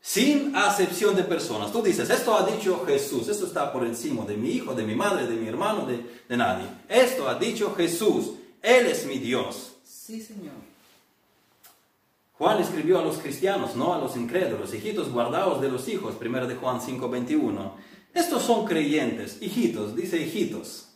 sin 0.00 0.56
acepción 0.56 1.14
de 1.14 1.24
personas. 1.24 1.70
Tú 1.70 1.82
dices, 1.82 2.10
esto 2.10 2.34
ha 2.34 2.44
dicho 2.46 2.84
Jesús, 2.86 3.28
esto 3.28 3.46
está 3.46 3.72
por 3.72 3.84
encima 3.86 4.24
de 4.24 4.36
mi 4.36 4.50
hijo, 4.50 4.74
de 4.74 4.84
mi 4.84 4.94
madre, 4.94 5.26
de 5.26 5.36
mi 5.36 5.46
hermano, 5.46 5.86
de, 5.86 6.22
de 6.28 6.36
nadie. 6.36 6.66
Esto 6.88 7.28
ha 7.28 7.34
dicho 7.36 7.74
Jesús, 7.76 8.32
Él 8.62 8.86
es 8.86 9.06
mi 9.06 9.18
Dios. 9.18 9.74
Sí, 9.84 10.20
Señor. 10.20 10.54
Juan 12.36 12.60
escribió 12.60 12.98
a 12.98 13.02
los 13.04 13.18
cristianos, 13.18 13.76
no 13.76 13.94
a 13.94 13.98
los 13.98 14.16
incrédulos, 14.16 14.74
hijitos 14.74 15.10
guardaos 15.12 15.60
de 15.60 15.70
los 15.70 15.86
hijos, 15.88 16.16
1 16.20 16.46
de 16.46 16.56
Juan 16.56 16.80
5:21. 16.80 17.72
Estos 18.14 18.44
son 18.44 18.64
creyentes, 18.64 19.42
hijitos, 19.42 19.96
dice 19.96 20.18
hijitos. 20.18 20.88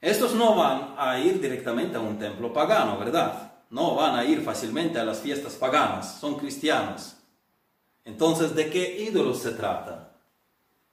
Estos 0.00 0.34
no 0.34 0.56
van 0.56 0.94
a 0.98 1.18
ir 1.20 1.40
directamente 1.40 1.96
a 1.96 2.00
un 2.00 2.18
templo 2.18 2.52
pagano, 2.52 2.98
¿verdad? 2.98 3.52
No 3.70 3.94
van 3.94 4.16
a 4.16 4.24
ir 4.24 4.42
fácilmente 4.42 4.98
a 4.98 5.04
las 5.04 5.20
fiestas 5.20 5.54
paganas, 5.54 6.18
son 6.20 6.36
cristianos. 6.36 7.16
Entonces, 8.04 8.54
¿de 8.54 8.68
qué 8.68 9.02
ídolos 9.02 9.38
se 9.38 9.52
trata? 9.52 10.12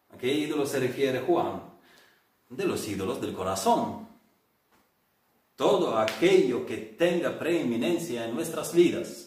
¿A 0.10 0.18
qué 0.18 0.32
ídolos 0.32 0.70
se 0.70 0.80
refiere 0.80 1.22
Juan? 1.22 1.62
De 2.50 2.66
los 2.66 2.88
ídolos 2.88 3.20
del 3.20 3.34
corazón. 3.34 4.08
Todo 5.56 5.98
aquello 5.98 6.66
que 6.66 6.78
tenga 6.78 7.38
preeminencia 7.38 8.26
en 8.26 8.34
nuestras 8.34 8.74
vidas. 8.74 9.23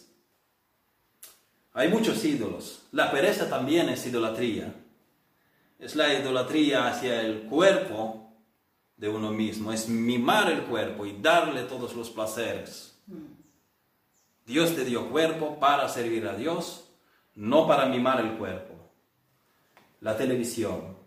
Hay 1.77 1.89
muchos 1.89 2.25
ídolos. 2.25 2.81
La 2.91 3.11
pereza 3.11 3.47
también 3.47 3.87
es 3.89 4.03
idolatría. 4.07 4.73
Es 5.77 5.95
la 5.95 6.11
idolatría 6.11 6.87
hacia 6.87 7.21
el 7.21 7.43
cuerpo 7.43 8.33
de 8.95 9.07
uno 9.07 9.31
mismo. 9.31 9.71
Es 9.71 9.87
mimar 9.87 10.49
el 10.49 10.63
cuerpo 10.63 11.05
y 11.05 11.21
darle 11.21 11.65
todos 11.65 11.95
los 11.95 12.09
placeres. 12.09 12.99
Dios 14.43 14.75
te 14.75 14.85
dio 14.85 15.11
cuerpo 15.11 15.59
para 15.59 15.87
servir 15.87 16.25
a 16.25 16.33
Dios, 16.33 16.89
no 17.35 17.67
para 17.67 17.85
mimar 17.85 18.21
el 18.21 18.39
cuerpo. 18.39 18.73
La 20.01 20.17
televisión, 20.17 20.97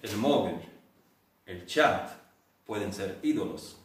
el 0.00 0.16
móvil, 0.16 0.62
el 1.44 1.66
chat 1.66 2.08
pueden 2.64 2.90
ser 2.90 3.18
ídolos. 3.22 3.76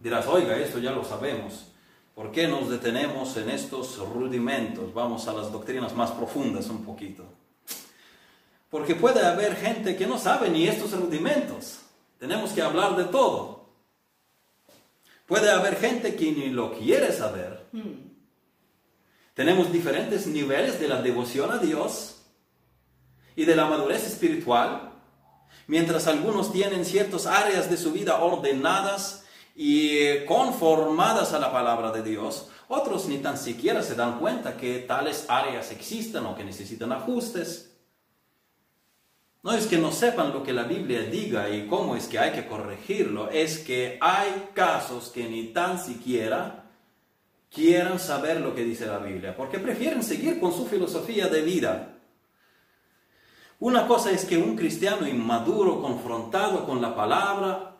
Dirás, 0.00 0.26
oiga, 0.26 0.56
esto 0.56 0.80
ya 0.80 0.90
lo 0.90 1.04
sabemos. 1.04 1.70
¿Por 2.14 2.30
qué 2.30 2.46
nos 2.46 2.70
detenemos 2.70 3.36
en 3.36 3.50
estos 3.50 3.98
rudimentos? 3.98 4.94
Vamos 4.94 5.26
a 5.26 5.32
las 5.32 5.50
doctrinas 5.50 5.94
más 5.94 6.12
profundas 6.12 6.68
un 6.68 6.84
poquito. 6.84 7.24
Porque 8.70 8.94
puede 8.94 9.24
haber 9.24 9.56
gente 9.56 9.96
que 9.96 10.06
no 10.06 10.18
sabe 10.18 10.48
ni 10.48 10.68
estos 10.68 10.92
rudimentos. 10.92 11.80
Tenemos 12.18 12.52
que 12.52 12.62
hablar 12.62 12.96
de 12.96 13.04
todo. 13.04 13.64
Puede 15.26 15.50
haber 15.50 15.76
gente 15.76 16.14
que 16.14 16.30
ni 16.30 16.50
lo 16.50 16.72
quiere 16.78 17.12
saber. 17.12 17.66
Tenemos 19.34 19.72
diferentes 19.72 20.26
niveles 20.28 20.78
de 20.78 20.88
la 20.88 21.02
devoción 21.02 21.50
a 21.50 21.58
Dios 21.58 22.22
y 23.34 23.44
de 23.44 23.56
la 23.56 23.66
madurez 23.66 24.06
espiritual. 24.06 24.92
Mientras 25.66 26.06
algunos 26.06 26.52
tienen 26.52 26.84
ciertas 26.84 27.26
áreas 27.26 27.68
de 27.68 27.76
su 27.76 27.90
vida 27.90 28.22
ordenadas 28.22 29.23
y 29.54 30.24
conformadas 30.24 31.32
a 31.32 31.38
la 31.38 31.52
palabra 31.52 31.92
de 31.92 32.02
Dios, 32.02 32.50
otros 32.68 33.06
ni 33.06 33.18
tan 33.18 33.38
siquiera 33.38 33.82
se 33.82 33.94
dan 33.94 34.18
cuenta 34.18 34.56
que 34.56 34.80
tales 34.80 35.26
áreas 35.28 35.70
existen 35.70 36.26
o 36.26 36.34
que 36.34 36.44
necesitan 36.44 36.92
ajustes. 36.92 37.70
No 39.42 39.52
es 39.52 39.66
que 39.66 39.76
no 39.76 39.92
sepan 39.92 40.32
lo 40.32 40.42
que 40.42 40.54
la 40.54 40.64
Biblia 40.64 41.02
diga 41.02 41.50
y 41.50 41.66
cómo 41.66 41.94
es 41.94 42.06
que 42.06 42.18
hay 42.18 42.32
que 42.32 42.46
corregirlo, 42.46 43.30
es 43.30 43.58
que 43.58 43.98
hay 44.00 44.48
casos 44.54 45.10
que 45.10 45.28
ni 45.28 45.52
tan 45.52 45.78
siquiera 45.78 46.70
quieran 47.50 48.00
saber 48.00 48.40
lo 48.40 48.54
que 48.54 48.64
dice 48.64 48.86
la 48.86 48.98
Biblia, 48.98 49.36
porque 49.36 49.58
prefieren 49.58 50.02
seguir 50.02 50.40
con 50.40 50.52
su 50.52 50.66
filosofía 50.66 51.28
de 51.28 51.42
vida. 51.42 51.98
Una 53.60 53.86
cosa 53.86 54.10
es 54.10 54.24
que 54.24 54.38
un 54.38 54.56
cristiano 54.56 55.06
inmaduro, 55.06 55.80
confrontado 55.80 56.66
con 56.66 56.82
la 56.82 56.96
palabra, 56.96 57.73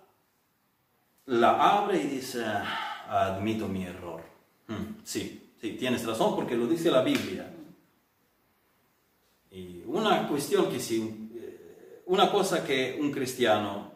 la 1.27 1.79
abre 1.79 2.03
y 2.03 2.07
dice, 2.07 2.45
admito 3.09 3.69
mi 3.69 3.85
error. 3.85 4.23
Hmm, 4.67 4.97
sí, 5.03 5.53
sí, 5.61 5.73
tienes 5.73 6.05
razón 6.07 6.35
porque 6.35 6.57
lo 6.57 6.67
dice 6.67 6.91
la 6.91 7.03
Biblia. 7.03 7.51
Y 9.51 9.83
una 9.87 10.27
cuestión 10.27 10.71
que 10.71 10.81
si, 10.81 11.31
eh, 11.35 12.03
una 12.07 12.31
cosa 12.31 12.65
que 12.65 12.99
un 13.01 13.13
cristiano 13.13 13.93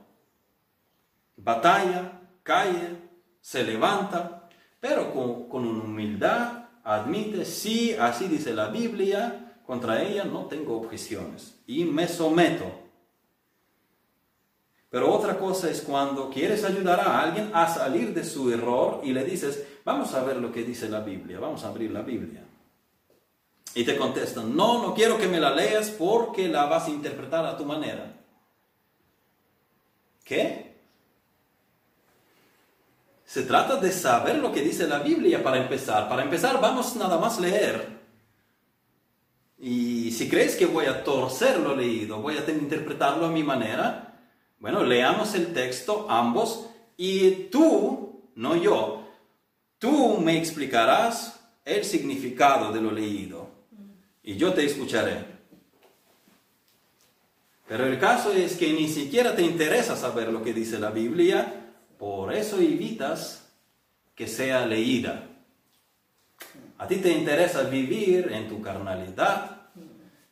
batalla, 1.36 2.20
cae, 2.42 2.96
se 3.40 3.64
levanta, 3.64 4.48
pero 4.80 5.12
con, 5.12 5.48
con 5.48 5.66
humildad 5.66 6.68
admite, 6.84 7.44
sí, 7.44 7.94
así 7.98 8.28
dice 8.28 8.54
la 8.54 8.68
Biblia, 8.68 9.60
contra 9.66 10.02
ella 10.02 10.24
no 10.24 10.46
tengo 10.46 10.78
objeciones 10.78 11.60
y 11.66 11.84
me 11.84 12.08
someto. 12.08 12.87
Pero 14.90 15.12
otra 15.12 15.38
cosa 15.38 15.70
es 15.70 15.82
cuando 15.82 16.30
quieres 16.30 16.64
ayudar 16.64 17.00
a 17.00 17.20
alguien 17.22 17.50
a 17.52 17.68
salir 17.68 18.14
de 18.14 18.24
su 18.24 18.50
error 18.50 19.00
y 19.04 19.12
le 19.12 19.24
dices, 19.24 19.64
vamos 19.84 20.14
a 20.14 20.22
ver 20.22 20.36
lo 20.36 20.50
que 20.50 20.62
dice 20.62 20.88
la 20.88 21.00
Biblia, 21.00 21.38
vamos 21.38 21.64
a 21.64 21.68
abrir 21.68 21.90
la 21.90 22.02
Biblia. 22.02 22.42
Y 23.74 23.84
te 23.84 23.96
contestan, 23.96 24.56
no, 24.56 24.82
no 24.82 24.94
quiero 24.94 25.18
que 25.18 25.28
me 25.28 25.38
la 25.38 25.54
leas 25.54 25.90
porque 25.90 26.48
la 26.48 26.64
vas 26.64 26.86
a 26.86 26.90
interpretar 26.90 27.44
a 27.44 27.56
tu 27.56 27.64
manera. 27.64 28.16
¿Qué? 30.24 30.68
Se 33.26 33.42
trata 33.42 33.76
de 33.76 33.92
saber 33.92 34.36
lo 34.36 34.50
que 34.50 34.62
dice 34.62 34.88
la 34.88 35.00
Biblia 35.00 35.42
para 35.42 35.58
empezar. 35.58 36.08
Para 36.08 36.22
empezar, 36.22 36.58
vamos 36.62 36.96
nada 36.96 37.18
más 37.18 37.38
leer. 37.38 37.98
Y 39.58 40.10
si 40.12 40.30
crees 40.30 40.56
que 40.56 40.64
voy 40.64 40.86
a 40.86 41.04
torcer 41.04 41.58
lo 41.58 41.76
leído, 41.76 42.22
voy 42.22 42.38
a 42.38 42.50
interpretarlo 42.50 43.26
a 43.26 43.30
mi 43.30 43.42
manera, 43.42 44.07
bueno, 44.60 44.82
leamos 44.84 45.34
el 45.34 45.52
texto 45.52 46.06
ambos 46.10 46.68
y 46.96 47.30
tú, 47.44 48.22
no 48.34 48.56
yo, 48.56 49.08
tú 49.78 50.18
me 50.18 50.36
explicarás 50.36 51.40
el 51.64 51.84
significado 51.84 52.72
de 52.72 52.80
lo 52.80 52.90
leído 52.90 53.48
y 54.22 54.36
yo 54.36 54.52
te 54.52 54.64
escucharé. 54.64 55.38
Pero 57.68 57.86
el 57.86 57.98
caso 57.98 58.32
es 58.32 58.56
que 58.56 58.72
ni 58.72 58.88
siquiera 58.88 59.36
te 59.36 59.42
interesa 59.42 59.94
saber 59.94 60.32
lo 60.32 60.42
que 60.42 60.54
dice 60.54 60.78
la 60.78 60.90
Biblia, 60.90 61.74
por 61.98 62.32
eso 62.32 62.58
evitas 62.58 63.46
que 64.14 64.26
sea 64.26 64.66
leída. 64.66 65.28
A 66.78 66.86
ti 66.88 66.96
te 66.96 67.10
interesa 67.10 67.64
vivir 67.64 68.32
en 68.32 68.48
tu 68.48 68.62
carnalidad, 68.62 69.68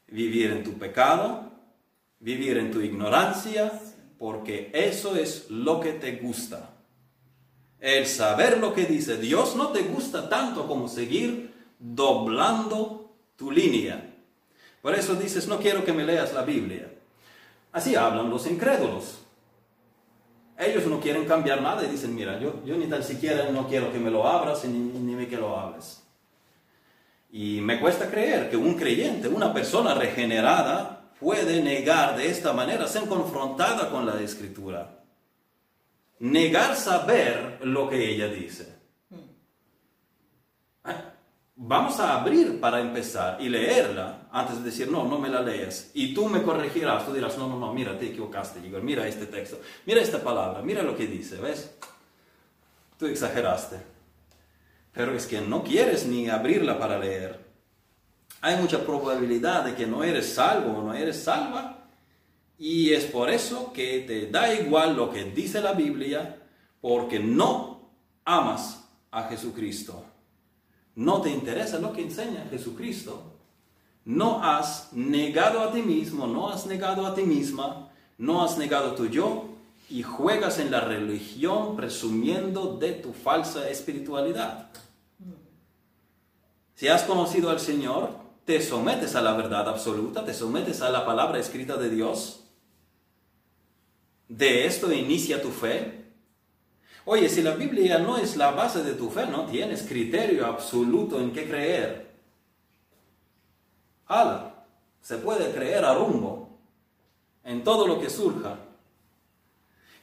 vivir 0.08 0.50
en 0.52 0.64
tu 0.64 0.72
pecado, 0.78 1.52
vivir 2.20 2.56
en 2.56 2.70
tu 2.70 2.80
ignorancia, 2.80 3.72
porque 4.18 4.70
eso 4.72 5.16
es 5.16 5.50
lo 5.50 5.80
que 5.80 5.92
te 5.92 6.16
gusta. 6.16 6.70
El 7.78 8.06
saber 8.06 8.58
lo 8.58 8.72
que 8.72 8.84
dice 8.84 9.16
Dios 9.18 9.54
no 9.54 9.68
te 9.68 9.82
gusta 9.82 10.28
tanto 10.28 10.66
como 10.66 10.88
seguir 10.88 11.54
doblando 11.78 13.14
tu 13.36 13.50
línea. 13.50 14.14
Por 14.80 14.94
eso 14.94 15.14
dices, 15.14 15.48
no 15.48 15.58
quiero 15.58 15.84
que 15.84 15.92
me 15.92 16.04
leas 16.04 16.32
la 16.32 16.42
Biblia. 16.42 16.90
Así 17.72 17.94
hablan 17.94 18.30
los 18.30 18.46
incrédulos. 18.46 19.18
Ellos 20.58 20.86
no 20.86 21.00
quieren 21.00 21.26
cambiar 21.26 21.60
nada 21.60 21.84
y 21.84 21.88
dicen, 21.88 22.14
mira, 22.14 22.40
yo, 22.40 22.64
yo 22.64 22.76
ni 22.76 22.86
tan 22.86 23.02
siquiera 23.02 23.50
no 23.50 23.68
quiero 23.68 23.92
que 23.92 23.98
me 23.98 24.10
lo 24.10 24.26
abras 24.26 24.64
ni, 24.64 24.78
ni 24.78 25.26
que 25.26 25.36
lo 25.36 25.58
hables. 25.58 26.02
Y 27.30 27.60
me 27.60 27.78
cuesta 27.78 28.10
creer 28.10 28.48
que 28.48 28.56
un 28.56 28.74
creyente, 28.74 29.28
una 29.28 29.52
persona 29.52 29.92
regenerada, 29.94 30.95
puede 31.20 31.62
negar 31.62 32.16
de 32.16 32.28
esta 32.28 32.52
manera, 32.52 32.86
ser 32.86 33.06
confrontada 33.06 33.90
con 33.90 34.06
la 34.06 34.20
escritura. 34.20 35.04
Negar 36.18 36.76
saber 36.76 37.58
lo 37.62 37.88
que 37.88 38.10
ella 38.10 38.28
dice. 38.28 38.74
Ah, 40.84 41.12
vamos 41.56 41.98
a 42.00 42.20
abrir 42.20 42.60
para 42.60 42.80
empezar 42.80 43.40
y 43.40 43.48
leerla 43.48 44.28
antes 44.30 44.58
de 44.58 44.64
decir, 44.64 44.90
no, 44.90 45.04
no 45.04 45.18
me 45.18 45.28
la 45.28 45.40
leas. 45.40 45.90
Y 45.94 46.14
tú 46.14 46.28
me 46.28 46.42
corregirás, 46.42 47.04
tú 47.04 47.12
dirás, 47.12 47.36
no, 47.36 47.48
no, 47.48 47.58
no, 47.58 47.72
mira, 47.72 47.98
te 47.98 48.06
equivocaste, 48.06 48.66
Igor, 48.66 48.82
mira 48.82 49.06
este 49.06 49.26
texto, 49.26 49.60
mira 49.84 50.00
esta 50.00 50.22
palabra, 50.22 50.62
mira 50.62 50.82
lo 50.82 50.96
que 50.96 51.06
dice, 51.06 51.36
¿ves? 51.36 51.76
Tú 52.98 53.06
exageraste 53.06 53.96
pero 54.96 55.14
es 55.14 55.26
que 55.26 55.42
no 55.42 55.62
quieres 55.62 56.06
ni 56.06 56.30
abrirla 56.30 56.78
para 56.78 56.98
leer. 56.98 57.38
Hay 58.40 58.56
mucha 58.56 58.84
probabilidad 58.84 59.64
de 59.64 59.74
que 59.74 59.86
no 59.86 60.04
eres 60.04 60.34
salvo 60.34 60.78
o 60.78 60.82
no 60.82 60.94
eres 60.94 61.22
salva 61.22 61.76
y 62.58 62.92
es 62.92 63.04
por 63.04 63.30
eso 63.30 63.72
que 63.72 64.00
te 64.00 64.30
da 64.30 64.52
igual 64.54 64.96
lo 64.96 65.10
que 65.10 65.24
dice 65.24 65.60
la 65.60 65.72
Biblia 65.72 66.42
porque 66.80 67.18
no 67.18 67.90
amas 68.24 68.88
a 69.10 69.24
Jesucristo. 69.24 70.04
No 70.94 71.20
te 71.20 71.30
interesa 71.30 71.78
lo 71.78 71.92
que 71.92 72.02
enseña 72.02 72.46
Jesucristo. 72.50 73.32
No 74.04 74.42
has 74.42 74.92
negado 74.92 75.60
a 75.60 75.72
ti 75.72 75.82
mismo, 75.82 76.26
no 76.26 76.48
has 76.48 76.66
negado 76.66 77.06
a 77.06 77.14
ti 77.14 77.22
misma, 77.22 77.90
no 78.18 78.42
has 78.42 78.56
negado 78.56 78.94
tu 78.94 79.06
yo 79.06 79.48
y 79.90 80.02
juegas 80.02 80.58
en 80.58 80.70
la 80.70 80.80
religión 80.80 81.76
presumiendo 81.76 82.76
de 82.76 82.92
tu 82.92 83.12
falsa 83.12 83.68
espiritualidad. 83.68 84.68
Si 86.74 86.88
has 86.88 87.02
conocido 87.02 87.50
al 87.50 87.58
Señor, 87.58 88.25
te 88.46 88.62
sometes 88.62 89.16
a 89.16 89.20
la 89.20 89.32
verdad 89.32 89.68
absoluta, 89.68 90.24
te 90.24 90.32
sometes 90.32 90.80
a 90.80 90.88
la 90.88 91.04
palabra 91.04 91.40
escrita 91.40 91.76
de 91.76 91.90
Dios. 91.90 92.44
De 94.28 94.66
esto 94.66 94.92
inicia 94.92 95.42
tu 95.42 95.50
fe. 95.50 96.04
Oye, 97.04 97.28
si 97.28 97.42
la 97.42 97.56
Biblia 97.56 97.98
no 97.98 98.16
es 98.16 98.36
la 98.36 98.52
base 98.52 98.84
de 98.84 98.94
tu 98.94 99.10
fe, 99.10 99.26
no 99.26 99.46
tienes 99.46 99.82
criterio 99.82 100.46
absoluto 100.46 101.20
en 101.20 101.32
qué 101.32 101.48
creer. 101.48 102.06
Ala, 104.06 104.64
se 105.02 105.18
puede 105.18 105.52
creer 105.52 105.84
a 105.84 105.94
rumbo 105.94 106.60
en 107.42 107.64
todo 107.64 107.88
lo 107.88 108.00
que 108.00 108.08
surja. 108.08 108.60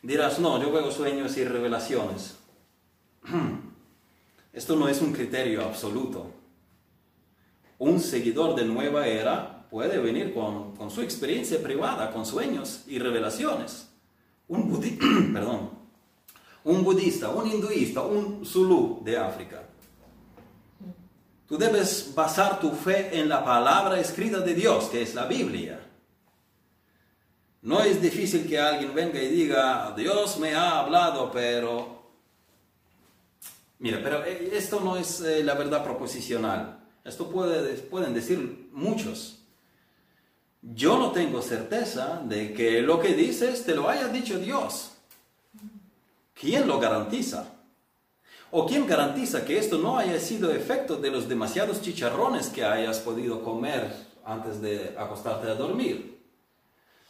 Dirás, 0.01 0.39
no, 0.39 0.61
yo 0.61 0.69
veo 0.69 0.91
sueños 0.91 1.37
y 1.37 1.45
revelaciones. 1.45 2.37
Esto 4.53 4.75
no 4.75 4.89
es 4.89 5.01
un 5.01 5.13
criterio 5.13 5.63
absoluto 5.63 6.42
un 7.83 7.99
seguidor 7.99 8.55
de 8.55 8.65
Nueva 8.65 9.07
Era 9.07 9.65
puede 9.69 9.97
venir 9.97 10.33
con, 10.33 10.73
su 10.89 11.01
experiencia 11.01 11.61
privada, 11.61 12.11
con 12.11 12.25
sueños 12.25 12.83
y 12.87 12.99
revelaciones. 12.99 13.89
Un, 14.47 14.71
perdón, 15.33 15.71
un 16.63 16.83
budista, 16.83 17.29
un 17.29 17.49
hinduista, 17.49 18.01
un 18.01 18.45
zulú 18.45 19.01
de 19.03 19.17
África. 19.17 19.63
Tú 21.47 21.57
debes 21.57 22.13
basar 22.15 22.59
tu 22.59 22.71
fe 22.71 23.19
en 23.19 23.27
la 23.27 23.43
palabra 23.43 23.99
escrita 23.99 24.39
de 24.39 24.53
Dios, 24.53 24.85
que 24.85 25.01
es 25.01 25.13
la 25.13 25.25
Biblia. 25.25 25.79
No 27.63 27.81
es 27.81 28.01
difícil 28.01 28.47
que 28.47 28.59
alguien 28.59 28.93
venga 28.93 29.21
y 29.21 29.27
diga, 29.27 29.93
Dios 29.95 30.39
me 30.39 30.53
ha 30.53 30.79
hablado, 30.79 31.31
pero... 31.31 32.01
Mira, 33.79 33.99
pero 34.01 34.23
eh, 34.23 34.51
esto 34.53 34.79
no 34.79 34.95
es 34.95 35.19
eh, 35.21 35.43
la 35.43 35.55
verdad 35.55 35.83
proposicional. 35.83 36.82
Esto 37.03 37.29
puede, 37.29 37.73
pueden 37.75 38.13
decir 38.13 38.69
muchos. 38.71 39.39
Yo 40.61 40.97
no 40.97 41.11
tengo 41.11 41.41
certeza 41.41 42.21
de 42.23 42.53
que 42.53 42.81
lo 42.81 42.99
que 42.99 43.13
dices 43.13 43.65
te 43.65 43.75
lo 43.75 43.89
haya 43.89 44.07
dicho 44.07 44.39
Dios. 44.39 44.91
¿Quién 46.33 46.67
lo 46.67 46.79
garantiza? 46.79 47.47
¿O 48.51 48.65
quién 48.65 48.87
garantiza 48.87 49.43
que 49.43 49.57
esto 49.57 49.77
no 49.77 49.97
haya 49.97 50.19
sido 50.19 50.51
efecto 50.51 50.97
de 50.97 51.09
los 51.09 51.27
demasiados 51.27 51.81
chicharrones 51.81 52.49
que 52.49 52.63
hayas 52.63 52.99
podido 52.99 53.43
comer 53.43 53.91
antes 54.23 54.61
de 54.61 54.95
acostarte 54.97 55.49
a 55.49 55.55
dormir? 55.55 56.21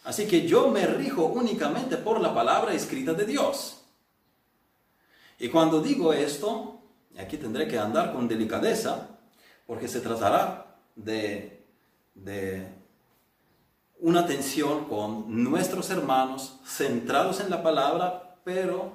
Así 0.03 0.25
que 0.25 0.47
yo 0.47 0.69
me 0.69 0.85
rijo 0.85 1.25
únicamente 1.25 1.97
por 1.97 2.19
la 2.19 2.33
palabra 2.33 2.73
escrita 2.73 3.13
de 3.13 3.25
Dios. 3.25 3.81
Y 5.39 5.49
cuando 5.49 5.81
digo 5.81 6.13
esto, 6.13 6.81
aquí 7.19 7.37
tendré 7.37 7.67
que 7.67 7.77
andar 7.77 8.13
con 8.13 8.27
delicadeza, 8.27 9.12
porque 9.65 9.87
se 9.87 10.01
tratará 10.01 10.77
de, 10.95 11.59
una 13.99 14.21
atención 14.21 14.85
con 14.85 15.43
nuestros 15.43 15.89
hermanos 15.89 16.59
centrados 16.65 17.39
en 17.39 17.49
la 17.49 17.63
palabra, 17.63 18.37
pero 18.43 18.93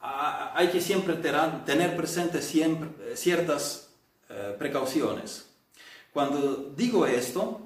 hay 0.00 0.68
que 0.68 0.80
siempre 0.80 1.14
tener 1.14 1.96
presentes 1.96 2.44
siempre, 2.44 3.16
ciertas 3.16 3.90
eh, 4.28 4.54
precauciones. 4.58 5.50
Cuando 6.12 6.72
digo 6.76 7.06
esto, 7.06 7.60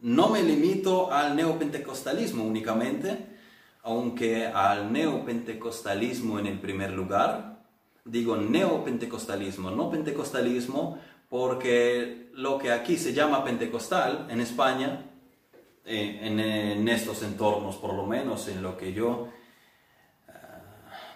no 0.00 0.28
me 0.28 0.42
limito 0.42 1.12
al 1.12 1.36
neopentecostalismo 1.36 2.44
únicamente, 2.44 3.26
aunque 3.82 4.46
al 4.46 4.92
neopentecostalismo 4.92 6.38
en 6.38 6.46
el 6.46 6.58
primer 6.58 6.90
lugar. 6.90 7.53
Digo 8.04 8.36
neopentecostalismo, 8.36 9.70
no 9.70 9.90
pentecostalismo, 9.90 10.98
porque 11.28 12.30
lo 12.34 12.58
que 12.58 12.70
aquí 12.70 12.96
se 12.96 13.14
llama 13.14 13.42
pentecostal 13.42 14.26
en 14.30 14.40
España, 14.40 15.10
eh, 15.84 16.20
en, 16.22 16.88
estos 16.88 17.22
entornos 17.22 17.76
por 17.76 17.94
lo 17.94 18.06
menos, 18.06 18.48
en 18.48 18.62
lo 18.62 18.76
que 18.76 18.92
yo, 18.92 19.28
eh, 20.28 20.32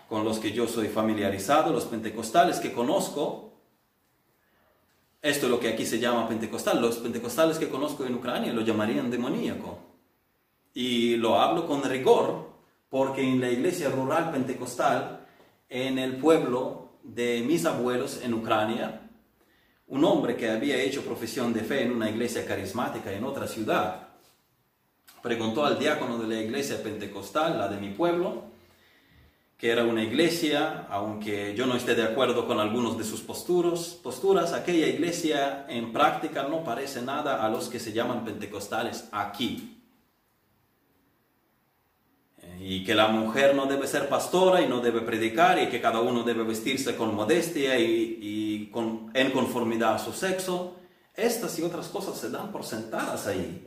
con 0.09 0.25
los 0.25 0.39
que 0.39 0.53
yo 0.53 0.67
soy 0.67 0.89
familiarizado, 0.89 1.73
los 1.73 1.85
pentecostales 1.85 2.59
que 2.59 2.73
conozco, 2.73 3.49
esto 5.21 5.47
es 5.47 5.51
lo 5.51 5.59
que 5.59 5.69
aquí 5.69 5.85
se 5.85 5.99
llama 5.99 6.29
pentecostal. 6.29 6.81
Los 6.81 6.99
pentecostales 6.99 7.59
que 7.59 7.69
conozco 7.69 8.05
en 8.05 8.15
Ucrania 8.15 8.53
lo 8.53 8.63
llamarían 8.63 9.11
demoníaco. 9.11 9.79
Y 10.75 11.17
lo 11.17 11.41
hablo 11.41 11.67
con 11.67 11.83
rigor 11.83 12.49
porque 12.89 13.23
en 13.23 13.41
la 13.41 13.51
iglesia 13.51 13.91
rural 13.91 14.31
pentecostal, 14.31 15.18
en 15.69 15.99
el 15.99 16.17
pueblo 16.17 16.93
de 17.03 17.43
mis 17.47 17.65
abuelos 17.65 18.21
en 18.23 18.35
Ucrania, 18.35 19.03
un 19.87 20.05
hombre 20.05 20.37
que 20.37 20.51
había 20.51 20.81
hecho 20.81 21.05
profesión 21.05 21.53
de 21.53 21.61
fe 21.61 21.83
en 21.83 21.93
una 21.93 22.11
iglesia 22.11 22.47
carismática 22.47 23.13
en 23.13 23.25
otra 23.25 23.47
ciudad, 23.47 24.09
preguntó 25.23 25.65
al 25.65 25.79
diácono 25.79 26.19
de 26.19 26.29
la 26.29 26.41
iglesia 26.41 26.83
pentecostal, 26.83 27.59
la 27.59 27.69
de 27.69 27.81
mi 27.81 27.91
pueblo, 27.91 28.45
que 29.57 29.71
era 29.71 29.85
una 29.85 30.05
iglesia, 30.05 30.87
aunque 30.89 31.55
yo 31.57 31.67
no 31.67 31.75
esté 31.75 31.97
de 31.97 32.05
acuerdo 32.05 32.47
con 32.47 32.61
algunos 32.61 32.97
de 32.97 33.05
sus 33.05 33.23
posturas, 33.23 33.99
posturas, 34.03 34.53
aquella 34.53 34.87
iglesia 34.87 35.67
en 35.69 35.93
práctica 35.93 36.45
no 36.45 36.63
parece 36.63 37.03
nada 37.03 37.45
a 37.45 37.49
los 37.49 37.69
que 37.69 37.81
se 37.81 37.93
llaman 37.93 38.25
pentecostales 38.25 39.09
aquí. 39.11 39.78
Y 42.61 42.85
que 42.85 42.95
la 42.95 43.09
mujer 43.09 43.55
no 43.55 43.67
debe 43.67 43.87
ser 43.87 44.09
pastora 44.09 44.61
y 44.61 44.69
no 44.69 44.81
debe 44.81 45.01
predicar 45.03 45.63
y 45.63 45.69
que 45.69 45.81
cada 45.81 46.01
uno 46.01 46.23
debe 46.25 46.43
vestirse 46.45 46.97
con 46.97 47.15
modestia 47.15 47.79
y, 47.79 48.69
con, 48.73 49.11
en 49.15 49.31
conformidad 49.31 49.95
a 49.95 49.99
su 49.99 50.13
sexo. 50.13 50.77
Estas 51.15 51.59
y 51.59 51.63
otras 51.63 51.89
cosas 51.89 52.19
se 52.19 52.31
dan 52.31 52.51
por 52.51 52.65
sentadas 52.65 53.27
ahí. 53.27 53.67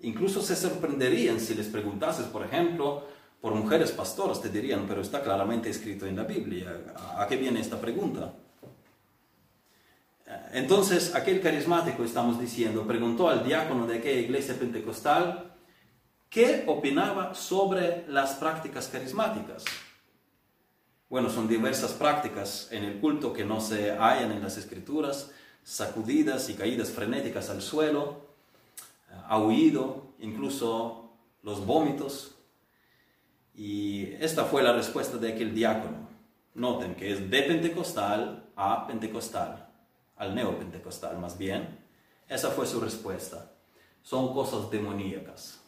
Incluso 0.00 0.42
se 0.42 0.56
sorprenderían 0.56 1.40
si 1.40 1.54
les 1.54 1.66
preguntases, 1.66 2.26
por 2.26 2.44
ejemplo, 2.44 3.04
por 3.40 3.54
mujeres 3.54 3.92
pastoras 3.92 4.40
te 4.40 4.48
dirían, 4.48 4.86
pero 4.88 5.00
está 5.00 5.22
claramente 5.22 5.70
escrito 5.70 6.06
en 6.06 6.16
la 6.16 6.24
Biblia. 6.24 6.94
¿A 7.16 7.26
qué 7.26 7.36
viene 7.36 7.60
esta 7.60 7.80
pregunta? 7.80 8.34
Entonces, 10.52 11.14
aquel 11.14 11.40
carismático, 11.40 12.04
estamos 12.04 12.40
diciendo, 12.40 12.86
preguntó 12.86 13.28
al 13.28 13.44
diácono 13.44 13.86
de 13.86 13.98
aquella 13.98 14.20
iglesia 14.20 14.54
pentecostal 14.58 15.47
qué 16.30 16.64
opinaba 16.66 17.34
sobre 17.34 18.04
las 18.08 18.34
prácticas 18.34 18.88
carismáticas. 18.88 19.64
Bueno, 21.08 21.30
son 21.30 21.48
diversas 21.48 21.92
prácticas 21.92 22.68
en 22.70 22.84
el 22.84 23.00
culto 23.00 23.32
que 23.32 23.44
no 23.44 23.60
se 23.60 23.92
hallan 23.92 24.32
en 24.32 24.42
las 24.42 24.58
escrituras, 24.58 25.30
sacudidas 25.62 26.50
y 26.50 26.54
caídas 26.54 26.90
frenéticas 26.90 27.48
al 27.48 27.62
suelo, 27.62 28.28
aullido, 29.26 30.12
incluso 30.18 31.10
los 31.42 31.64
vómitos, 31.64 32.34
y 33.54 34.12
esta 34.20 34.44
fue 34.44 34.62
la 34.62 34.72
respuesta 34.72 35.16
de 35.16 35.32
aquel 35.32 35.54
diácono. 35.54 36.08
Noten 36.54 36.94
que 36.94 37.12
es 37.12 37.30
de 37.30 37.42
pentecostal 37.42 38.50
a 38.54 38.86
pentecostal, 38.86 39.68
al 40.16 40.34
neopentecostal 40.34 41.18
más 41.18 41.38
bien. 41.38 41.78
Esa 42.28 42.50
fue 42.50 42.66
su 42.66 42.80
respuesta. 42.80 43.50
Son 44.02 44.32
cosas 44.32 44.70
demoníacas. 44.70 45.60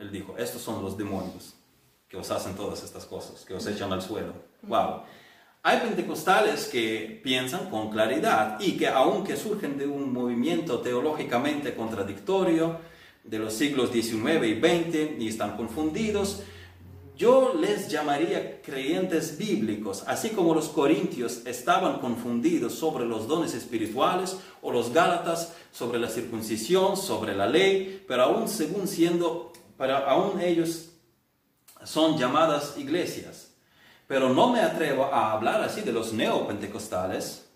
Él 0.00 0.10
dijo, 0.10 0.34
estos 0.38 0.62
son 0.62 0.82
los 0.82 0.96
demonios 0.96 1.54
que 2.08 2.16
os 2.16 2.30
hacen 2.30 2.54
todas 2.54 2.82
estas 2.82 3.04
cosas, 3.04 3.44
que 3.44 3.54
os 3.54 3.66
echan 3.66 3.92
al 3.92 4.02
suelo. 4.02 4.32
Wow. 4.62 5.02
Hay 5.62 5.80
pentecostales 5.80 6.66
que 6.66 7.20
piensan 7.22 7.68
con 7.68 7.90
claridad 7.90 8.58
y 8.60 8.76
que 8.76 8.88
aunque 8.88 9.36
surgen 9.36 9.76
de 9.76 9.86
un 9.86 10.12
movimiento 10.12 10.80
teológicamente 10.80 11.74
contradictorio 11.74 12.78
de 13.24 13.38
los 13.38 13.52
siglos 13.52 13.90
XIX 13.92 14.46
y 14.46 14.54
XX 14.54 15.20
y 15.20 15.28
están 15.28 15.56
confundidos, 15.56 16.42
yo 17.18 17.52
les 17.52 17.88
llamaría 17.88 18.62
creyentes 18.62 19.36
bíblicos, 19.36 20.04
así 20.06 20.30
como 20.30 20.54
los 20.54 20.68
corintios 20.68 21.44
estaban 21.46 21.98
confundidos 21.98 22.74
sobre 22.74 23.04
los 23.04 23.26
dones 23.26 23.54
espirituales 23.54 24.38
o 24.62 24.70
los 24.70 24.92
gálatas 24.92 25.52
sobre 25.72 25.98
la 25.98 26.08
circuncisión, 26.08 26.96
sobre 26.96 27.34
la 27.34 27.48
ley, 27.48 28.04
pero 28.06 28.22
aún 28.22 28.48
según 28.48 28.86
siendo, 28.86 29.52
pero 29.78 29.96
aún 29.96 30.40
ellos 30.40 30.90
son 31.84 32.18
llamadas 32.18 32.74
iglesias. 32.76 33.54
Pero 34.06 34.28
no 34.30 34.50
me 34.50 34.60
atrevo 34.60 35.04
a 35.04 35.32
hablar 35.32 35.62
así 35.62 35.82
de 35.82 35.92
los 35.92 36.12
neopentecostales, 36.12 37.48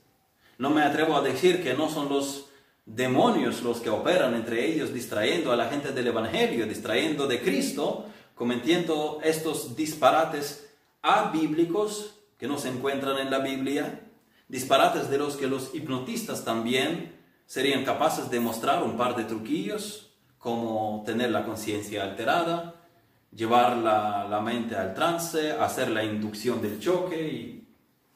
no 0.58 0.70
me 0.70 0.82
atrevo 0.82 1.16
a 1.16 1.22
decir 1.22 1.62
que 1.62 1.74
no 1.74 1.90
son 1.90 2.08
los 2.08 2.46
demonios 2.86 3.62
los 3.62 3.80
que 3.80 3.90
operan 3.90 4.34
entre 4.34 4.66
ellos 4.66 4.92
distrayendo 4.92 5.50
a 5.50 5.56
la 5.56 5.68
gente 5.68 5.92
del 5.92 6.08
Evangelio, 6.08 6.66
distrayendo 6.66 7.26
de 7.26 7.40
Cristo, 7.40 8.06
cometiendo 8.34 9.20
estos 9.24 9.74
disparates 9.76 10.68
abíblicos 11.00 12.14
que 12.38 12.46
no 12.46 12.58
se 12.58 12.68
encuentran 12.68 13.18
en 13.18 13.30
la 13.30 13.38
Biblia, 13.38 14.00
disparates 14.48 15.08
de 15.08 15.18
los 15.18 15.36
que 15.36 15.46
los 15.46 15.74
hipnotistas 15.74 16.44
también 16.44 17.16
serían 17.46 17.84
capaces 17.84 18.30
de 18.30 18.40
mostrar 18.40 18.82
un 18.82 18.96
par 18.96 19.16
de 19.16 19.24
truquillos, 19.24 20.11
como 20.42 21.04
tener 21.06 21.30
la 21.30 21.44
conciencia 21.44 22.02
alterada, 22.02 22.74
llevar 23.32 23.76
la, 23.76 24.40
mente 24.44 24.74
al 24.74 24.92
trance, 24.92 25.52
hacer 25.52 25.88
la 25.88 26.02
inducción 26.02 26.60
del 26.60 26.80
choque 26.80 27.28
y 27.28 27.68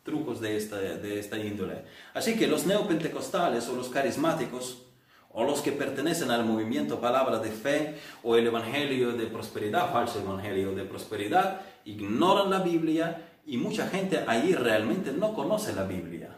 trucos 0.02 0.40
de 0.40 0.56
esta, 0.56 0.76
de 0.76 1.20
esta 1.20 1.38
índole. 1.38 1.84
Así 2.14 2.36
que 2.36 2.48
los 2.48 2.66
neopentecostales 2.66 3.68
o 3.68 3.76
los 3.76 3.90
carismáticos 3.90 4.82
o 5.30 5.44
los 5.44 5.60
que 5.60 5.70
pertenecen 5.70 6.32
al 6.32 6.44
movimiento 6.44 7.00
palabra 7.00 7.38
de 7.38 7.50
fe 7.50 7.94
o 8.24 8.34
el 8.34 8.48
evangelio 8.48 9.12
de 9.12 9.26
prosperidad, 9.26 9.92
falso 9.92 10.18
evangelio 10.18 10.74
de 10.74 10.82
prosperidad, 10.82 11.60
ignoran 11.84 12.50
la 12.50 12.58
Biblia 12.58 13.38
y 13.46 13.56
mucha 13.56 13.86
gente 13.86 14.24
allí 14.26 14.52
realmente 14.52 15.12
no 15.12 15.32
conoce 15.32 15.72
la 15.74 15.84
Biblia. 15.84 16.36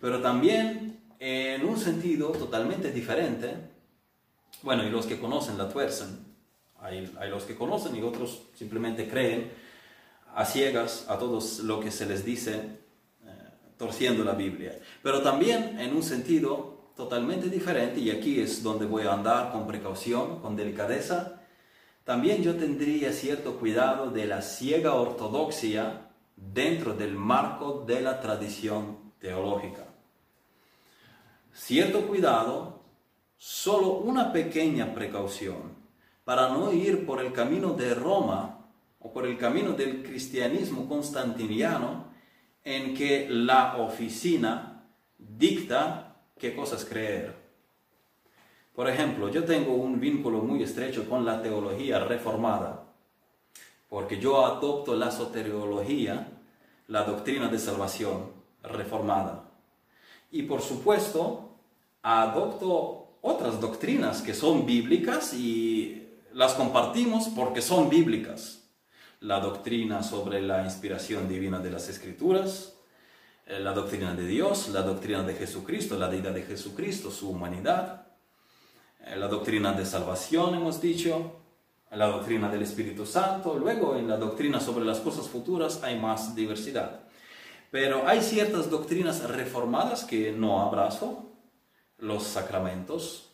Pero 0.00 0.22
también 0.22 1.02
en 1.18 1.62
un 1.66 1.78
sentido 1.78 2.28
totalmente 2.30 2.90
diferente, 2.90 3.69
bueno, 4.62 4.84
y 4.84 4.90
los 4.90 5.06
que 5.06 5.18
conocen 5.18 5.58
la 5.58 5.68
tuercen, 5.68 6.26
hay, 6.80 7.12
hay 7.18 7.30
los 7.30 7.44
que 7.44 7.56
conocen 7.56 7.96
y 7.96 8.02
otros 8.02 8.42
simplemente 8.54 9.08
creen 9.08 9.50
a 10.34 10.44
ciegas 10.44 11.06
a 11.08 11.18
todo 11.18 11.40
lo 11.64 11.80
que 11.80 11.90
se 11.90 12.06
les 12.06 12.24
dice, 12.24 12.54
eh, 12.54 13.28
torciendo 13.76 14.24
la 14.24 14.32
Biblia. 14.32 14.78
Pero 15.02 15.22
también 15.22 15.78
en 15.78 15.94
un 15.94 16.02
sentido 16.02 16.92
totalmente 16.96 17.48
diferente, 17.48 18.00
y 18.00 18.10
aquí 18.10 18.40
es 18.40 18.62
donde 18.62 18.86
voy 18.86 19.04
a 19.04 19.14
andar 19.14 19.52
con 19.52 19.66
precaución, 19.66 20.40
con 20.40 20.56
delicadeza, 20.56 21.40
también 22.04 22.42
yo 22.42 22.56
tendría 22.56 23.12
cierto 23.12 23.56
cuidado 23.56 24.10
de 24.10 24.26
la 24.26 24.42
ciega 24.42 24.94
ortodoxia 24.94 26.08
dentro 26.36 26.94
del 26.94 27.14
marco 27.14 27.84
de 27.86 28.00
la 28.00 28.20
tradición 28.20 29.12
teológica. 29.18 29.86
Cierto 31.52 32.06
cuidado, 32.06 32.79
solo 33.40 33.92
una 33.94 34.34
pequeña 34.34 34.92
precaución, 34.92 35.74
para 36.24 36.50
no 36.50 36.74
ir 36.74 37.06
por 37.06 37.20
el 37.20 37.32
camino 37.32 37.72
de 37.72 37.94
Roma 37.94 38.66
o 38.98 39.14
por 39.14 39.26
el 39.26 39.38
camino 39.38 39.72
del 39.72 40.02
cristianismo 40.02 40.86
constantiniano, 40.86 42.04
en 42.62 42.94
que 42.94 43.28
la 43.30 43.78
oficina 43.78 44.84
dicta 45.16 46.16
qué 46.38 46.54
cosas 46.54 46.84
creer. 46.84 47.34
Por 48.74 48.90
ejemplo, 48.90 49.30
yo 49.30 49.42
tengo 49.44 49.72
un 49.72 49.98
vínculo 49.98 50.42
muy 50.42 50.62
estrecho 50.62 51.08
con 51.08 51.24
la 51.24 51.40
teología 51.40 51.98
reformada, 51.98 52.92
porque 53.88 54.20
yo 54.20 54.44
adopto 54.44 54.94
la 54.94 55.10
soteriología, 55.10 56.28
la 56.88 57.04
doctrina 57.04 57.48
de 57.48 57.58
salvación 57.58 58.32
reformada. 58.62 59.48
Y 60.30 60.42
por 60.42 60.60
supuesto, 60.60 61.56
adopto 62.02 63.00
otras 63.22 63.60
doctrinas 63.60 64.22
que 64.22 64.34
son 64.34 64.66
bíblicas 64.66 65.34
y 65.34 66.08
las 66.32 66.54
compartimos 66.54 67.28
porque 67.28 67.62
son 67.62 67.88
bíblicas. 67.88 68.64
La 69.20 69.40
doctrina 69.40 70.02
sobre 70.02 70.40
la 70.40 70.64
inspiración 70.64 71.28
divina 71.28 71.58
de 71.58 71.70
las 71.70 71.88
escrituras, 71.88 72.74
eh, 73.46 73.60
la 73.60 73.72
doctrina 73.72 74.14
de 74.14 74.26
Dios, 74.26 74.68
la 74.68 74.82
doctrina 74.82 75.22
de 75.22 75.34
Jesucristo, 75.34 75.98
la 75.98 76.08
deidad 76.08 76.32
de 76.32 76.42
Jesucristo, 76.42 77.10
su 77.10 77.28
humanidad, 77.30 78.06
eh, 79.04 79.16
la 79.16 79.28
doctrina 79.28 79.72
de 79.72 79.84
salvación, 79.84 80.54
hemos 80.54 80.80
dicho, 80.80 81.36
la 81.90 82.06
doctrina 82.06 82.48
del 82.48 82.62
Espíritu 82.62 83.04
Santo, 83.04 83.58
luego 83.58 83.96
en 83.96 84.08
la 84.08 84.16
doctrina 84.16 84.60
sobre 84.60 84.84
las 84.84 85.00
cosas 85.00 85.28
futuras 85.28 85.82
hay 85.82 85.98
más 85.98 86.34
diversidad. 86.34 87.00
Pero 87.70 88.06
hay 88.06 88.22
ciertas 88.22 88.70
doctrinas 88.70 89.22
reformadas 89.28 90.04
que 90.04 90.32
no 90.32 90.60
abrazo, 90.60 91.29
los 92.00 92.24
sacramentos, 92.24 93.26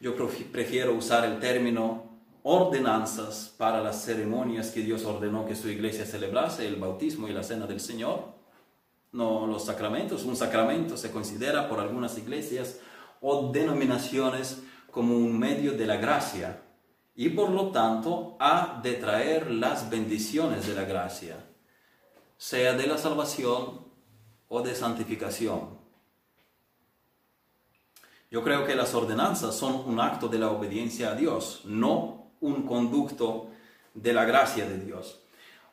Yo 0.00 0.14
prefiero 0.52 0.94
usar 0.94 1.24
el 1.24 1.40
término 1.40 2.04
ordenanzas 2.42 3.54
para 3.56 3.82
las 3.82 4.04
ceremonias 4.04 4.70
que 4.70 4.82
Dios 4.82 5.04
ordenó 5.04 5.46
que 5.46 5.56
su 5.56 5.68
iglesia 5.68 6.04
celebrase, 6.04 6.66
el 6.66 6.76
bautismo 6.76 7.28
y 7.28 7.32
la 7.32 7.42
cena 7.42 7.66
del 7.66 7.80
Señor. 7.80 8.34
No 9.12 9.46
los 9.46 9.64
sacramentos. 9.64 10.24
Un 10.24 10.36
sacramento 10.36 10.96
se 10.96 11.10
considera 11.10 11.68
por 11.68 11.80
algunas 11.80 12.18
iglesias 12.18 12.78
o 13.20 13.50
denominaciones 13.50 14.62
como 14.90 15.16
un 15.16 15.38
medio 15.38 15.72
de 15.72 15.86
la 15.86 15.96
gracia 15.96 16.62
y 17.16 17.30
por 17.30 17.50
lo 17.50 17.70
tanto 17.70 18.36
ha 18.38 18.80
de 18.82 18.92
traer 18.94 19.50
las 19.50 19.88
bendiciones 19.90 20.66
de 20.66 20.74
la 20.74 20.84
gracia, 20.84 21.36
sea 22.36 22.74
de 22.74 22.86
la 22.86 22.98
salvación 22.98 23.86
o 24.48 24.62
de 24.62 24.74
santificación. 24.74 25.75
Yo 28.36 28.42
creo 28.42 28.66
que 28.66 28.74
las 28.74 28.94
ordenanzas 28.94 29.56
son 29.56 29.88
un 29.88 29.98
acto 29.98 30.28
de 30.28 30.38
la 30.38 30.50
obediencia 30.50 31.12
a 31.12 31.14
Dios, 31.14 31.62
no 31.64 32.32
un 32.40 32.66
conducto 32.66 33.48
de 33.94 34.12
la 34.12 34.26
gracia 34.26 34.68
de 34.68 34.78
Dios. 34.78 35.22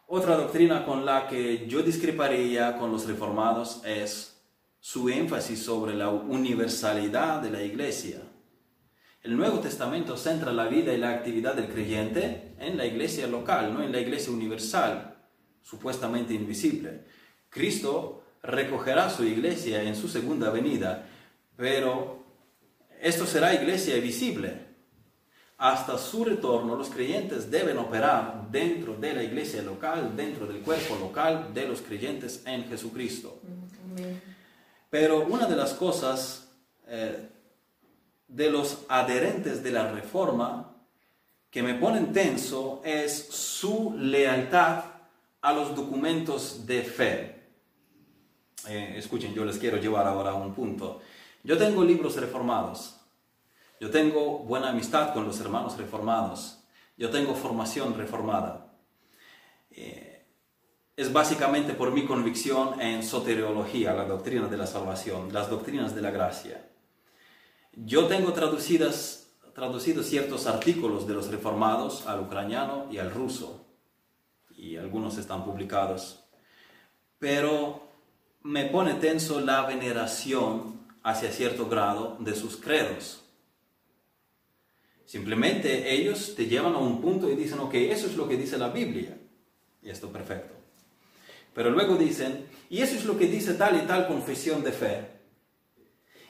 Otra 0.07 0.37
doctrina 0.37 0.85
con 0.85 1.05
la 1.05 1.27
que 1.27 1.67
yo 1.67 1.81
discreparía 1.81 2.77
con 2.77 2.89
los 2.89 3.05
reformados 3.05 3.81
es 3.83 4.41
su 4.79 5.09
énfasis 5.09 5.61
sobre 5.61 5.93
la 5.93 6.07
universalidad 6.07 7.41
de 7.41 7.51
la 7.51 7.61
iglesia. 7.63 8.21
El 9.21 9.35
Nuevo 9.35 9.59
Testamento 9.59 10.15
centra 10.15 10.53
la 10.53 10.67
vida 10.67 10.93
y 10.93 10.97
la 10.99 11.09
actividad 11.09 11.55
del 11.55 11.67
creyente 11.67 12.55
en 12.59 12.77
la 12.77 12.85
iglesia 12.85 13.27
local, 13.27 13.73
no 13.73 13.83
en 13.83 13.91
la 13.91 13.99
iglesia 13.99 14.31
universal, 14.31 15.17
supuestamente 15.61 16.33
invisible. 16.33 17.07
Cristo 17.49 18.23
recogerá 18.41 19.09
su 19.09 19.25
iglesia 19.25 19.83
en 19.83 19.97
su 19.97 20.07
segunda 20.07 20.49
venida, 20.49 21.09
pero 21.57 22.22
esto 23.03 23.25
será 23.25 23.53
iglesia 23.53 23.95
visible. 23.97 24.73
Hasta 25.57 25.97
su 25.97 26.23
retorno 26.23 26.75
los 26.75 26.89
creyentes 26.89 27.51
deben 27.51 27.77
operar 27.77 28.47
dentro 28.49 28.95
de 28.95 29.13
la 29.13 29.23
iglesia 29.23 29.61
local, 29.61 30.15
dentro 30.15 30.47
del 30.47 30.61
cuerpo 30.61 30.95
local 30.95 31.53
de 31.53 31.67
los 31.67 31.81
creyentes 31.81 32.41
en 32.45 32.63
Jesucristo. 32.63 33.39
Pero 34.89 35.25
una 35.25 35.47
de 35.47 35.55
las 35.57 35.73
cosas 35.73 36.47
eh, 36.87 37.27
de 38.29 38.49
los 38.49 38.85
adherentes 38.87 39.61
de 39.61 39.71
la 39.71 39.91
reforma 39.91 40.73
que 41.49 41.61
me 41.61 41.73
ponen 41.73 42.13
tenso 42.13 42.81
es 42.85 43.27
su 43.29 43.95
lealtad 43.97 44.85
a 45.41 45.51
los 45.51 45.75
documentos 45.75 46.65
de 46.65 46.83
fe. 46.83 47.43
Eh, 48.69 48.95
escuchen, 48.95 49.33
yo 49.33 49.43
les 49.43 49.57
quiero 49.57 49.75
llevar 49.75 50.07
ahora 50.07 50.31
a 50.31 50.35
un 50.35 50.53
punto. 50.53 51.01
Yo 51.43 51.57
tengo 51.57 51.83
libros 51.83 52.15
reformados. 52.15 52.99
Yo 53.79 53.91
tengo 53.91 54.39
buena 54.39 54.69
amistad 54.69 55.13
con 55.13 55.25
los 55.25 55.39
hermanos 55.41 55.77
reformados. 55.77 56.63
Yo 56.97 57.09
tengo 57.09 57.35
formación 57.35 57.95
reformada. 57.97 58.73
Eh, 59.71 60.25
es 60.95 61.11
básicamente 61.11 61.73
por 61.73 61.91
mi 61.91 62.05
convicción 62.05 62.79
en 62.79 63.03
soteriología, 63.03 63.93
la 63.93 64.05
doctrina 64.05 64.47
de 64.47 64.57
la 64.57 64.67
salvación, 64.67 65.33
las 65.33 65.49
doctrinas 65.49 65.93
de 65.93 66.01
la 66.01 66.11
gracia. 66.11 66.69
Yo 67.73 68.05
tengo 68.05 68.31
traducidas, 68.31 69.33
traducidos 69.53 70.05
ciertos 70.05 70.45
artículos 70.47 71.07
de 71.07 71.15
los 71.15 71.29
reformados 71.29 72.07
al 72.07 72.21
ucraniano 72.21 72.87
y 72.91 72.99
al 72.99 73.11
ruso, 73.11 73.65
y 74.55 74.77
algunos 74.77 75.17
están 75.17 75.43
publicados. 75.43 76.23
Pero 77.17 77.87
me 78.43 78.65
pone 78.65 78.93
tenso 78.93 79.41
la 79.41 79.65
veneración 79.65 80.82
hacia 81.03 81.31
cierto 81.31 81.67
grado 81.67 82.17
de 82.19 82.33
sus 82.33 82.57
credos. 82.57 83.21
Simplemente 85.05 85.93
ellos 85.93 86.33
te 86.35 86.47
llevan 86.47 86.73
a 86.73 86.79
un 86.79 87.01
punto 87.01 87.29
y 87.29 87.35
dicen, 87.35 87.59
ok, 87.59 87.73
eso 87.75 88.07
es 88.07 88.15
lo 88.15 88.27
que 88.27 88.37
dice 88.37 88.57
la 88.57 88.69
Biblia. 88.69 89.17
Y 89.81 89.89
esto 89.89 90.09
perfecto. 90.11 90.55
Pero 91.53 91.69
luego 91.69 91.97
dicen, 91.97 92.47
y 92.69 92.81
eso 92.81 92.95
es 92.95 93.05
lo 93.05 93.17
que 93.17 93.27
dice 93.27 93.53
tal 93.53 93.75
y 93.77 93.85
tal 93.85 94.07
confesión 94.07 94.63
de 94.63 94.71
fe. 94.71 95.07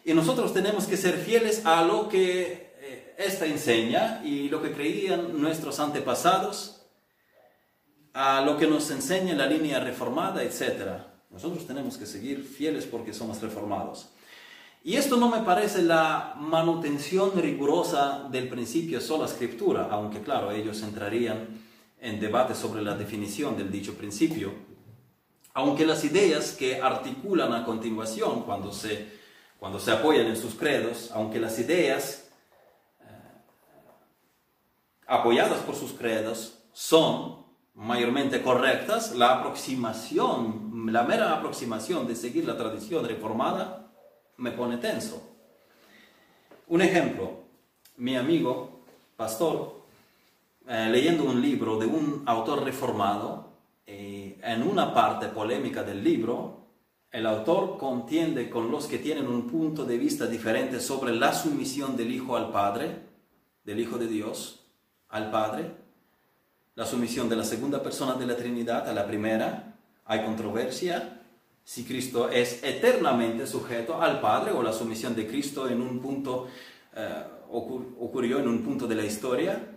Y 0.03 0.13
nosotros 0.13 0.53
tenemos 0.53 0.85
que 0.85 0.97
ser 0.97 1.15
fieles 1.17 1.65
a 1.65 1.83
lo 1.83 2.09
que 2.09 2.73
eh, 2.79 3.15
esta 3.17 3.45
enseña 3.45 4.21
y 4.25 4.49
lo 4.49 4.61
que 4.61 4.73
creían 4.73 5.39
nuestros 5.39 5.79
antepasados, 5.79 6.81
a 8.13 8.41
lo 8.41 8.57
que 8.57 8.67
nos 8.67 8.91
enseña 8.91 9.33
la 9.33 9.47
línea 9.47 9.79
reformada, 9.79 10.43
etc. 10.43 11.03
Nosotros 11.29 11.65
tenemos 11.65 11.97
que 11.97 12.05
seguir 12.05 12.43
fieles 12.43 12.85
porque 12.85 13.13
somos 13.13 13.41
reformados. 13.41 14.09
Y 14.85 14.97
esto 14.97 15.15
no 15.15 15.29
me 15.29 15.39
parece 15.43 15.81
la 15.81 16.35
manutención 16.37 17.31
rigurosa 17.41 18.27
del 18.29 18.49
principio 18.49 18.99
sola 18.99 19.27
escritura, 19.27 19.87
aunque 19.89 20.21
claro, 20.21 20.51
ellos 20.51 20.81
entrarían 20.81 21.47
en 22.01 22.19
debate 22.19 22.53
sobre 22.53 22.81
la 22.81 22.93
definición 22.93 23.55
del 23.55 23.71
dicho 23.71 23.93
principio, 23.93 24.51
aunque 25.53 25.85
las 25.85 26.03
ideas 26.03 26.51
que 26.51 26.81
articulan 26.81 27.53
a 27.53 27.63
continuación 27.63 28.43
cuando 28.43 28.73
se, 28.73 29.07
cuando 29.57 29.79
se 29.79 29.89
apoyan 29.89 30.25
en 30.27 30.35
sus 30.35 30.55
credos, 30.55 31.11
aunque 31.13 31.39
las 31.39 31.57
ideas 31.59 32.29
eh, 32.99 33.05
apoyadas 35.07 35.59
por 35.59 35.75
sus 35.75 35.93
credos 35.93 36.59
son 36.73 37.45
mayormente 37.73 38.41
correctas, 38.41 39.15
la 39.15 39.39
aproximación, 39.39 40.91
la 40.91 41.03
mera 41.03 41.33
aproximación 41.33 42.05
de 42.05 42.17
seguir 42.17 42.45
la 42.45 42.57
tradición 42.57 43.07
reformada, 43.07 43.82
me 44.37 44.51
pone 44.51 44.77
tenso. 44.77 45.21
Un 46.67 46.81
ejemplo, 46.81 47.43
mi 47.97 48.15
amigo, 48.15 48.81
pastor, 49.15 49.81
eh, 50.67 50.87
leyendo 50.89 51.25
un 51.25 51.41
libro 51.41 51.77
de 51.77 51.85
un 51.85 52.23
autor 52.25 52.63
reformado, 52.63 53.51
eh, 53.85 54.39
en 54.41 54.63
una 54.63 54.93
parte 54.93 55.27
polémica 55.27 55.83
del 55.83 56.03
libro, 56.03 56.63
el 57.11 57.27
autor 57.27 57.77
contiende 57.77 58.49
con 58.49 58.71
los 58.71 58.87
que 58.87 58.97
tienen 58.97 59.27
un 59.27 59.47
punto 59.47 59.85
de 59.85 59.97
vista 59.97 60.25
diferente 60.25 60.79
sobre 60.79 61.13
la 61.13 61.33
sumisión 61.33 61.95
del 61.95 62.11
Hijo 62.11 62.35
al 62.35 62.51
Padre, 62.51 63.01
del 63.63 63.79
Hijo 63.79 63.97
de 63.97 64.07
Dios 64.07 64.65
al 65.09 65.29
Padre, 65.29 65.71
la 66.75 66.85
sumisión 66.85 67.29
de 67.29 67.35
la 67.35 67.43
segunda 67.43 67.83
persona 67.83 68.15
de 68.15 68.25
la 68.25 68.35
Trinidad 68.35 68.89
a 68.89 68.93
la 68.93 69.05
primera, 69.05 69.75
hay 70.05 70.25
controversia, 70.25 71.22
si 71.63 71.85
Cristo 71.85 72.29
es 72.29 72.61
eternamente 72.63 73.47
sujeto 73.47 74.01
al 74.01 74.19
Padre 74.19 74.51
o 74.51 74.61
la 74.61 74.73
sumisión 74.73 75.15
de 75.15 75.25
Cristo 75.25 75.69
en 75.69 75.81
un 75.81 75.99
punto 75.99 76.47
eh, 76.95 77.23
ocurrió 77.49 78.39
en 78.39 78.47
un 78.47 78.63
punto 78.63 78.87
de 78.87 78.95
la 78.95 79.03
historia. 79.03 79.69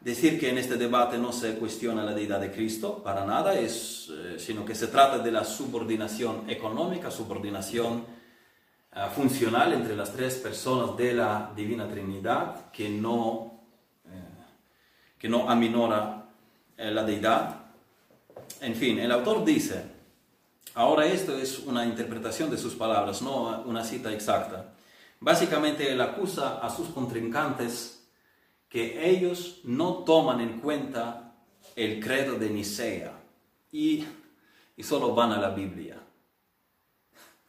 Decir 0.00 0.38
que 0.38 0.50
en 0.50 0.58
este 0.58 0.76
debate 0.76 1.16
no 1.16 1.32
se 1.32 1.54
cuestiona 1.54 2.04
la 2.04 2.12
deidad 2.12 2.38
de 2.38 2.52
Cristo 2.52 3.02
para 3.02 3.24
nada, 3.24 3.58
es, 3.58 4.10
eh, 4.12 4.36
sino 4.38 4.64
que 4.64 4.74
se 4.74 4.88
trata 4.88 5.18
de 5.18 5.32
la 5.32 5.44
subordinación 5.44 6.50
económica, 6.50 7.10
subordinación 7.10 8.04
eh, 8.94 9.06
funcional 9.14 9.72
entre 9.72 9.96
las 9.96 10.12
tres 10.12 10.34
personas 10.34 10.94
de 10.98 11.14
la 11.14 11.50
Divina 11.56 11.88
Trinidad 11.88 12.70
que 12.70 12.90
no, 12.90 13.62
que 15.18 15.28
no 15.30 15.48
aminora 15.48 16.26
la 16.76 17.02
deidad. 17.02 17.62
En 18.60 18.74
fin, 18.74 18.98
el 18.98 19.10
autor 19.10 19.42
dice, 19.42 19.93
Ahora 20.74 21.06
esto 21.06 21.36
es 21.38 21.60
una 21.60 21.84
interpretación 21.84 22.50
de 22.50 22.58
sus 22.58 22.74
palabras, 22.74 23.22
no 23.22 23.62
una 23.62 23.84
cita 23.84 24.12
exacta. 24.12 24.74
Básicamente 25.20 25.90
él 25.90 26.00
acusa 26.00 26.58
a 26.58 26.68
sus 26.68 26.88
contrincantes 26.88 28.08
que 28.68 29.08
ellos 29.08 29.60
no 29.62 30.04
toman 30.04 30.40
en 30.40 30.60
cuenta 30.60 31.36
el 31.76 32.02
credo 32.02 32.38
de 32.38 32.50
Nicea 32.50 33.12
y, 33.70 34.04
y 34.76 34.82
solo 34.82 35.14
van 35.14 35.30
a 35.32 35.40
la 35.40 35.50
Biblia. 35.50 35.96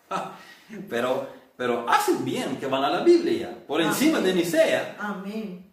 Pero, 0.89 1.27
pero 1.55 1.87
hacen 1.87 2.25
bien 2.25 2.57
que 2.57 2.65
van 2.65 2.83
a 2.83 2.89
la 2.89 3.03
Biblia, 3.03 3.55
por 3.67 3.79
encima 3.81 4.19
de 4.19 4.33
Nicea. 4.33 4.97
Amén. 4.99 5.71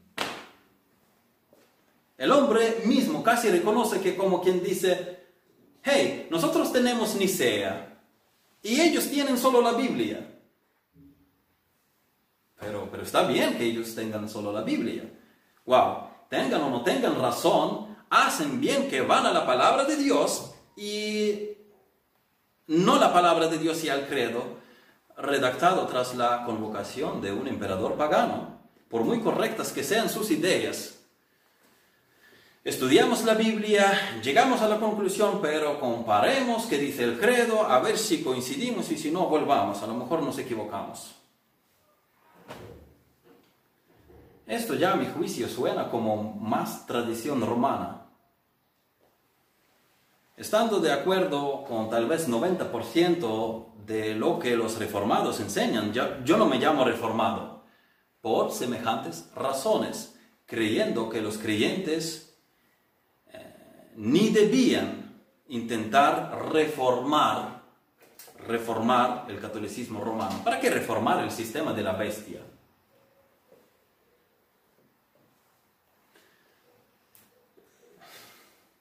El 2.18 2.30
hombre 2.30 2.82
mismo 2.84 3.22
casi 3.22 3.48
reconoce 3.48 4.00
que 4.02 4.14
como 4.14 4.42
quien 4.42 4.62
dice, 4.62 5.11
hey, 5.82 6.28
nosotros 6.30 6.72
tenemos 6.72 7.14
Nicea 7.14 7.98
y 8.62 8.80
ellos 8.80 9.08
tienen 9.08 9.36
solo 9.36 9.60
la 9.60 9.72
Biblia. 9.72 10.28
Pero, 12.58 12.88
pero 12.90 13.02
está 13.02 13.24
bien 13.24 13.58
que 13.58 13.64
ellos 13.64 13.94
tengan 13.94 14.28
solo 14.28 14.52
la 14.52 14.62
Biblia. 14.62 15.02
Wow, 15.64 16.08
tengan 16.28 16.62
o 16.62 16.70
no 16.70 16.82
tengan 16.82 17.20
razón, 17.20 17.96
hacen 18.08 18.60
bien 18.60 18.88
que 18.88 19.00
van 19.00 19.26
a 19.26 19.32
la 19.32 19.44
palabra 19.44 19.84
de 19.84 19.96
Dios 19.96 20.54
y 20.76 21.50
no 22.68 22.98
la 22.98 23.12
palabra 23.12 23.48
de 23.48 23.58
Dios 23.58 23.82
y 23.84 23.88
al 23.88 24.06
credo 24.06 24.60
redactado 25.16 25.86
tras 25.86 26.14
la 26.14 26.44
convocación 26.44 27.20
de 27.20 27.32
un 27.32 27.48
emperador 27.48 27.94
pagano. 27.96 28.60
Por 28.88 29.02
muy 29.02 29.20
correctas 29.20 29.72
que 29.72 29.82
sean 29.82 30.08
sus 30.08 30.30
ideas, 30.30 31.01
Estudiamos 32.64 33.24
la 33.24 33.34
Biblia, 33.34 34.20
llegamos 34.22 34.60
a 34.60 34.68
la 34.68 34.78
conclusión, 34.78 35.40
pero 35.42 35.80
comparemos 35.80 36.66
qué 36.66 36.78
dice 36.78 37.02
el 37.02 37.18
credo, 37.18 37.64
a 37.64 37.80
ver 37.80 37.98
si 37.98 38.22
coincidimos 38.22 38.88
y 38.92 38.96
si 38.96 39.10
no, 39.10 39.26
volvamos, 39.26 39.82
a 39.82 39.88
lo 39.88 39.94
mejor 39.94 40.22
nos 40.22 40.38
equivocamos. 40.38 41.16
Esto 44.46 44.74
ya 44.74 44.92
a 44.92 44.96
mi 44.96 45.06
juicio 45.06 45.48
suena 45.48 45.90
como 45.90 46.34
más 46.34 46.86
tradición 46.86 47.40
romana. 47.40 48.06
Estando 50.36 50.78
de 50.78 50.92
acuerdo 50.92 51.64
con 51.64 51.90
tal 51.90 52.06
vez 52.06 52.28
90% 52.28 53.66
de 53.86 54.14
lo 54.14 54.38
que 54.38 54.56
los 54.56 54.78
reformados 54.78 55.40
enseñan, 55.40 55.92
yo, 55.92 56.36
no 56.36 56.46
me 56.46 56.58
llamo 56.58 56.84
reformado 56.84 57.64
por 58.20 58.52
semejantes 58.52 59.30
razones, 59.34 60.16
creyendo 60.46 61.08
que 61.08 61.20
los 61.22 61.38
creyentes 61.38 62.31
ni 63.96 64.30
debían 64.30 65.20
intentar 65.48 66.50
reformar, 66.52 67.62
reformar 68.46 69.26
el 69.28 69.38
catolicismo 69.38 70.02
romano. 70.02 70.40
¿Para 70.44 70.60
qué 70.60 70.70
reformar 70.70 71.22
el 71.22 71.30
sistema 71.30 71.72
de 71.72 71.82
la 71.82 71.92
bestia? 71.92 72.40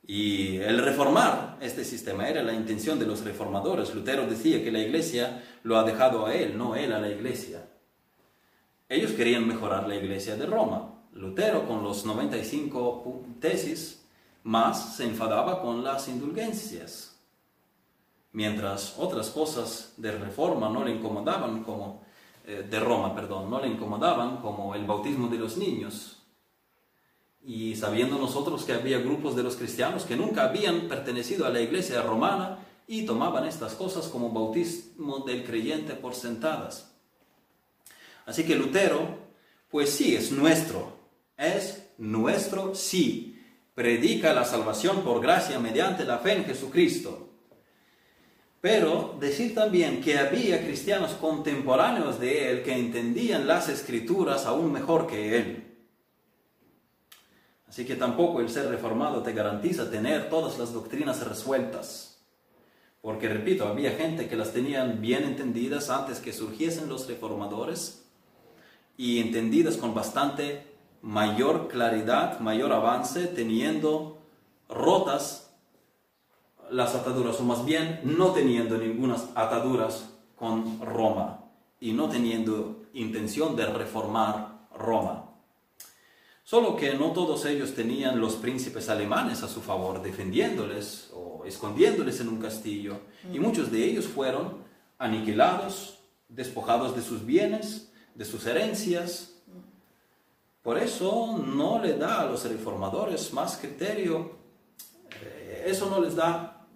Y 0.08 0.58
el 0.58 0.84
reformar 0.84 1.58
este 1.62 1.86
sistema 1.86 2.28
era 2.28 2.44
la 2.44 2.54
intención 2.54 3.00
de 3.00 3.06
los 3.06 3.24
reformadores. 3.24 3.96
Lutero 3.96 4.28
decía 4.28 4.62
que 4.64 4.72
la 4.72 4.80
iglesia 4.80 5.42
lo 5.64 5.78
ha 5.78 5.84
dejado 5.84 6.26
a 6.26 6.34
él, 6.34 6.58
no 6.58 6.76
él 6.76 6.92
a 6.92 7.00
la 7.00 7.10
iglesia. 7.10 7.66
Ellos 8.90 9.12
querían 9.12 9.48
mejorar 9.48 9.88
la 9.88 9.96
iglesia 9.96 10.36
de 10.36 10.48
Roma. 10.48 11.06
Lutero 11.14 11.66
con 11.66 11.84
los 11.84 12.06
95 12.06 13.26
tesis 13.40 14.01
más 14.44 14.96
se 14.96 15.06
enfadaba 15.06 15.62
con 15.62 15.84
las 15.84 16.08
indulgencias. 16.08 17.16
Mientras 18.34 18.96
otras 18.98 19.30
cosas 19.30 19.94
de 19.98 20.12
reforma 20.12 20.70
no 20.70 20.84
le 20.84 20.92
incomodaban 20.92 21.64
como 21.64 22.02
eh, 22.46 22.66
de 22.70 22.80
Roma, 22.80 23.14
perdón, 23.14 23.50
no 23.50 23.60
le 23.60 23.68
incomodaban 23.68 24.38
como 24.38 24.74
el 24.74 24.86
bautismo 24.86 25.28
de 25.28 25.38
los 25.38 25.58
niños, 25.58 26.22
y 27.44 27.76
sabiendo 27.76 28.18
nosotros 28.18 28.64
que 28.64 28.74
había 28.74 29.00
grupos 29.00 29.36
de 29.36 29.44
los 29.44 29.56
cristianos 29.56 30.04
que 30.04 30.16
nunca 30.16 30.44
habían 30.44 30.88
pertenecido 30.88 31.46
a 31.46 31.50
la 31.50 31.62
iglesia 31.62 32.02
romana 32.02 32.60
y 32.88 33.06
tomaban 33.06 33.46
estas 33.46 33.74
cosas 33.74 34.08
como 34.08 34.32
bautismo 34.32 35.20
del 35.20 35.44
creyente 35.44 35.94
por 35.94 36.14
sentadas. 36.14 36.92
Así 38.26 38.44
que 38.44 38.56
Lutero, 38.56 39.18
pues 39.70 39.90
sí, 39.90 40.16
es 40.16 40.32
nuestro, 40.32 40.94
es 41.38 41.90
nuestro 41.98 42.76
sí. 42.76 43.31
Predica 43.82 44.32
la 44.32 44.46
salvación 44.46 45.02
por 45.02 45.20
gracia 45.20 45.58
mediante 45.58 46.06
la 46.06 46.20
fe 46.20 46.34
en 46.34 46.46
Jesucristo. 46.46 47.30
Pero 48.62 49.18
decir 49.20 49.56
también 49.56 50.04
que 50.04 50.20
había 50.20 50.64
cristianos 50.64 51.14
contemporáneos 51.14 52.20
de 52.20 52.52
él 52.52 52.62
que 52.62 52.78
entendían 52.78 53.48
las 53.48 53.70
escrituras 53.70 54.46
aún 54.46 54.72
mejor 54.72 55.08
que 55.08 55.36
él. 55.36 55.78
Así 57.68 57.84
que 57.84 57.96
tampoco 57.96 58.40
el 58.40 58.52
ser 58.52 58.70
reformado 58.70 59.24
te 59.24 59.34
garantiza 59.34 59.90
tener 59.90 60.30
todas 60.30 60.60
las 60.60 60.74
doctrinas 60.74 61.28
resueltas. 61.28 62.24
Porque, 63.02 63.30
repito, 63.30 63.68
había 63.68 63.94
gente 63.94 64.28
que 64.28 64.36
las 64.36 64.54
tenían 64.54 65.02
bien 65.02 65.24
entendidas 65.24 65.90
antes 65.90 66.20
que 66.20 66.34
surgiesen 66.34 66.88
los 66.88 67.08
reformadores 67.08 68.06
y 68.96 69.22
entendidas 69.22 69.78
con 69.78 69.96
bastante 69.96 70.71
mayor 71.02 71.68
claridad, 71.68 72.40
mayor 72.40 72.72
avance, 72.74 73.28
teniendo 73.28 74.20
rotas 74.70 75.52
las 76.70 76.96
ataduras, 76.96 77.40
o 77.40 77.44
más 77.44 77.66
bien 77.66 78.00
no 78.04 78.32
teniendo 78.32 78.78
ninguna 78.78 79.18
ataduras 79.36 80.10
con 80.36 80.80
Roma 80.82 81.46
y 81.80 81.92
no 81.92 82.10
teniendo 82.10 82.84
intención 82.94 83.56
de 83.56 83.66
reformar 83.66 84.68
Roma. 84.78 85.32
Solo 86.44 86.76
que 86.76 86.94
no 86.96 87.12
todos 87.12 87.46
ellos 87.46 87.76
tenían 87.76 88.20
los 88.20 88.36
príncipes 88.36 88.90
alemanes 88.90 89.42
a 89.42 89.48
su 89.48 89.62
favor, 89.62 90.02
defendiéndoles 90.02 91.10
o 91.14 91.46
escondiéndoles 91.46 92.20
en 92.20 92.28
un 92.28 92.42
castillo. 92.42 93.00
Y 93.32 93.40
muchos 93.40 93.72
de 93.72 93.86
ellos 93.86 94.06
fueron 94.06 94.58
aniquilados, 94.98 96.00
despojados 96.28 96.96
de 96.96 97.04
sus 97.04 97.26
bienes, 97.26 97.94
de 98.16 98.26
sus 98.26 98.46
herencias. 98.46 99.31
Por 100.62 100.78
eso 100.78 101.38
no 101.38 101.80
le 101.80 101.98
da 101.98 102.22
a 102.22 102.26
los 102.26 102.48
reformadores 102.48 103.34
más 103.34 103.58
criterio, 103.58 104.38
eh, 105.22 105.64
eso 105.68 105.90
no 105.90 106.00
les 106.00 106.16
da 106.16 106.68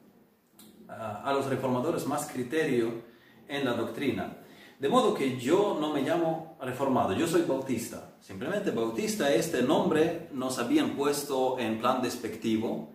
a 0.87 1.33
los 1.33 1.47
reformadores 1.47 2.05
más 2.05 2.27
criterio 2.27 3.03
en 3.47 3.65
la 3.65 3.73
doctrina. 3.73 4.37
De 4.79 4.89
modo 4.89 5.13
que 5.13 5.37
yo 5.39 5.77
no 5.79 5.93
me 5.93 6.01
llamo 6.01 6.57
reformado, 6.61 7.13
yo 7.13 7.27
soy 7.27 7.43
bautista. 7.43 8.15
Simplemente 8.19 8.71
bautista, 8.71 9.33
este 9.33 9.61
nombre 9.61 10.27
nos 10.33 10.59
habían 10.59 10.91
puesto 10.91 11.57
en 11.59 11.79
plan 11.79 12.01
despectivo. 12.01 12.91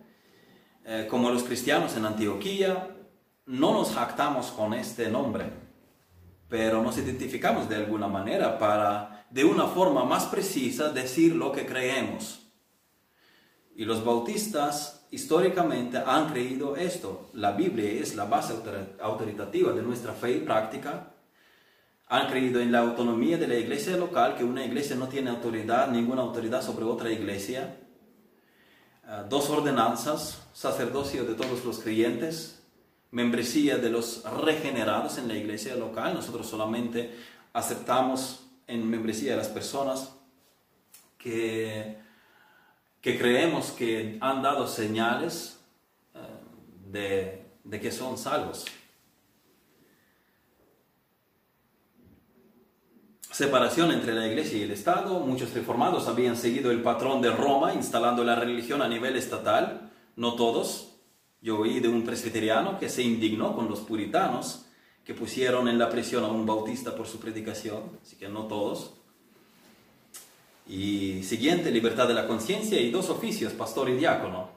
Eh, 0.85 1.07
como 1.09 1.31
los 1.31 1.43
cristianos 1.43 1.95
en 1.97 2.05
Antioquía, 2.05 2.95
no 3.47 3.73
nos 3.73 3.93
jactamos 3.93 4.51
con 4.51 4.73
este 4.73 5.09
nombre, 5.09 5.51
pero 6.47 6.83
nos 6.83 6.97
identificamos 6.97 7.67
de 7.67 7.77
alguna 7.77 8.07
manera 8.07 8.59
para, 8.59 9.10
de 9.31 9.45
una 9.45 9.67
forma 9.67 10.03
más 10.03 10.25
precisa, 10.25 10.89
decir 10.89 11.35
lo 11.35 11.51
que 11.51 11.65
creemos. 11.65 12.41
Y 13.75 13.85
los 13.85 14.03
bautistas 14.03 15.07
históricamente 15.11 15.97
han 15.97 16.29
creído 16.29 16.75
esto. 16.75 17.29
La 17.33 17.51
Biblia 17.53 17.89
es 17.89 18.15
la 18.15 18.25
base 18.25 18.53
autoritativa 19.01 19.71
de 19.71 19.81
nuestra 19.81 20.13
fe 20.13 20.33
y 20.33 20.39
práctica 20.41 21.11
han 22.11 22.27
creído 22.27 22.59
en 22.59 22.73
la 22.73 22.79
autonomía 22.79 23.37
de 23.37 23.47
la 23.47 23.55
iglesia 23.55 23.95
local, 23.95 24.35
que 24.35 24.43
una 24.43 24.65
iglesia 24.65 24.97
no 24.97 25.07
tiene 25.07 25.29
autoridad, 25.29 25.87
ninguna 25.87 26.21
autoridad 26.21 26.61
sobre 26.61 26.83
otra 26.83 27.09
iglesia. 27.09 27.77
Ah, 29.07 29.23
dos 29.29 29.49
ordenanzas, 29.49 30.41
sacerdocio 30.51 31.23
de 31.23 31.35
todos 31.35 31.63
los 31.63 31.79
creyentes, 31.79 32.63
membresía 33.11 33.77
de 33.77 33.89
los 33.89 34.23
regenerados 34.43 35.19
en 35.19 35.29
la 35.29 35.35
iglesia 35.35 35.73
local. 35.75 36.13
Nosotros 36.13 36.47
solamente 36.47 37.17
aceptamos 37.53 38.41
en 38.71 38.89
membresía 38.89 39.33
a 39.33 39.37
las 39.37 39.49
personas 39.49 40.15
que, 41.17 41.97
que 43.01 43.17
creemos 43.17 43.71
que 43.71 44.17
han 44.21 44.41
dado 44.41 44.67
señales 44.67 45.59
ah, 46.15 46.27
de, 46.89 47.45
de 47.63 47.79
que 47.79 47.91
son 47.91 48.17
salvos. 48.17 48.65
separación 53.31 53.91
entre 53.91 54.13
la 54.13 54.27
iglesia 54.27 54.59
y 54.59 54.63
el 54.63 54.71
Estado. 54.71 55.19
Muchos 55.19 55.53
reformados 55.53 56.07
habían 56.07 56.35
seguido 56.35 56.69
el 56.69 56.83
patrón 56.83 57.21
de 57.21 57.31
Roma, 57.31 57.73
instalando 57.73 58.23
la 58.23 58.35
religión 58.35 58.81
a 58.81 58.87
nivel 58.87 59.15
estatal. 59.15 59.89
No 60.15 60.35
todos. 60.35 60.97
Yo 61.41 61.57
oí 61.57 61.79
de 61.79 61.87
un 61.87 62.03
presbiteriano 62.03 62.77
que 62.77 62.89
se 62.89 63.01
indignó 63.01 63.55
con 63.55 63.67
los 63.67 63.79
puritanos 63.79 64.65
que 65.11 65.19
pusieron 65.19 65.67
en 65.67 65.77
la 65.77 65.89
prisión 65.89 66.23
a 66.23 66.29
un 66.29 66.45
bautista 66.45 66.95
por 66.95 67.05
su 67.05 67.19
predicación, 67.19 67.99
así 68.01 68.15
que 68.15 68.29
no 68.29 68.45
todos. 68.45 68.93
Y 70.65 71.21
siguiente, 71.23 71.69
libertad 71.69 72.07
de 72.07 72.13
la 72.13 72.27
conciencia 72.27 72.79
y 72.79 72.91
dos 72.91 73.09
oficios, 73.09 73.51
pastor 73.51 73.89
y 73.89 73.97
diácono. 73.97 74.49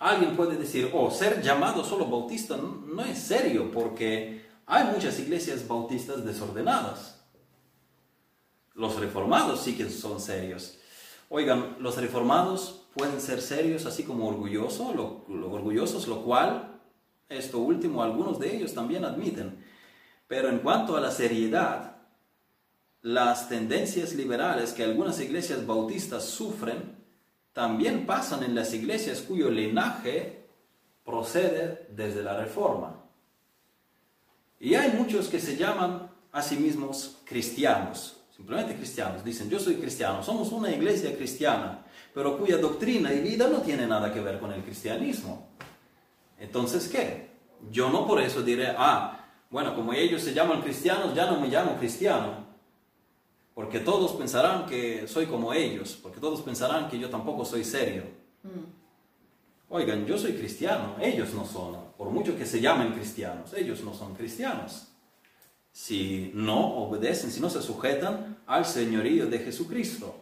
Alguien 0.00 0.34
puede 0.34 0.56
decir, 0.56 0.90
oh, 0.92 1.08
ser 1.12 1.40
llamado 1.40 1.84
solo 1.84 2.06
bautista 2.06 2.56
no 2.56 3.04
es 3.04 3.16
serio 3.16 3.70
porque 3.70 4.44
hay 4.66 4.92
muchas 4.92 5.20
iglesias 5.20 5.68
bautistas 5.68 6.24
desordenadas. 6.24 7.22
Los 8.74 8.98
reformados 8.98 9.60
sí 9.60 9.76
que 9.76 9.88
son 9.88 10.20
serios. 10.20 10.78
Oigan, 11.28 11.76
los 11.78 11.96
reformados 11.96 12.86
pueden 12.96 13.20
ser 13.20 13.40
serios 13.40 13.86
así 13.86 14.02
como 14.02 14.26
orgullosos, 14.26 14.96
lo, 14.96 15.24
orgullosos, 15.28 16.08
lo 16.08 16.24
cual, 16.24 16.80
esto 17.28 17.58
último, 17.58 18.02
algunos 18.02 18.40
de 18.40 18.56
ellos 18.56 18.74
también 18.74 19.04
admiten. 19.04 19.70
Pero 20.32 20.48
en 20.48 20.60
cuanto 20.60 20.96
a 20.96 21.00
la 21.02 21.10
seriedad, 21.10 21.96
las 23.02 23.50
tendencias 23.50 24.14
liberales 24.14 24.72
que 24.72 24.82
algunas 24.82 25.20
iglesias 25.20 25.66
bautistas 25.66 26.24
sufren, 26.24 26.96
también 27.52 28.06
pasan 28.06 28.42
en 28.42 28.54
las 28.54 28.72
iglesias 28.72 29.20
cuyo 29.20 29.50
linaje 29.50 30.46
procede 31.04 31.86
desde 31.90 32.22
la 32.22 32.34
reforma. 32.34 33.04
Y 34.58 34.74
hay 34.74 34.92
muchos 34.92 35.28
que 35.28 35.38
se 35.38 35.58
llaman 35.58 36.10
a 36.32 36.40
sí 36.40 36.56
mismos 36.56 37.18
cristianos, 37.26 38.16
simplemente 38.34 38.74
cristianos, 38.74 39.22
dicen, 39.22 39.50
yo 39.50 39.60
soy 39.60 39.74
cristiano, 39.74 40.22
somos 40.22 40.50
una 40.50 40.70
iglesia 40.70 41.14
cristiana, 41.14 41.84
pero 42.14 42.38
cuya 42.38 42.56
doctrina 42.56 43.12
y 43.12 43.20
vida 43.20 43.48
no 43.48 43.58
tiene 43.58 43.86
nada 43.86 44.10
que 44.10 44.20
ver 44.20 44.40
con 44.40 44.50
el 44.50 44.62
cristianismo. 44.62 45.50
Entonces, 46.38 46.88
¿qué? 46.88 47.32
Yo 47.70 47.90
no 47.90 48.06
por 48.06 48.18
eso 48.18 48.40
diré, 48.40 48.72
ah, 48.78 49.21
bueno, 49.52 49.76
como 49.76 49.92
ellos 49.92 50.22
se 50.22 50.34
llaman 50.34 50.62
cristianos, 50.62 51.14
ya 51.14 51.30
no 51.30 51.38
me 51.38 51.46
llamo 51.46 51.76
cristiano, 51.76 52.44
porque 53.54 53.78
todos 53.78 54.12
pensarán 54.12 54.66
que 54.66 55.06
soy 55.06 55.26
como 55.26 55.52
ellos, 55.52 55.96
porque 56.02 56.18
todos 56.18 56.40
pensarán 56.40 56.88
que 56.88 56.98
yo 56.98 57.08
tampoco 57.08 57.44
soy 57.44 57.62
serio. 57.62 58.02
Mm. 58.42 59.72
Oigan, 59.74 60.06
yo 60.06 60.18
soy 60.18 60.32
cristiano, 60.32 60.96
ellos 61.00 61.32
no 61.34 61.46
son, 61.46 61.76
por 61.96 62.10
mucho 62.10 62.36
que 62.36 62.46
se 62.46 62.60
llamen 62.60 62.92
cristianos, 62.92 63.54
ellos 63.54 63.84
no 63.84 63.94
son 63.94 64.14
cristianos 64.14 64.88
si 65.72 66.30
no 66.34 66.76
obedecen, 66.76 67.30
si 67.30 67.40
no 67.40 67.48
se 67.48 67.62
sujetan 67.62 68.38
al 68.46 68.66
señorío 68.66 69.26
de 69.26 69.38
Jesucristo. 69.38 70.14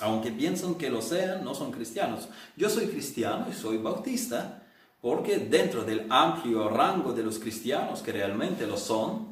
Aunque 0.00 0.30
piensan 0.30 0.74
que 0.74 0.90
lo 0.90 1.00
sean, 1.02 1.44
no 1.44 1.54
son 1.54 1.72
cristianos. 1.72 2.28
Yo 2.56 2.68
soy 2.68 2.86
cristiano 2.86 3.46
y 3.50 3.54
soy 3.54 3.78
bautista 3.78 4.64
porque 5.00 5.38
dentro 5.38 5.84
del 5.84 6.06
amplio 6.10 6.68
rango 6.68 7.12
de 7.12 7.22
los 7.22 7.38
cristianos 7.38 8.02
que 8.02 8.12
realmente 8.12 8.66
lo 8.66 8.76
son, 8.76 9.28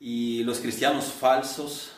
y 0.00 0.44
los 0.44 0.60
cristianos 0.60 1.06
falsos, 1.06 1.92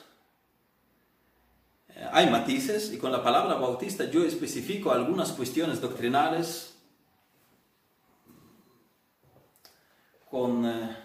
eh, 1.89 2.09
hay 2.13 2.31
matices 2.31 2.93
y 2.93 2.99
con 2.99 3.13
la 3.13 3.23
palabra 3.23 3.55
bautista 3.55 4.05
yo 4.05 4.25
especifico 4.25 4.91
algunas 4.91 5.33
cuestiones 5.33 5.81
doctrinales 5.81 6.79
con... 10.31 10.65
Eh, 10.65 10.97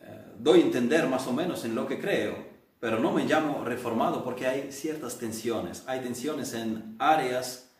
eh, 0.00 0.26
doy 0.38 0.60
a 0.60 0.64
entender 0.64 1.06
más 1.08 1.26
o 1.26 1.32
menos 1.32 1.64
en 1.64 1.74
lo 1.74 1.86
que 1.86 2.00
creo, 2.00 2.52
pero 2.80 2.98
no 2.98 3.12
me 3.12 3.26
llamo 3.26 3.64
reformado 3.64 4.24
porque 4.24 4.46
hay 4.46 4.72
ciertas 4.72 5.18
tensiones, 5.18 5.84
hay 5.86 6.00
tensiones 6.00 6.54
en 6.54 6.96
áreas 6.98 7.70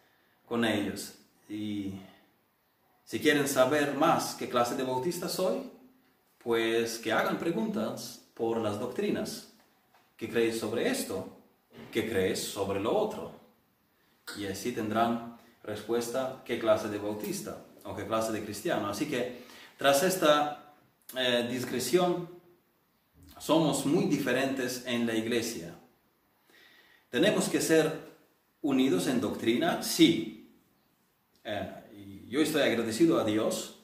con 0.45 0.67
ellos. 0.67 1.22
Y 1.53 1.93
si 3.05 3.21
quieren 3.21 3.47
saber 3.47 3.95
más 3.95 4.35
qué 4.37 4.49
clase 4.49 4.75
de 4.75 4.85
bautista 4.85 5.29
soy, 5.29 5.71
pues 6.43 6.99
que 6.99 7.13
hagan 7.13 7.39
preguntas 7.39 8.25
por 8.33 8.57
las 8.57 8.81
doctrinas. 8.81 9.53
¿Qué 10.17 10.31
crees 10.31 10.59
sobre 10.59 10.89
esto? 10.89 11.29
¿Qué 11.93 12.09
crees 12.09 12.43
sobre 12.43 12.81
lo 12.81 12.97
otro? 12.97 13.33
Y 14.39 14.47
así 14.47 14.73
tendrán 14.73 15.37
respuesta 15.63 16.43
qué 16.47 16.59
clase 16.59 16.89
de 16.89 16.97
bautista 16.97 17.63
o 17.85 17.95
qué 17.95 18.07
clase 18.07 18.33
de 18.33 18.43
cristiano. 18.43 18.89
Así 18.89 19.05
que 19.05 19.45
tras 19.77 20.03
esta 20.05 20.73
eh, 21.15 21.47
discreción, 21.51 22.31
somos 23.39 23.85
muy 23.85 24.05
diferentes 24.05 24.85
en 24.87 25.07
la 25.07 25.15
iglesia. 25.15 25.75
¿Tenemos 27.11 27.51
que 27.51 27.61
ser 27.61 27.93
unidos 28.63 29.07
en 29.07 29.21
doctrina? 29.21 29.83
Sí. 29.83 30.42
Eh, 31.45 32.27
yo 32.29 32.41
estoy 32.41 32.63
agradecido 32.63 33.21
a 33.21 33.25
Dios 33.25 33.81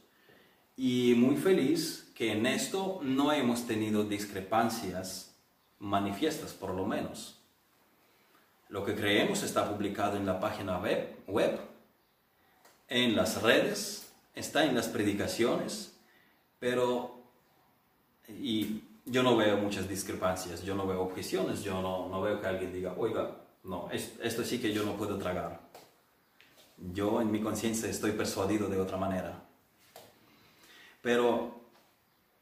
y 0.76 1.14
muy 1.16 1.36
feliz 1.36 2.10
que 2.14 2.32
en 2.32 2.46
esto 2.46 3.00
no 3.02 3.32
hemos 3.32 3.66
tenido 3.66 4.04
discrepancias 4.04 5.36
manifiestas, 5.78 6.52
por 6.52 6.74
lo 6.74 6.86
menos. 6.86 7.40
Lo 8.68 8.84
que 8.84 8.94
creemos 8.94 9.42
está 9.42 9.68
publicado 9.68 10.16
en 10.16 10.26
la 10.26 10.40
página 10.40 10.78
web, 10.78 11.16
web 11.26 11.58
en 12.88 13.16
las 13.16 13.42
redes, 13.42 14.12
está 14.34 14.64
en 14.64 14.74
las 14.74 14.88
predicaciones, 14.88 15.96
pero 16.58 17.18
y 18.28 18.82
yo 19.04 19.22
no 19.22 19.36
veo 19.36 19.56
muchas 19.56 19.88
discrepancias, 19.88 20.62
yo 20.62 20.74
no 20.74 20.86
veo 20.86 21.00
objeciones, 21.02 21.62
yo 21.62 21.80
no, 21.80 22.08
no 22.08 22.20
veo 22.20 22.40
que 22.40 22.46
alguien 22.46 22.72
diga, 22.72 22.94
oiga, 22.96 23.36
no, 23.64 23.88
esto 23.90 24.44
sí 24.44 24.60
que 24.60 24.72
yo 24.72 24.84
no 24.84 24.96
puedo 24.96 25.18
tragar. 25.18 25.60
Yo 26.92 27.20
en 27.20 27.30
mi 27.30 27.40
conciencia 27.40 27.88
estoy 27.88 28.12
persuadido 28.12 28.68
de 28.68 28.80
otra 28.80 28.96
manera. 28.96 29.42
Pero 31.02 31.60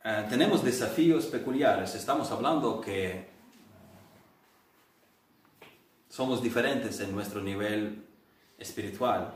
eh, 0.04 0.26
tenemos 0.28 0.62
desafíos 0.62 1.26
peculiares. 1.26 1.94
Estamos 1.94 2.30
hablando 2.30 2.80
que 2.80 3.28
somos 6.08 6.42
diferentes 6.42 7.00
en 7.00 7.14
nuestro 7.14 7.40
nivel 7.40 8.04
espiritual. 8.58 9.34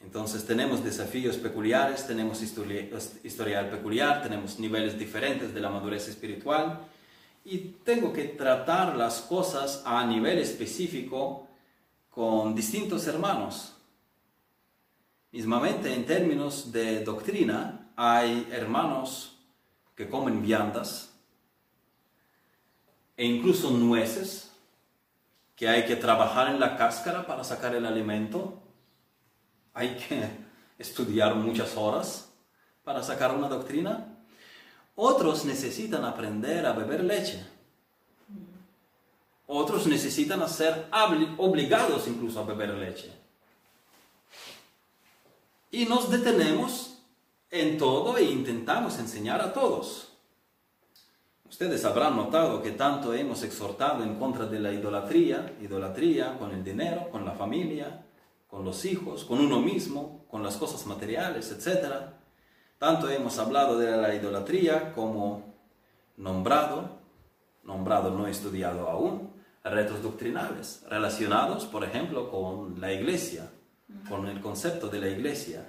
Entonces 0.00 0.44
tenemos 0.44 0.84
desafíos 0.84 1.36
peculiares, 1.38 2.06
tenemos 2.06 2.42
historial 2.42 3.70
peculiar, 3.70 4.22
tenemos 4.22 4.58
niveles 4.58 4.98
diferentes 4.98 5.54
de 5.54 5.60
la 5.60 5.70
madurez 5.70 6.08
espiritual 6.08 6.80
y 7.44 7.58
tengo 7.84 8.12
que 8.12 8.24
tratar 8.24 8.96
las 8.96 9.22
cosas 9.22 9.82
a 9.84 10.06
nivel 10.06 10.38
específico 10.38 11.48
con 12.10 12.54
distintos 12.54 13.06
hermanos. 13.06 13.73
Mismamente 15.34 15.92
en 15.92 16.06
términos 16.06 16.70
de 16.70 17.02
doctrina 17.02 17.90
hay 17.96 18.46
hermanos 18.52 19.36
que 19.96 20.08
comen 20.08 20.40
viandas 20.40 21.12
e 23.16 23.26
incluso 23.26 23.72
nueces 23.72 24.52
que 25.56 25.68
hay 25.68 25.86
que 25.86 25.96
trabajar 25.96 26.46
en 26.54 26.60
la 26.60 26.76
cáscara 26.76 27.26
para 27.26 27.42
sacar 27.42 27.74
el 27.74 27.84
alimento 27.84 28.62
hay 29.74 29.96
que 29.96 30.30
estudiar 30.78 31.34
muchas 31.34 31.76
horas 31.76 32.30
para 32.84 33.02
sacar 33.02 33.34
una 33.34 33.48
doctrina. 33.48 34.06
Otros 34.94 35.44
necesitan 35.44 36.04
aprender 36.04 36.64
a 36.64 36.74
beber 36.74 37.02
leche. 37.02 37.44
Otros 39.48 39.88
necesitan 39.88 40.48
ser 40.48 40.86
obligados 41.38 42.06
incluso 42.06 42.38
a 42.38 42.44
beber 42.44 42.74
leche. 42.74 43.23
Y 45.74 45.86
nos 45.86 46.08
detenemos 46.08 47.02
en 47.50 47.78
todo 47.78 48.16
e 48.16 48.22
intentamos 48.22 48.96
enseñar 49.00 49.40
a 49.40 49.52
todos. 49.52 50.12
Ustedes 51.50 51.84
habrán 51.84 52.14
notado 52.14 52.62
que 52.62 52.70
tanto 52.70 53.12
hemos 53.12 53.42
exhortado 53.42 54.04
en 54.04 54.14
contra 54.14 54.46
de 54.46 54.60
la 54.60 54.72
idolatría, 54.72 55.56
idolatría 55.60 56.38
con 56.38 56.52
el 56.52 56.62
dinero, 56.62 57.10
con 57.10 57.24
la 57.24 57.32
familia, 57.32 58.06
con 58.46 58.64
los 58.64 58.84
hijos, 58.84 59.24
con 59.24 59.40
uno 59.40 59.58
mismo, 59.58 60.24
con 60.30 60.44
las 60.44 60.58
cosas 60.58 60.86
materiales, 60.86 61.50
etc. 61.50 61.92
Tanto 62.78 63.10
hemos 63.10 63.36
hablado 63.40 63.76
de 63.76 63.96
la 63.96 64.14
idolatría 64.14 64.92
como 64.92 65.56
nombrado, 66.16 67.00
nombrado 67.64 68.12
no 68.12 68.28
estudiado 68.28 68.88
aún, 68.88 69.32
retos 69.64 70.04
doctrinales 70.04 70.84
relacionados, 70.88 71.66
por 71.66 71.82
ejemplo, 71.82 72.30
con 72.30 72.80
la 72.80 72.92
iglesia, 72.92 73.50
con 74.08 74.26
el 74.26 74.40
concepto 74.40 74.88
de 74.88 75.00
la 75.00 75.08
iglesia. 75.08 75.66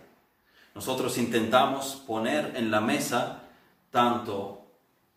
Nosotros 0.74 1.18
intentamos 1.18 1.96
poner 2.08 2.54
en 2.56 2.72
la 2.72 2.82
mesa 2.82 3.44
tanto 3.92 4.66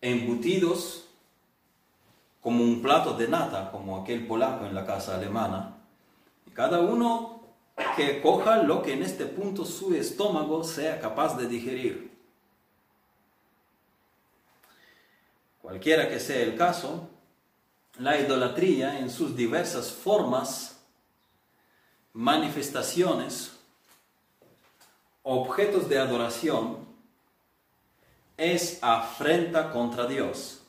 embutidos 0.00 1.08
como 2.40 2.62
un 2.62 2.80
plato 2.80 3.14
de 3.14 3.28
nata, 3.28 3.70
como 3.70 4.00
aquel 4.00 4.26
polaco 4.26 4.64
en 4.64 4.74
la 4.74 4.86
casa 4.86 5.16
alemana. 5.16 5.76
Y 6.46 6.50
cada 6.50 6.80
uno 6.80 7.40
que 7.96 8.20
coja 8.20 8.62
lo 8.62 8.82
que 8.82 8.92
en 8.92 9.02
este 9.02 9.26
punto 9.26 9.64
su 9.64 9.94
estómago 9.94 10.64
sea 10.64 11.00
capaz 11.00 11.36
de 11.36 11.48
digerir. 11.48 12.10
Cualquiera 15.60 16.08
que 16.08 16.18
sea 16.18 16.40
el 16.40 16.56
caso, 16.56 17.10
la 17.98 18.18
idolatría 18.18 19.00
en 19.00 19.10
sus 19.10 19.36
diversas 19.36 19.90
formas, 19.90 20.77
manifestaciones, 22.18 23.52
objetos 25.22 25.88
de 25.88 26.00
adoración, 26.00 26.78
es 28.36 28.80
afrenta 28.82 29.70
contra 29.70 30.04
Dios. 30.04 30.62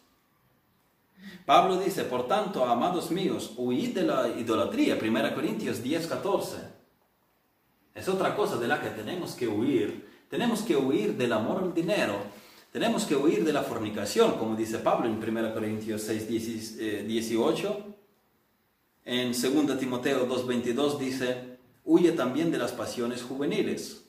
Pablo 1.48 1.80
dice, 1.80 2.04
por 2.04 2.28
tanto, 2.28 2.64
amados 2.66 3.10
míos, 3.10 3.54
huid 3.58 3.96
de 3.96 4.04
la 4.04 4.28
idolatría, 4.28 5.00
1 5.02 5.34
Corintios 5.34 5.82
10, 5.82 6.06
14. 6.06 6.58
Es 7.96 8.08
otra 8.08 8.36
cosa 8.36 8.58
de 8.58 8.68
la 8.68 8.80
que 8.80 8.92
tenemos 8.92 9.32
que 9.34 9.48
huir. 9.48 10.08
Tenemos 10.30 10.62
que 10.62 10.76
huir 10.76 11.18
del 11.18 11.34
amor 11.34 11.64
al 11.64 11.74
dinero. 11.74 12.14
Tenemos 12.72 13.06
que 13.06 13.16
huir 13.16 13.44
de 13.44 13.54
la 13.54 13.64
fornicación, 13.64 14.38
como 14.38 14.56
dice 14.56 14.78
Pablo 14.78 15.08
en 15.08 15.18
1 15.18 15.54
Corintios 15.56 16.04
6, 16.04 16.28
18. 17.08 17.96
En 19.06 19.32
2 19.32 19.80
Timoteo 19.80 20.28
2.22 20.28 20.98
dice, 20.98 21.58
huye 21.84 22.12
también 22.12 22.52
de 22.52 22.58
las 22.58 22.72
pasiones 22.72 23.24
juveniles. 23.24 24.06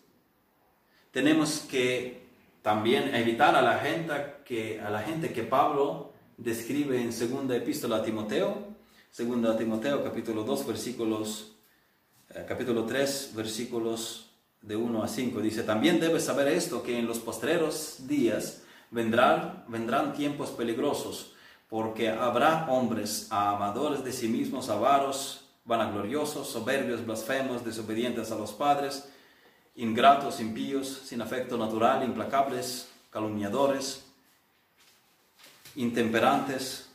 Tenemos 1.10 1.60
que 1.70 2.28
también 2.62 3.14
evitar 3.14 3.56
a 3.56 3.62
la 3.62 3.78
gente 3.78 4.14
que, 4.44 4.80
a 4.80 4.90
la 4.90 5.02
gente 5.02 5.32
que 5.32 5.42
Pablo 5.42 6.12
describe 6.36 7.00
en 7.00 7.10
2 7.10 7.50
Epístola 7.56 7.96
a 7.96 8.02
Timoteo, 8.02 8.68
2 9.16 9.58
Timoteo 9.58 10.04
capítulo 10.04 10.44
2 10.44 10.66
versículos 10.66 11.50
eh, 12.32 12.44
capítulo 12.46 12.84
3, 12.84 13.32
versículos 13.34 14.30
de 14.62 14.76
1 14.76 15.02
a 15.02 15.08
5. 15.08 15.40
Dice, 15.40 15.64
también 15.64 15.98
debes 15.98 16.24
saber 16.24 16.46
esto, 16.46 16.82
que 16.84 16.96
en 16.96 17.06
los 17.06 17.18
postreros 17.18 18.06
días 18.06 18.62
vendrán, 18.92 19.64
vendrán 19.66 20.12
tiempos 20.14 20.50
peligrosos, 20.50 21.32
porque 21.70 22.10
habrá 22.10 22.66
hombres 22.68 23.28
amadores 23.30 24.02
de 24.02 24.12
sí 24.12 24.28
mismos, 24.28 24.68
avaros, 24.68 25.46
vanagloriosos, 25.64 26.48
soberbios, 26.48 27.06
blasfemos, 27.06 27.64
desobedientes 27.64 28.32
a 28.32 28.34
los 28.34 28.52
padres, 28.52 29.08
ingratos, 29.76 30.40
impíos, 30.40 30.88
sin 31.04 31.22
afecto 31.22 31.56
natural, 31.56 32.02
implacables, 32.02 32.88
calumniadores, 33.10 34.04
intemperantes, 35.76 36.90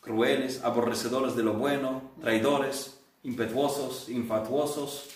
crueles, 0.00 0.62
aborrecedores 0.62 1.34
de 1.34 1.42
lo 1.42 1.54
bueno, 1.54 2.02
traidores, 2.20 3.00
impetuosos, 3.24 4.08
infatuosos, 4.08 5.08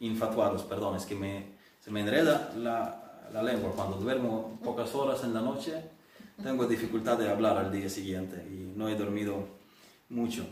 infatuados, 0.00 0.62
perdón, 0.62 0.96
es 0.96 1.04
que 1.04 1.50
se 1.84 1.90
me 1.90 2.00
enreda 2.00 2.52
la, 2.56 3.28
la 3.34 3.42
lengua. 3.42 3.72
Cuando 3.76 3.96
duermo 3.96 4.58
pocas 4.64 4.94
horas 4.94 5.24
en 5.24 5.34
la 5.34 5.42
noche, 5.42 5.99
tengo 6.42 6.66
dificultad 6.66 7.18
de 7.18 7.30
hablar 7.30 7.56
al 7.58 7.72
día 7.72 7.88
siguiente 7.88 8.44
y 8.50 8.72
no 8.76 8.88
he 8.88 8.94
dormido 8.94 9.46
mucho. 10.08 10.46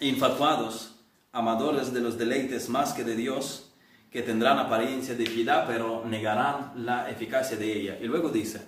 infatuados, 0.00 0.96
amadores 1.32 1.92
de 1.92 2.00
los 2.00 2.18
deleites 2.18 2.68
más 2.68 2.92
que 2.92 3.04
de 3.04 3.14
Dios, 3.14 3.70
que 4.10 4.22
tendrán 4.22 4.58
apariencia 4.58 5.14
de 5.14 5.24
piedad, 5.24 5.64
pero 5.66 6.04
negarán 6.04 6.72
la 6.76 7.08
eficacia 7.08 7.56
de 7.56 7.72
ella. 7.72 7.98
Y 8.00 8.06
luego 8.06 8.28
dice, 8.28 8.60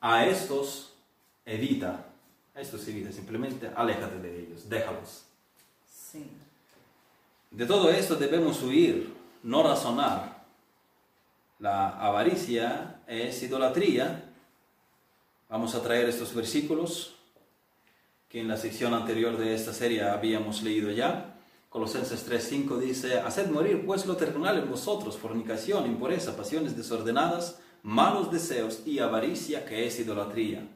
a 0.00 0.24
estos 0.26 0.94
evita, 1.44 2.06
a 2.54 2.60
estos 2.60 2.86
evita, 2.88 3.12
simplemente 3.12 3.70
aléjate 3.76 4.18
de 4.18 4.40
ellos, 4.40 4.68
déjalos. 4.68 5.24
Sí. 5.86 6.26
De 7.50 7.66
todo 7.66 7.90
esto 7.90 8.16
debemos 8.16 8.62
huir, 8.62 9.12
no 9.42 9.62
razonar. 9.62 10.40
La 11.58 11.90
avaricia 11.90 13.02
es 13.06 13.42
idolatría. 13.42 14.29
Vamos 15.50 15.74
a 15.74 15.82
traer 15.82 16.08
estos 16.08 16.32
versículos 16.32 17.16
que 18.28 18.38
en 18.38 18.46
la 18.46 18.56
sección 18.56 18.94
anterior 18.94 19.36
de 19.36 19.52
esta 19.52 19.72
serie 19.72 20.04
habíamos 20.04 20.62
leído 20.62 20.92
ya. 20.92 21.40
Colosenses 21.68 22.24
3:5 22.24 22.78
dice, 22.78 23.18
Haced 23.18 23.50
morir 23.50 23.84
pues 23.84 24.06
lo 24.06 24.16
terrenal 24.16 24.58
en 24.58 24.70
vosotros, 24.70 25.18
fornicación, 25.18 25.86
impureza, 25.86 26.36
pasiones 26.36 26.76
desordenadas, 26.76 27.58
malos 27.82 28.30
deseos 28.30 28.86
y 28.86 29.00
avaricia, 29.00 29.64
que 29.64 29.88
es 29.88 29.98
idolatría. 29.98 30.68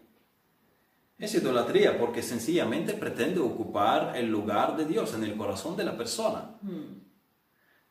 Es 1.20 1.32
idolatría 1.36 1.96
porque 1.96 2.20
sencillamente 2.20 2.94
pretende 2.94 3.38
ocupar 3.38 4.16
el 4.16 4.28
lugar 4.28 4.76
de 4.76 4.86
Dios 4.86 5.14
en 5.14 5.22
el 5.22 5.36
corazón 5.36 5.76
de 5.76 5.84
la 5.84 5.96
persona. 5.96 6.58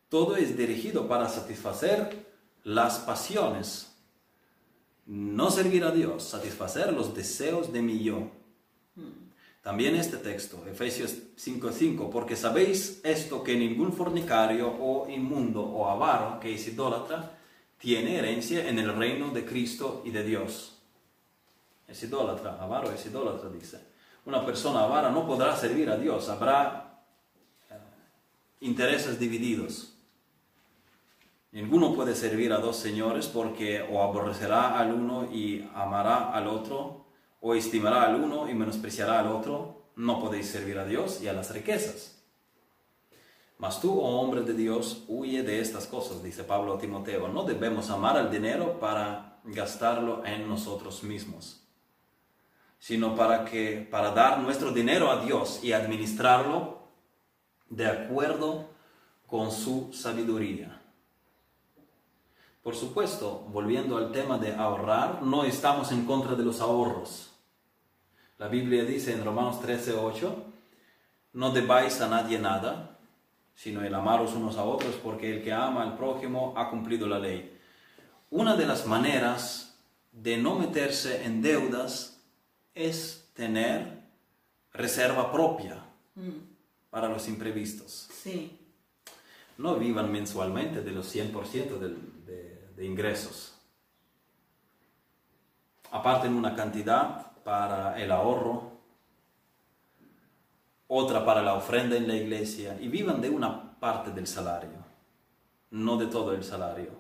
Todo 0.10 0.36
es 0.36 0.58
dirigido 0.58 1.08
para 1.08 1.30
satisfacer 1.30 2.26
las 2.66 3.00
pasiones, 3.00 3.93
no 5.06 5.52
servir 5.52 5.84
a 5.84 5.92
Dios, 5.92 6.24
satisfacer 6.24 6.94
los 6.94 7.14
deseos 7.14 7.74
de 7.74 7.82
mi 7.82 8.04
yo. 8.04 8.30
También 9.62 9.96
este 9.96 10.18
texto, 10.18 10.62
Efesios 10.68 11.16
5:5, 11.38 12.10
porque 12.10 12.36
sabéis 12.36 13.00
esto 13.04 13.44
que 13.44 13.56
ningún 13.56 13.94
fornicario 13.94 14.68
o 14.68 15.10
inmundo 15.10 15.62
o 15.62 15.90
avaro 15.90 16.40
que 16.42 16.54
es 16.54 16.68
idólatra 16.68 17.38
tiene 17.78 18.18
herencia 18.18 18.68
en 18.68 18.78
el 18.80 18.94
reino 18.94 19.32
de 19.32 19.46
Cristo 19.46 20.02
y 20.06 20.12
de 20.12 20.24
Dios. 20.24 20.78
Es 21.88 22.04
idólatra, 22.04 22.62
avaro 22.62 22.92
es 22.92 23.06
idólatra, 23.06 23.50
dice. 23.50 23.80
Una 24.26 24.46
persona 24.46 24.84
avara 24.84 25.10
no 25.10 25.26
podrá 25.26 25.56
servir 25.56 25.90
a 25.90 25.98
Dios, 25.98 26.28
habrá 26.30 27.04
eh, 27.70 27.76
intereses 28.62 29.20
divididos. 29.20 29.93
Ninguno 31.54 31.94
puede 31.94 32.16
servir 32.16 32.52
a 32.52 32.58
dos 32.58 32.78
señores 32.78 33.28
porque 33.28 33.84
o 33.84 34.02
aborrecerá 34.02 34.80
al 34.80 34.92
uno 34.92 35.32
y 35.32 35.70
amará 35.76 36.32
al 36.34 36.48
otro, 36.48 37.06
o 37.42 37.54
estimará 37.54 38.06
al 38.06 38.16
uno 38.16 38.50
y 38.50 38.56
menospreciará 38.56 39.20
al 39.20 39.28
otro, 39.28 39.84
no 39.96 40.20
podéis 40.20 40.48
servir 40.48 40.80
a 40.80 40.86
Dios 40.86 41.22
y 41.22 41.28
a 41.28 41.34
las 41.34 41.54
riquezas. 41.54 42.20
Mas 43.60 43.80
tú, 43.80 44.00
oh 44.00 44.20
hombre 44.20 44.42
de 44.42 44.56
Dios, 44.56 45.04
huye 45.08 45.44
de 45.44 45.60
estas 45.60 45.86
cosas, 45.86 46.24
dice 46.24 46.44
Pablo 46.44 46.74
a 46.74 46.80
Timoteo. 46.80 47.28
No 47.28 47.44
debemos 47.44 47.92
amar 47.92 48.18
al 48.18 48.32
dinero 48.32 48.80
para 48.80 49.38
gastarlo 49.44 50.26
en 50.26 50.50
nosotros 50.50 51.04
mismos, 51.04 51.62
sino 52.80 53.16
para 53.16 53.46
que 53.46 53.88
para 53.92 54.10
dar 54.10 54.40
nuestro 54.40 54.72
dinero 54.72 55.12
a 55.12 55.24
Dios 55.24 55.64
y 55.64 55.72
administrarlo 55.72 56.80
de 57.70 57.86
acuerdo 57.86 58.70
con 59.28 59.52
su 59.52 59.94
sabiduría. 59.94 60.83
Por 62.64 62.76
supuesto, 62.76 63.46
volviendo 63.52 63.98
al 63.98 64.14
tema 64.14 64.38
de 64.38 64.56
ahorrar, 64.56 65.22
no 65.22 65.44
estamos 65.44 65.92
en 65.92 66.06
contra 66.06 66.36
de 66.36 66.46
los 66.46 66.62
ahorros. 66.62 67.30
La 68.38 68.48
Biblia 68.48 68.86
dice 68.86 69.12
en 69.12 69.26
Romanos 69.26 69.60
13:8, 69.62 70.34
no 71.34 71.52
debáis 71.52 72.00
a 72.00 72.08
nadie 72.08 72.40
nada, 72.40 72.98
sino 73.54 73.84
el 73.84 73.94
amaros 73.94 74.34
unos 74.34 74.56
a 74.58 74.64
otros, 74.64 74.96
porque 74.96 75.36
el 75.36 75.44
que 75.44 75.52
ama 75.52 75.84
al 75.84 75.98
prójimo 75.98 76.54
ha 76.56 76.70
cumplido 76.70 77.06
la 77.06 77.20
ley. 77.20 77.60
Una 78.30 78.56
de 78.56 78.66
las 78.66 78.88
maneras 78.88 79.78
de 80.14 80.38
no 80.38 80.58
meterse 80.58 81.26
en 81.26 81.42
deudas 81.42 82.22
es 82.74 83.30
tener 83.34 84.00
reserva 84.72 85.34
propia 85.34 85.84
para 86.90 87.10
los 87.10 87.28
imprevistos. 87.28 88.08
Sí. 88.12 88.58
No 89.58 89.76
vivan 89.76 90.12
mensualmente 90.12 90.82
de 90.82 90.92
los 90.92 91.14
100% 91.14 91.78
de, 91.78 91.96
de, 92.76 92.86
ingresos. 92.86 93.58
Aparten 95.92 96.34
una 96.34 96.56
cantidad 96.56 97.32
para 97.44 98.02
el 98.02 98.12
ahorro, 98.12 98.72
otra 100.88 101.26
para 101.26 101.42
la 101.42 101.56
ofrenda 101.56 101.96
en 101.96 102.08
la 102.08 102.16
iglesia 102.16 102.78
y 102.80 102.88
vivan 102.88 103.22
de 103.22 103.30
una 103.30 103.80
parte 103.80 104.12
del 104.12 104.28
salario, 104.28 104.84
no 105.72 105.98
de 105.98 106.08
todo 106.08 106.34
el 106.34 106.44
salario. 106.44 106.92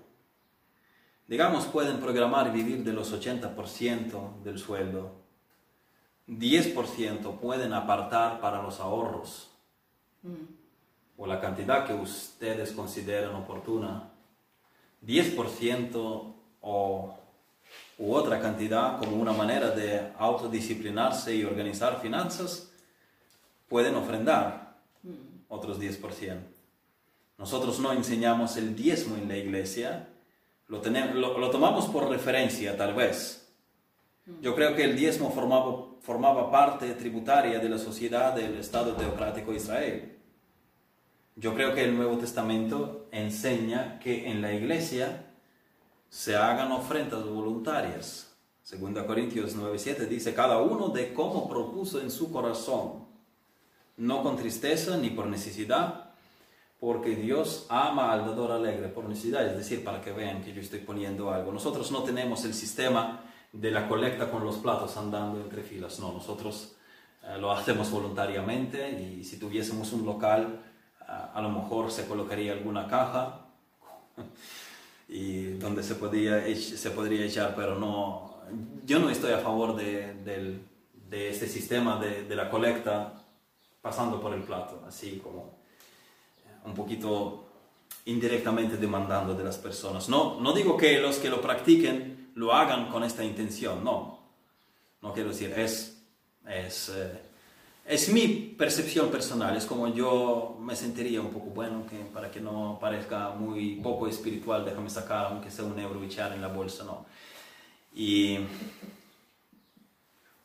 Digamos, 1.27 1.65
pueden 1.65 1.99
programar 1.99 2.47
y 2.47 2.51
vivir 2.51 2.83
de 2.83 2.93
los 2.93 3.13
80% 3.13 4.41
del 4.43 4.59
sueldo. 4.59 5.23
10% 6.27 7.39
pueden 7.39 7.73
apartar 7.73 8.39
para 8.39 8.61
los 8.61 8.79
ahorros 8.79 9.49
o 11.17 11.27
la 11.27 11.39
cantidad 11.39 11.85
que 11.85 11.93
ustedes 11.93 12.71
consideran 12.71 13.35
oportuna. 13.35 14.12
10% 15.05 16.33
o 16.61 17.17
u 17.97 18.13
otra 18.13 18.39
cantidad 18.39 18.97
como 18.97 19.15
una 19.15 19.33
manera 19.33 19.71
de 19.71 20.11
autodisciplinarse 20.17 21.35
y 21.35 21.43
organizar 21.43 22.01
finanzas, 22.01 22.71
pueden 23.69 23.95
ofrendar 23.95 24.75
otros 25.47 25.79
10%. 25.79 26.39
Nosotros 27.37 27.79
no 27.79 27.91
enseñamos 27.93 28.57
el 28.57 28.75
diezmo 28.75 29.15
en 29.15 29.27
la 29.27 29.37
iglesia, 29.37 30.07
lo, 30.67 30.81
tenemos, 30.81 31.15
lo, 31.15 31.49
tomamos 31.49 31.85
por 31.85 32.09
referencia 32.09 32.75
tal 32.77 32.93
vez. 32.93 33.47
Yo 34.41 34.55
creo 34.55 34.75
que 34.75 34.85
el 34.85 34.95
diezmo 34.95 35.31
formaba, 35.31 35.85
formaba 36.01 36.49
parte 36.49 36.93
tributaria 36.93 37.59
de 37.59 37.69
la 37.69 37.77
sociedad 37.77 38.33
del 38.33 38.57
Estado 38.57 38.93
teocrático 38.93 39.51
de 39.51 39.57
Israel. 39.57 40.17
Yo 41.35 41.55
creo 41.55 41.73
que 41.73 41.83
el 41.83 41.95
Nuevo 41.95 42.17
Testamento 42.17 43.07
enseña 43.11 43.97
que 43.99 44.29
en 44.29 44.41
la 44.41 44.53
iglesia 44.53 45.25
se 46.09 46.35
hagan 46.35 46.71
ofrendas 46.71 47.25
voluntarias. 47.25 48.35
2 48.69 49.03
Corintios 49.03 49.55
9:7 49.55 50.07
dice, 50.07 50.35
cada 50.35 50.59
uno 50.59 50.89
de 50.89 51.13
cómo 51.13 51.49
propuso 51.49 51.99
en 51.99 52.11
su 52.11 52.31
corazón, 52.31 53.07
no 53.97 54.21
con 54.21 54.37
tristeza 54.37 54.95
ni 54.97 55.09
por 55.09 55.25
necesidad, 55.25 56.11
porque 56.79 57.15
Dios 57.15 57.65
ama 57.69 58.11
al 58.11 58.25
dador 58.25 58.51
alegre 58.51 58.89
por 58.89 59.05
necesidad, 59.05 59.47
es 59.47 59.57
decir, 59.57 59.83
para 59.83 60.01
que 60.01 60.11
vean 60.11 60.43
que 60.43 60.53
yo 60.53 60.61
estoy 60.61 60.79
poniendo 60.79 61.31
algo. 61.31 61.51
Nosotros 61.51 61.91
no 61.91 62.03
tenemos 62.03 62.45
el 62.45 62.53
sistema 62.53 63.21
de 63.51 63.71
la 63.71 63.87
colecta 63.87 64.29
con 64.29 64.43
los 64.43 64.57
platos 64.57 64.97
andando 64.97 65.41
entre 65.41 65.63
filas, 65.63 65.99
no, 65.99 66.11
nosotros 66.11 66.75
eh, 67.23 67.37
lo 67.39 67.51
hacemos 67.51 67.89
voluntariamente 67.89 68.91
y 69.01 69.23
si 69.23 69.37
tuviésemos 69.37 69.93
un 69.93 70.05
local, 70.05 70.59
a 71.07 71.41
lo 71.41 71.49
mejor 71.49 71.91
se 71.91 72.07
colocaría 72.07 72.53
alguna 72.53 72.87
caja 72.87 73.41
y 75.07 75.53
donde 75.53 75.83
se, 75.83 75.95
podía, 75.95 76.43
se 76.55 76.91
podría 76.91 77.25
echar, 77.25 77.53
pero 77.55 77.77
no, 77.77 78.37
yo 78.85 78.99
no 78.99 79.09
estoy 79.09 79.33
a 79.33 79.39
favor 79.39 79.75
de, 79.75 80.15
de 81.09 81.29
este 81.29 81.47
sistema 81.47 81.99
de, 81.99 82.23
de, 82.23 82.35
la 82.35 82.49
colecta 82.49 83.13
pasando 83.81 84.19
por 84.19 84.33
el 84.33 84.41
plato, 84.41 84.83
así 84.87 85.19
como 85.23 85.57
un 86.65 86.73
poquito 86.73 87.45
indirectamente 88.05 88.77
demandando 88.77 89.35
de 89.35 89.43
las 89.43 89.57
personas. 89.57 90.09
No, 90.09 90.39
no 90.39 90.53
digo 90.53 90.75
que 90.77 90.99
los 90.99 91.17
que 91.17 91.29
lo 91.29 91.41
practiquen 91.41 92.31
lo 92.35 92.53
hagan 92.53 92.89
con 92.89 93.03
esta 93.03 93.23
intención, 93.23 93.83
no, 93.83 94.19
no 95.01 95.13
quiero 95.13 95.29
decir, 95.29 95.53
es, 95.55 96.01
es 96.47 96.89
eh, 96.89 97.21
es 97.85 98.09
mi 98.09 98.27
percepción 98.57 99.11
personal, 99.11 99.57
es 99.57 99.65
como 99.65 99.87
yo 99.93 100.57
me 100.59 100.75
sentiría 100.75 101.19
un 101.19 101.31
poco 101.31 101.47
bueno, 101.47 101.85
que 101.85 101.97
para 102.13 102.31
que 102.31 102.39
no 102.39 102.77
parezca 102.79 103.31
muy 103.31 103.75
poco 103.75 104.07
espiritual, 104.07 104.63
déjame 104.63 104.89
sacar 104.89 105.25
aunque 105.25 105.51
sea 105.51 105.65
un 105.65 105.77
euro 105.77 106.01
y 106.01 106.05
echar 106.05 106.31
en 106.33 106.41
la 106.41 106.47
bolsa, 106.47 106.85
no. 106.85 107.05
Y, 107.93 108.39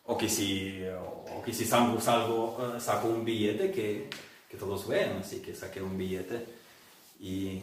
o 0.04 0.18
que 0.18 0.28
si, 0.28 0.82
o 0.84 1.42
que 1.42 1.52
si 1.52 1.64
salgo, 1.64 1.96
eh, 2.76 2.80
saco 2.80 3.08
un 3.08 3.24
billete 3.24 3.70
que, 3.70 4.10
que 4.48 4.56
todos 4.56 4.88
vean, 4.88 5.18
así 5.18 5.40
que 5.40 5.54
saqué 5.54 5.80
un 5.80 5.96
billete 5.96 6.44
y, 7.20 7.62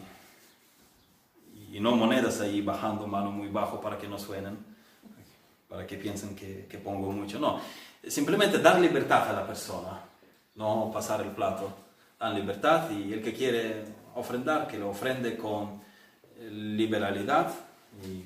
y 1.72 1.80
no 1.80 1.94
monedas 1.94 2.40
ahí 2.40 2.62
bajando 2.62 3.06
mano 3.06 3.30
muy 3.30 3.48
bajo 3.48 3.80
para 3.80 3.98
que 3.98 4.08
no 4.08 4.18
suenen, 4.18 4.56
para 5.68 5.86
que 5.86 5.96
piensen 5.96 6.34
que, 6.34 6.66
que 6.66 6.78
pongo 6.78 7.12
mucho, 7.12 7.38
no 7.38 7.60
simplemente 8.06 8.58
dar 8.58 8.80
libertad 8.80 9.28
a 9.28 9.32
la 9.32 9.46
persona, 9.46 10.00
no 10.54 10.90
pasar 10.92 11.20
el 11.22 11.30
plato, 11.30 11.72
dar 12.18 12.32
libertad 12.32 12.90
y 12.90 13.12
el 13.12 13.22
que 13.22 13.32
quiere 13.32 13.84
ofrendar, 14.14 14.66
que 14.66 14.78
lo 14.78 14.90
ofrende 14.90 15.36
con 15.36 15.80
liberalidad 16.50 17.52
y, 18.04 18.24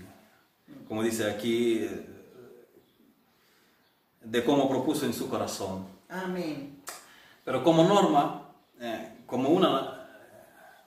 como 0.87 1.03
dice 1.03 1.31
aquí, 1.31 1.87
de 4.21 4.45
cómo 4.45 4.69
propuso 4.69 5.07
en 5.07 5.15
su 5.15 5.29
corazón. 5.29 5.87
Amén. 6.09 6.83
Pero 7.45 7.65
como 7.65 7.85
norma, 7.85 8.49
eh, 8.81 9.23
como 9.27 9.49
una 9.49 10.09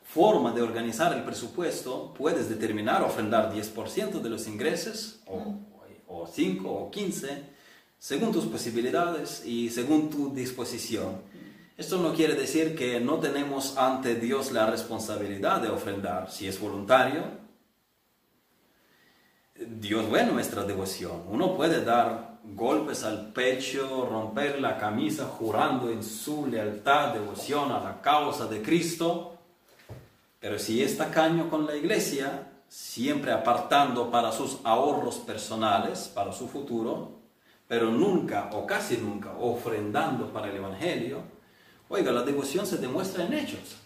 forma 0.04 0.52
de 0.52 0.62
organizar 0.62 1.14
el 1.14 1.24
presupuesto, 1.24 2.14
puedes 2.14 2.50
determinar 2.50 3.02
ofrendar 3.02 3.52
10% 3.52 4.22
de 4.22 4.30
los 4.30 4.48
ingresos, 4.48 5.22
o, 5.26 5.56
o 6.08 6.28
5 6.28 6.70
o 6.70 6.92
15, 6.92 7.53
según 8.04 8.34
tus 8.34 8.44
posibilidades 8.48 9.46
y 9.46 9.70
según 9.70 10.10
tu 10.10 10.34
disposición. 10.34 11.22
Esto 11.78 12.02
no 12.02 12.14
quiere 12.14 12.36
decir 12.36 12.76
que 12.76 13.00
no 13.00 13.18
tenemos 13.20 13.78
ante 13.78 14.16
Dios 14.16 14.52
la 14.52 14.66
responsabilidad 14.66 15.62
de 15.62 15.70
ofrendar. 15.70 16.30
Si 16.30 16.46
es 16.46 16.60
voluntario, 16.60 17.24
Dios 19.56 20.12
ve 20.12 20.26
nuestra 20.26 20.66
devoción. 20.66 21.24
Uno 21.30 21.56
puede 21.56 21.86
dar 21.86 22.40
golpes 22.44 23.06
al 23.06 23.32
pecho, 23.32 24.06
romper 24.06 24.60
la 24.60 24.78
camisa 24.78 25.24
jurando 25.24 25.90
en 25.90 26.04
su 26.04 26.46
lealtad, 26.46 27.14
devoción 27.14 27.72
a 27.72 27.82
la 27.82 28.02
causa 28.02 28.48
de 28.48 28.62
Cristo. 28.62 29.38
Pero 30.42 30.60
si 30.60 30.84
es 30.84 30.98
tacaño 30.98 31.50
con 31.50 31.66
la 31.66 31.78
iglesia, 31.78 32.52
siempre 32.68 33.32
apartando 33.32 34.12
para 34.12 34.34
sus 34.34 34.60
ahorros 34.66 35.20
personales, 35.20 36.12
para 36.14 36.34
su 36.34 36.50
futuro, 36.50 37.23
pero 37.68 37.92
nunca 37.92 38.50
o 38.54 38.66
casi 38.66 38.98
nunca 38.98 39.32
ofrendando 39.32 40.32
para 40.32 40.50
el 40.50 40.58
Evangelio, 40.58 41.24
oiga, 41.90 42.12
la 42.12 42.24
devoción 42.24 42.66
se 42.66 42.78
demuestra 42.78 43.26
en 43.26 43.34
hechos. 43.34 43.78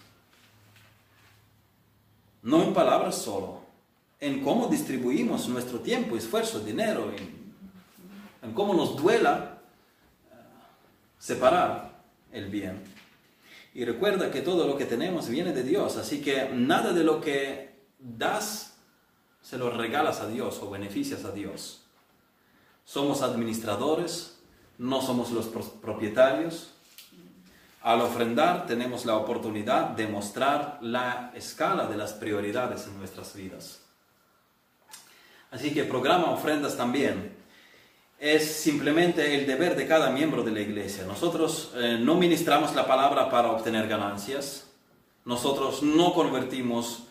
No 2.42 2.64
en 2.64 2.74
palabras 2.74 3.16
solo, 3.16 3.62
en 4.20 4.42
cómo 4.42 4.68
distribuimos 4.68 5.48
nuestro 5.48 5.80
tiempo, 5.80 6.16
esfuerzo, 6.16 6.60
dinero, 6.60 7.12
en, 8.42 8.54
cómo 8.54 8.74
nos 8.74 8.96
duela 8.96 9.60
eh, 10.32 10.36
separar 11.20 12.02
el 12.32 12.50
bien. 12.50 12.82
Y 13.74 13.86
recuerda 13.86 14.32
que 14.32 14.42
todo 14.42 14.66
lo 14.66 14.78
que 14.78 14.86
tenemos 14.86 15.28
viene 15.28 15.54
de 15.54 15.64
Dios, 15.64 15.98
así 15.98 16.22
que 16.22 16.50
nada 16.54 16.94
de 16.94 17.04
lo 17.04 17.22
que 17.22 17.76
das 18.00 18.78
se 19.42 19.58
lo 19.58 19.70
regalas 19.70 20.22
a 20.22 20.28
Dios 20.28 20.60
o 20.62 20.70
beneficias 20.70 21.26
a 21.26 21.32
Dios. 21.32 21.87
Somos 22.88 23.22
administradores, 23.22 24.40
no 24.78 25.02
somos 25.02 25.32
los 25.32 25.48
propietarios. 25.48 26.72
Al 27.82 28.00
ofrendar 28.00 28.66
tenemos 28.66 29.04
la 29.06 29.18
oportunidad 29.18 29.90
de 29.90 30.08
mostrar 30.08 30.78
la 30.80 31.34
escala 31.36 31.88
de 31.88 31.98
las 31.98 32.14
prioridades 32.14 32.88
en 32.88 32.98
nuestras 32.98 33.36
vidas. 33.36 33.82
Así 35.52 35.74
que 35.74 35.84
programa 35.84 36.32
ofrendas 36.32 36.78
también 36.78 37.36
es 38.20 38.56
simplemente 38.56 39.36
el 39.36 39.46
deber 39.46 39.76
de 39.76 39.86
cada 39.86 40.10
miembro 40.10 40.44
de 40.44 40.52
la 40.52 40.62
iglesia. 40.62 41.04
Nosotros 41.04 41.74
eh, 41.76 41.98
no 42.00 42.16
ministramos 42.16 42.74
la 42.74 42.88
palabra 42.88 43.30
para 43.30 43.52
obtener 43.52 43.90
ganancias. 43.90 44.66
Nosotros 45.26 45.84
no 45.84 46.14
convertimos 46.14 47.04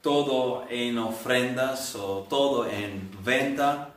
todo 0.00 0.66
en 0.68 0.98
ofrendas 0.98 1.94
o 1.94 2.26
todo 2.28 2.66
en 2.68 3.10
venta. 3.24 3.93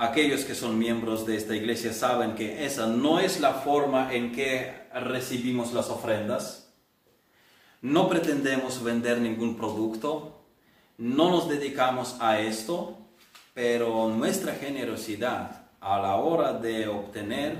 Aquellos 0.00 0.44
que 0.44 0.54
son 0.54 0.78
miembros 0.78 1.26
de 1.26 1.36
esta 1.36 1.56
iglesia 1.56 1.92
saben 1.92 2.36
que 2.36 2.64
esa 2.64 2.86
no 2.86 3.18
es 3.18 3.40
la 3.40 3.54
forma 3.54 4.14
en 4.14 4.30
que 4.30 4.72
recibimos 4.94 5.72
las 5.72 5.90
ofrendas. 5.90 6.72
No 7.82 8.08
pretendemos 8.08 8.82
vender 8.84 9.18
ningún 9.18 9.56
producto, 9.56 10.44
no 10.98 11.30
nos 11.30 11.48
dedicamos 11.48 12.16
a 12.20 12.38
esto, 12.38 12.96
pero 13.54 14.08
nuestra 14.08 14.54
generosidad 14.54 15.62
a 15.80 15.98
la 15.98 16.14
hora 16.14 16.52
de 16.52 16.86
obtener, 16.86 17.56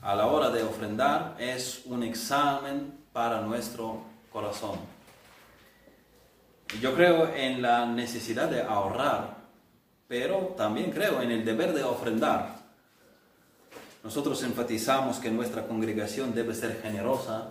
a 0.00 0.16
la 0.16 0.26
hora 0.26 0.50
de 0.50 0.64
ofrendar, 0.64 1.36
es 1.38 1.82
un 1.86 2.02
examen 2.02 2.92
para 3.12 3.40
nuestro 3.40 4.02
corazón. 4.32 4.80
Yo 6.80 6.92
creo 6.94 7.32
en 7.34 7.62
la 7.62 7.86
necesidad 7.86 8.48
de 8.48 8.62
ahorrar, 8.62 9.41
pero 10.12 10.52
también 10.58 10.90
creo 10.90 11.22
en 11.22 11.30
el 11.30 11.42
deber 11.42 11.72
de 11.72 11.82
ofrendar. 11.84 12.56
Nosotros 14.04 14.42
enfatizamos 14.42 15.18
que 15.18 15.30
nuestra 15.30 15.66
congregación 15.66 16.34
debe 16.34 16.54
ser 16.54 16.82
generosa 16.82 17.48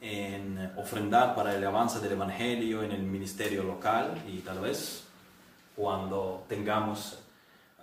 en 0.00 0.72
ofrendar 0.76 1.34
para 1.34 1.56
el 1.56 1.64
avance 1.64 1.98
del 1.98 2.12
Evangelio 2.12 2.84
en 2.84 2.92
el 2.92 3.02
ministerio 3.02 3.64
local 3.64 4.14
y 4.28 4.38
tal 4.42 4.60
vez 4.60 5.02
cuando 5.74 6.44
tengamos 6.48 7.18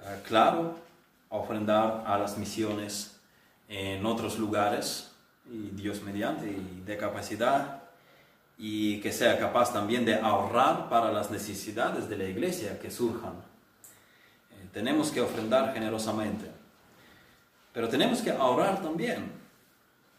eh, 0.01 0.21
claro 0.25 0.79
ofrendar 1.27 2.05
a 2.07 2.17
las 2.17 2.37
misiones 2.37 3.19
en 3.67 4.05
otros 4.05 4.39
lugares 4.39 5.11
y 5.51 5.71
Dios 5.71 6.01
mediante 6.03 6.47
y 6.47 6.83
de 6.85 6.95
capacidad 6.95 7.83
y 8.57 9.01
que 9.01 9.11
sea 9.11 9.37
capaz 9.37 9.73
también 9.73 10.05
de 10.05 10.15
ahorrar 10.15 10.87
para 10.87 11.11
las 11.11 11.31
necesidades 11.31 12.07
de 12.07 12.15
la 12.15 12.23
iglesia 12.23 12.79
que 12.79 12.89
surjan. 12.89 13.51
Tenemos 14.73 15.11
que 15.11 15.21
ofrendar 15.21 15.73
generosamente, 15.73 16.49
pero 17.71 17.87
tenemos 17.87 18.21
que 18.21 18.31
ahorrar 18.31 18.81
también 18.81 19.43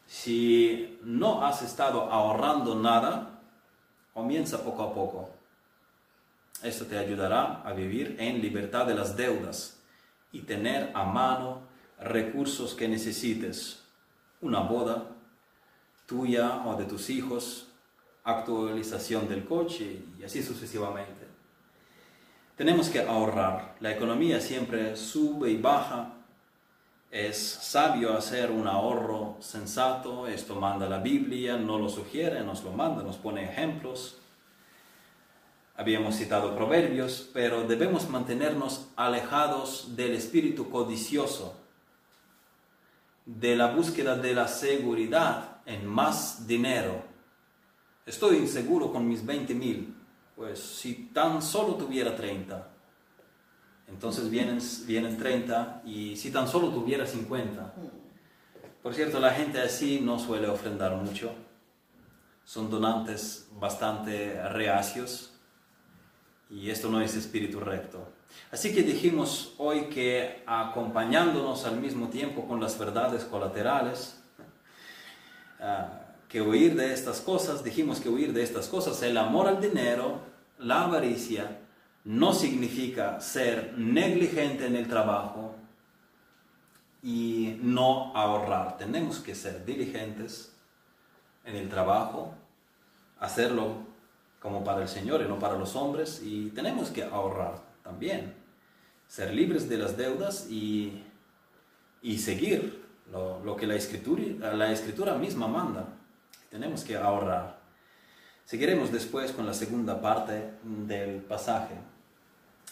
si 0.07 0.99
no 1.03 1.45
has 1.45 1.63
estado 1.63 2.11
ahorrando 2.11 2.75
nada, 2.75 3.41
comienza 4.13 4.63
poco 4.63 4.83
a 4.83 4.95
poco. 4.95 5.31
Esto 6.63 6.87
te 6.87 6.99
ayudará 6.99 7.63
a 7.63 7.73
vivir 7.73 8.17
en 8.19 8.41
libertad 8.41 8.87
de 8.87 8.95
las 8.95 9.17
deudas 9.17 9.79
y 10.33 10.41
tener 10.41 10.91
a 10.95 11.05
mano 11.05 11.63
recursos 11.99 12.75
que 12.75 12.89
necesites. 12.89 13.83
Una 14.41 14.61
boda 14.61 15.11
tuya 16.07 16.63
o 16.67 16.77
de 16.77 16.85
tus 16.85 17.11
hijos, 17.11 17.69
actualización 18.25 19.29
del 19.29 19.45
coche 19.45 20.03
y 20.19 20.25
así 20.25 20.43
sucesivamente. 20.43 21.34
Tenemos 22.57 22.89
que 22.89 23.01
ahorrar. 23.01 23.75
La 23.81 23.91
economía 23.91 24.41
siempre 24.41 24.95
sube 24.95 25.51
y 25.51 25.57
baja 25.57 26.13
es 27.11 27.37
sabio 27.37 28.17
hacer 28.17 28.53
un 28.53 28.69
ahorro 28.69 29.37
sensato, 29.41 30.29
esto 30.29 30.55
manda 30.55 30.89
la 30.89 30.99
Biblia, 30.99 31.57
no 31.57 31.79
lo 31.79 31.89
sugiere, 31.89 32.45
nos 32.45 32.63
lo 32.63 32.71
manda, 32.71 33.03
nos 33.03 33.17
pone 33.17 33.45
ejemplos. 33.45 34.19
Habíamos 35.77 36.15
citado 36.15 36.55
proverbios, 36.55 37.29
pero 37.33 37.67
debemos 37.67 38.09
mantenernos 38.09 38.87
alejados 38.95 39.97
del 39.97 40.15
espíritu 40.15 40.71
codicioso, 40.71 41.57
de 43.27 43.57
la 43.57 43.73
búsqueda 43.73 44.17
de 44.17 44.35
la 44.35 44.47
seguridad 44.47 45.59
en 45.67 45.87
más 45.87 46.47
dinero. 46.47 47.03
Estoy 48.07 48.37
inseguro 48.37 48.93
con 48.93 49.09
mis 49.09 49.27
20 49.27 49.55
mil, 49.55 49.94
pues 50.37 50.59
si 50.61 51.11
tan 51.13 51.41
solo 51.43 51.75
tuviera 51.75 52.17
30, 52.17 52.69
entonces 53.89 54.31
vienen, 54.31 54.59
vienen 54.87 55.17
30 55.17 55.83
y 55.85 56.17
si 56.17 56.31
tan 56.31 56.49
solo 56.49 56.69
tuviera 56.71 57.07
50. 57.07 57.75
Por 58.83 58.95
cierto, 58.95 59.21
la 59.21 59.31
gente 59.33 59.61
así 59.61 60.01
no 60.01 60.19
suele 60.19 60.49
ofrendar 60.49 60.97
mucho. 60.97 61.33
Son 62.45 62.71
donantes 62.71 63.49
bastante 63.59 64.47
reacios 64.49 65.33
y 66.51 66.71
esto 66.71 66.91
no 66.91 67.01
es 67.01 67.15
espíritu 67.15 67.61
recto. 67.61 68.07
Así 68.51 68.75
que 68.75 68.83
dijimos 68.83 69.55
hoy 69.59 69.87
que 69.87 70.43
acompañándonos 70.47 71.65
al 71.65 71.81
mismo 71.81 72.09
tiempo 72.09 72.47
con 72.47 72.61
las 72.61 72.79
verdades 72.79 73.25
colaterales, 73.25 74.21
ah, 75.61 76.04
que 76.35 76.43
huir 76.43 76.75
de 76.75 76.93
estas 76.93 77.21
cosas, 77.21 77.63
dijimos 77.63 78.01
que 78.01 78.09
huir 78.09 78.33
de 78.33 78.43
estas 78.43 78.67
cosas, 78.67 79.01
el 79.05 79.17
amor 79.19 79.47
al 79.47 79.61
dinero, 79.61 80.19
la 80.59 80.83
avaricia, 80.83 81.61
no 82.03 82.33
significa 82.33 83.21
ser 83.21 83.75
negligente 83.79 84.67
en 84.67 84.75
el 84.75 84.89
trabajo 84.89 85.55
y 87.05 87.57
no 87.63 88.13
ahorrar. 88.17 88.77
Tenemos 88.79 89.21
que 89.21 89.37
ser 89.37 89.65
diligentes 89.65 90.53
en 91.45 91.55
el 91.55 91.69
trabajo, 91.69 92.35
hacerlo 93.21 93.77
como 94.41 94.65
para 94.65 94.83
el 94.83 94.89
Señor 94.89 95.23
y 95.23 95.29
no 95.29 95.39
para 95.39 95.57
los 95.57 95.77
hombres 95.77 96.21
y 96.21 96.49
tenemos 96.49 96.91
que 96.91 97.05
ahorrar 97.05 97.63
también, 97.85 98.35
ser 99.07 99.33
libres 99.33 99.69
de 99.69 99.79
las 99.79 99.97
deudas 99.97 100.51
y, 100.51 101.01
seguir 102.19 102.83
lo, 103.13 103.39
lo, 103.45 103.55
que 103.55 103.69
la 103.69 103.77
escritura, 103.77 104.53
la 104.53 104.73
escritura 104.73 105.15
misma 105.15 105.47
manda. 105.47 105.94
Tenemos 106.55 106.85
que 106.85 106.97
ahorrar. 106.97 107.59
Seguiremos 108.45 108.93
después 108.93 109.33
con 109.33 109.45
la 109.45 109.53
segunda 109.53 110.01
parte 110.01 110.53
del 110.63 111.17
pasaje. 111.17 111.75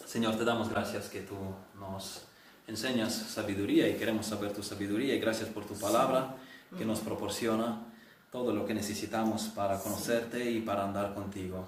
Señor, 0.05 0.37
te 0.37 0.45
damos 0.45 0.69
gracias 0.69 1.09
que 1.09 1.19
tú 1.19 1.35
nos 1.77 2.23
enseñas 2.65 3.13
sabiduría 3.13 3.89
y 3.89 3.95
queremos 3.95 4.27
saber 4.27 4.53
tu 4.53 4.63
sabiduría 4.63 5.15
y 5.15 5.19
gracias 5.19 5.49
por 5.49 5.65
tu 5.65 5.73
palabra 5.73 6.33
que 6.77 6.85
nos 6.85 7.01
proporciona 7.01 7.81
todo 8.31 8.53
lo 8.53 8.65
que 8.65 8.73
necesitamos 8.73 9.49
para 9.49 9.77
conocerte 9.77 10.49
y 10.49 10.61
para 10.61 10.85
andar 10.85 11.13
contigo. 11.13 11.67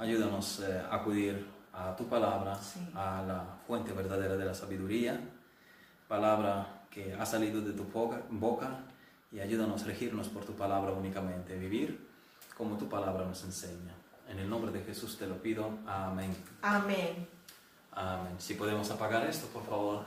Ayúdanos 0.00 0.58
eh, 0.58 0.82
a 0.90 0.96
acudir 0.96 1.46
a 1.72 1.94
tu 1.94 2.08
palabra, 2.08 2.58
a 2.96 3.22
la 3.24 3.44
fuente 3.64 3.92
verdadera 3.92 4.36
de 4.36 4.44
la 4.44 4.54
sabiduría, 4.54 5.20
palabra 6.08 6.82
que 6.90 7.14
ha 7.14 7.24
salido 7.24 7.60
de 7.60 7.74
tu 7.74 7.84
boca 7.84 8.80
y 9.34 9.40
ayúdanos 9.40 9.82
a 9.82 9.86
regirnos 9.86 10.28
por 10.28 10.44
tu 10.44 10.52
palabra 10.54 10.92
únicamente, 10.92 11.58
vivir 11.58 12.08
como 12.56 12.78
tu 12.78 12.88
palabra 12.88 13.26
nos 13.26 13.42
enseña. 13.42 13.92
En 14.28 14.38
el 14.38 14.48
nombre 14.48 14.70
de 14.70 14.80
Jesús 14.84 15.18
te 15.18 15.26
lo 15.26 15.42
pido. 15.42 15.70
Amén. 15.86 16.34
Amén. 16.62 17.26
Amén. 17.90 18.34
Si 18.38 18.54
podemos 18.54 18.90
apagar 18.92 19.26
esto, 19.26 19.48
por 19.48 19.66
favor. 19.66 20.04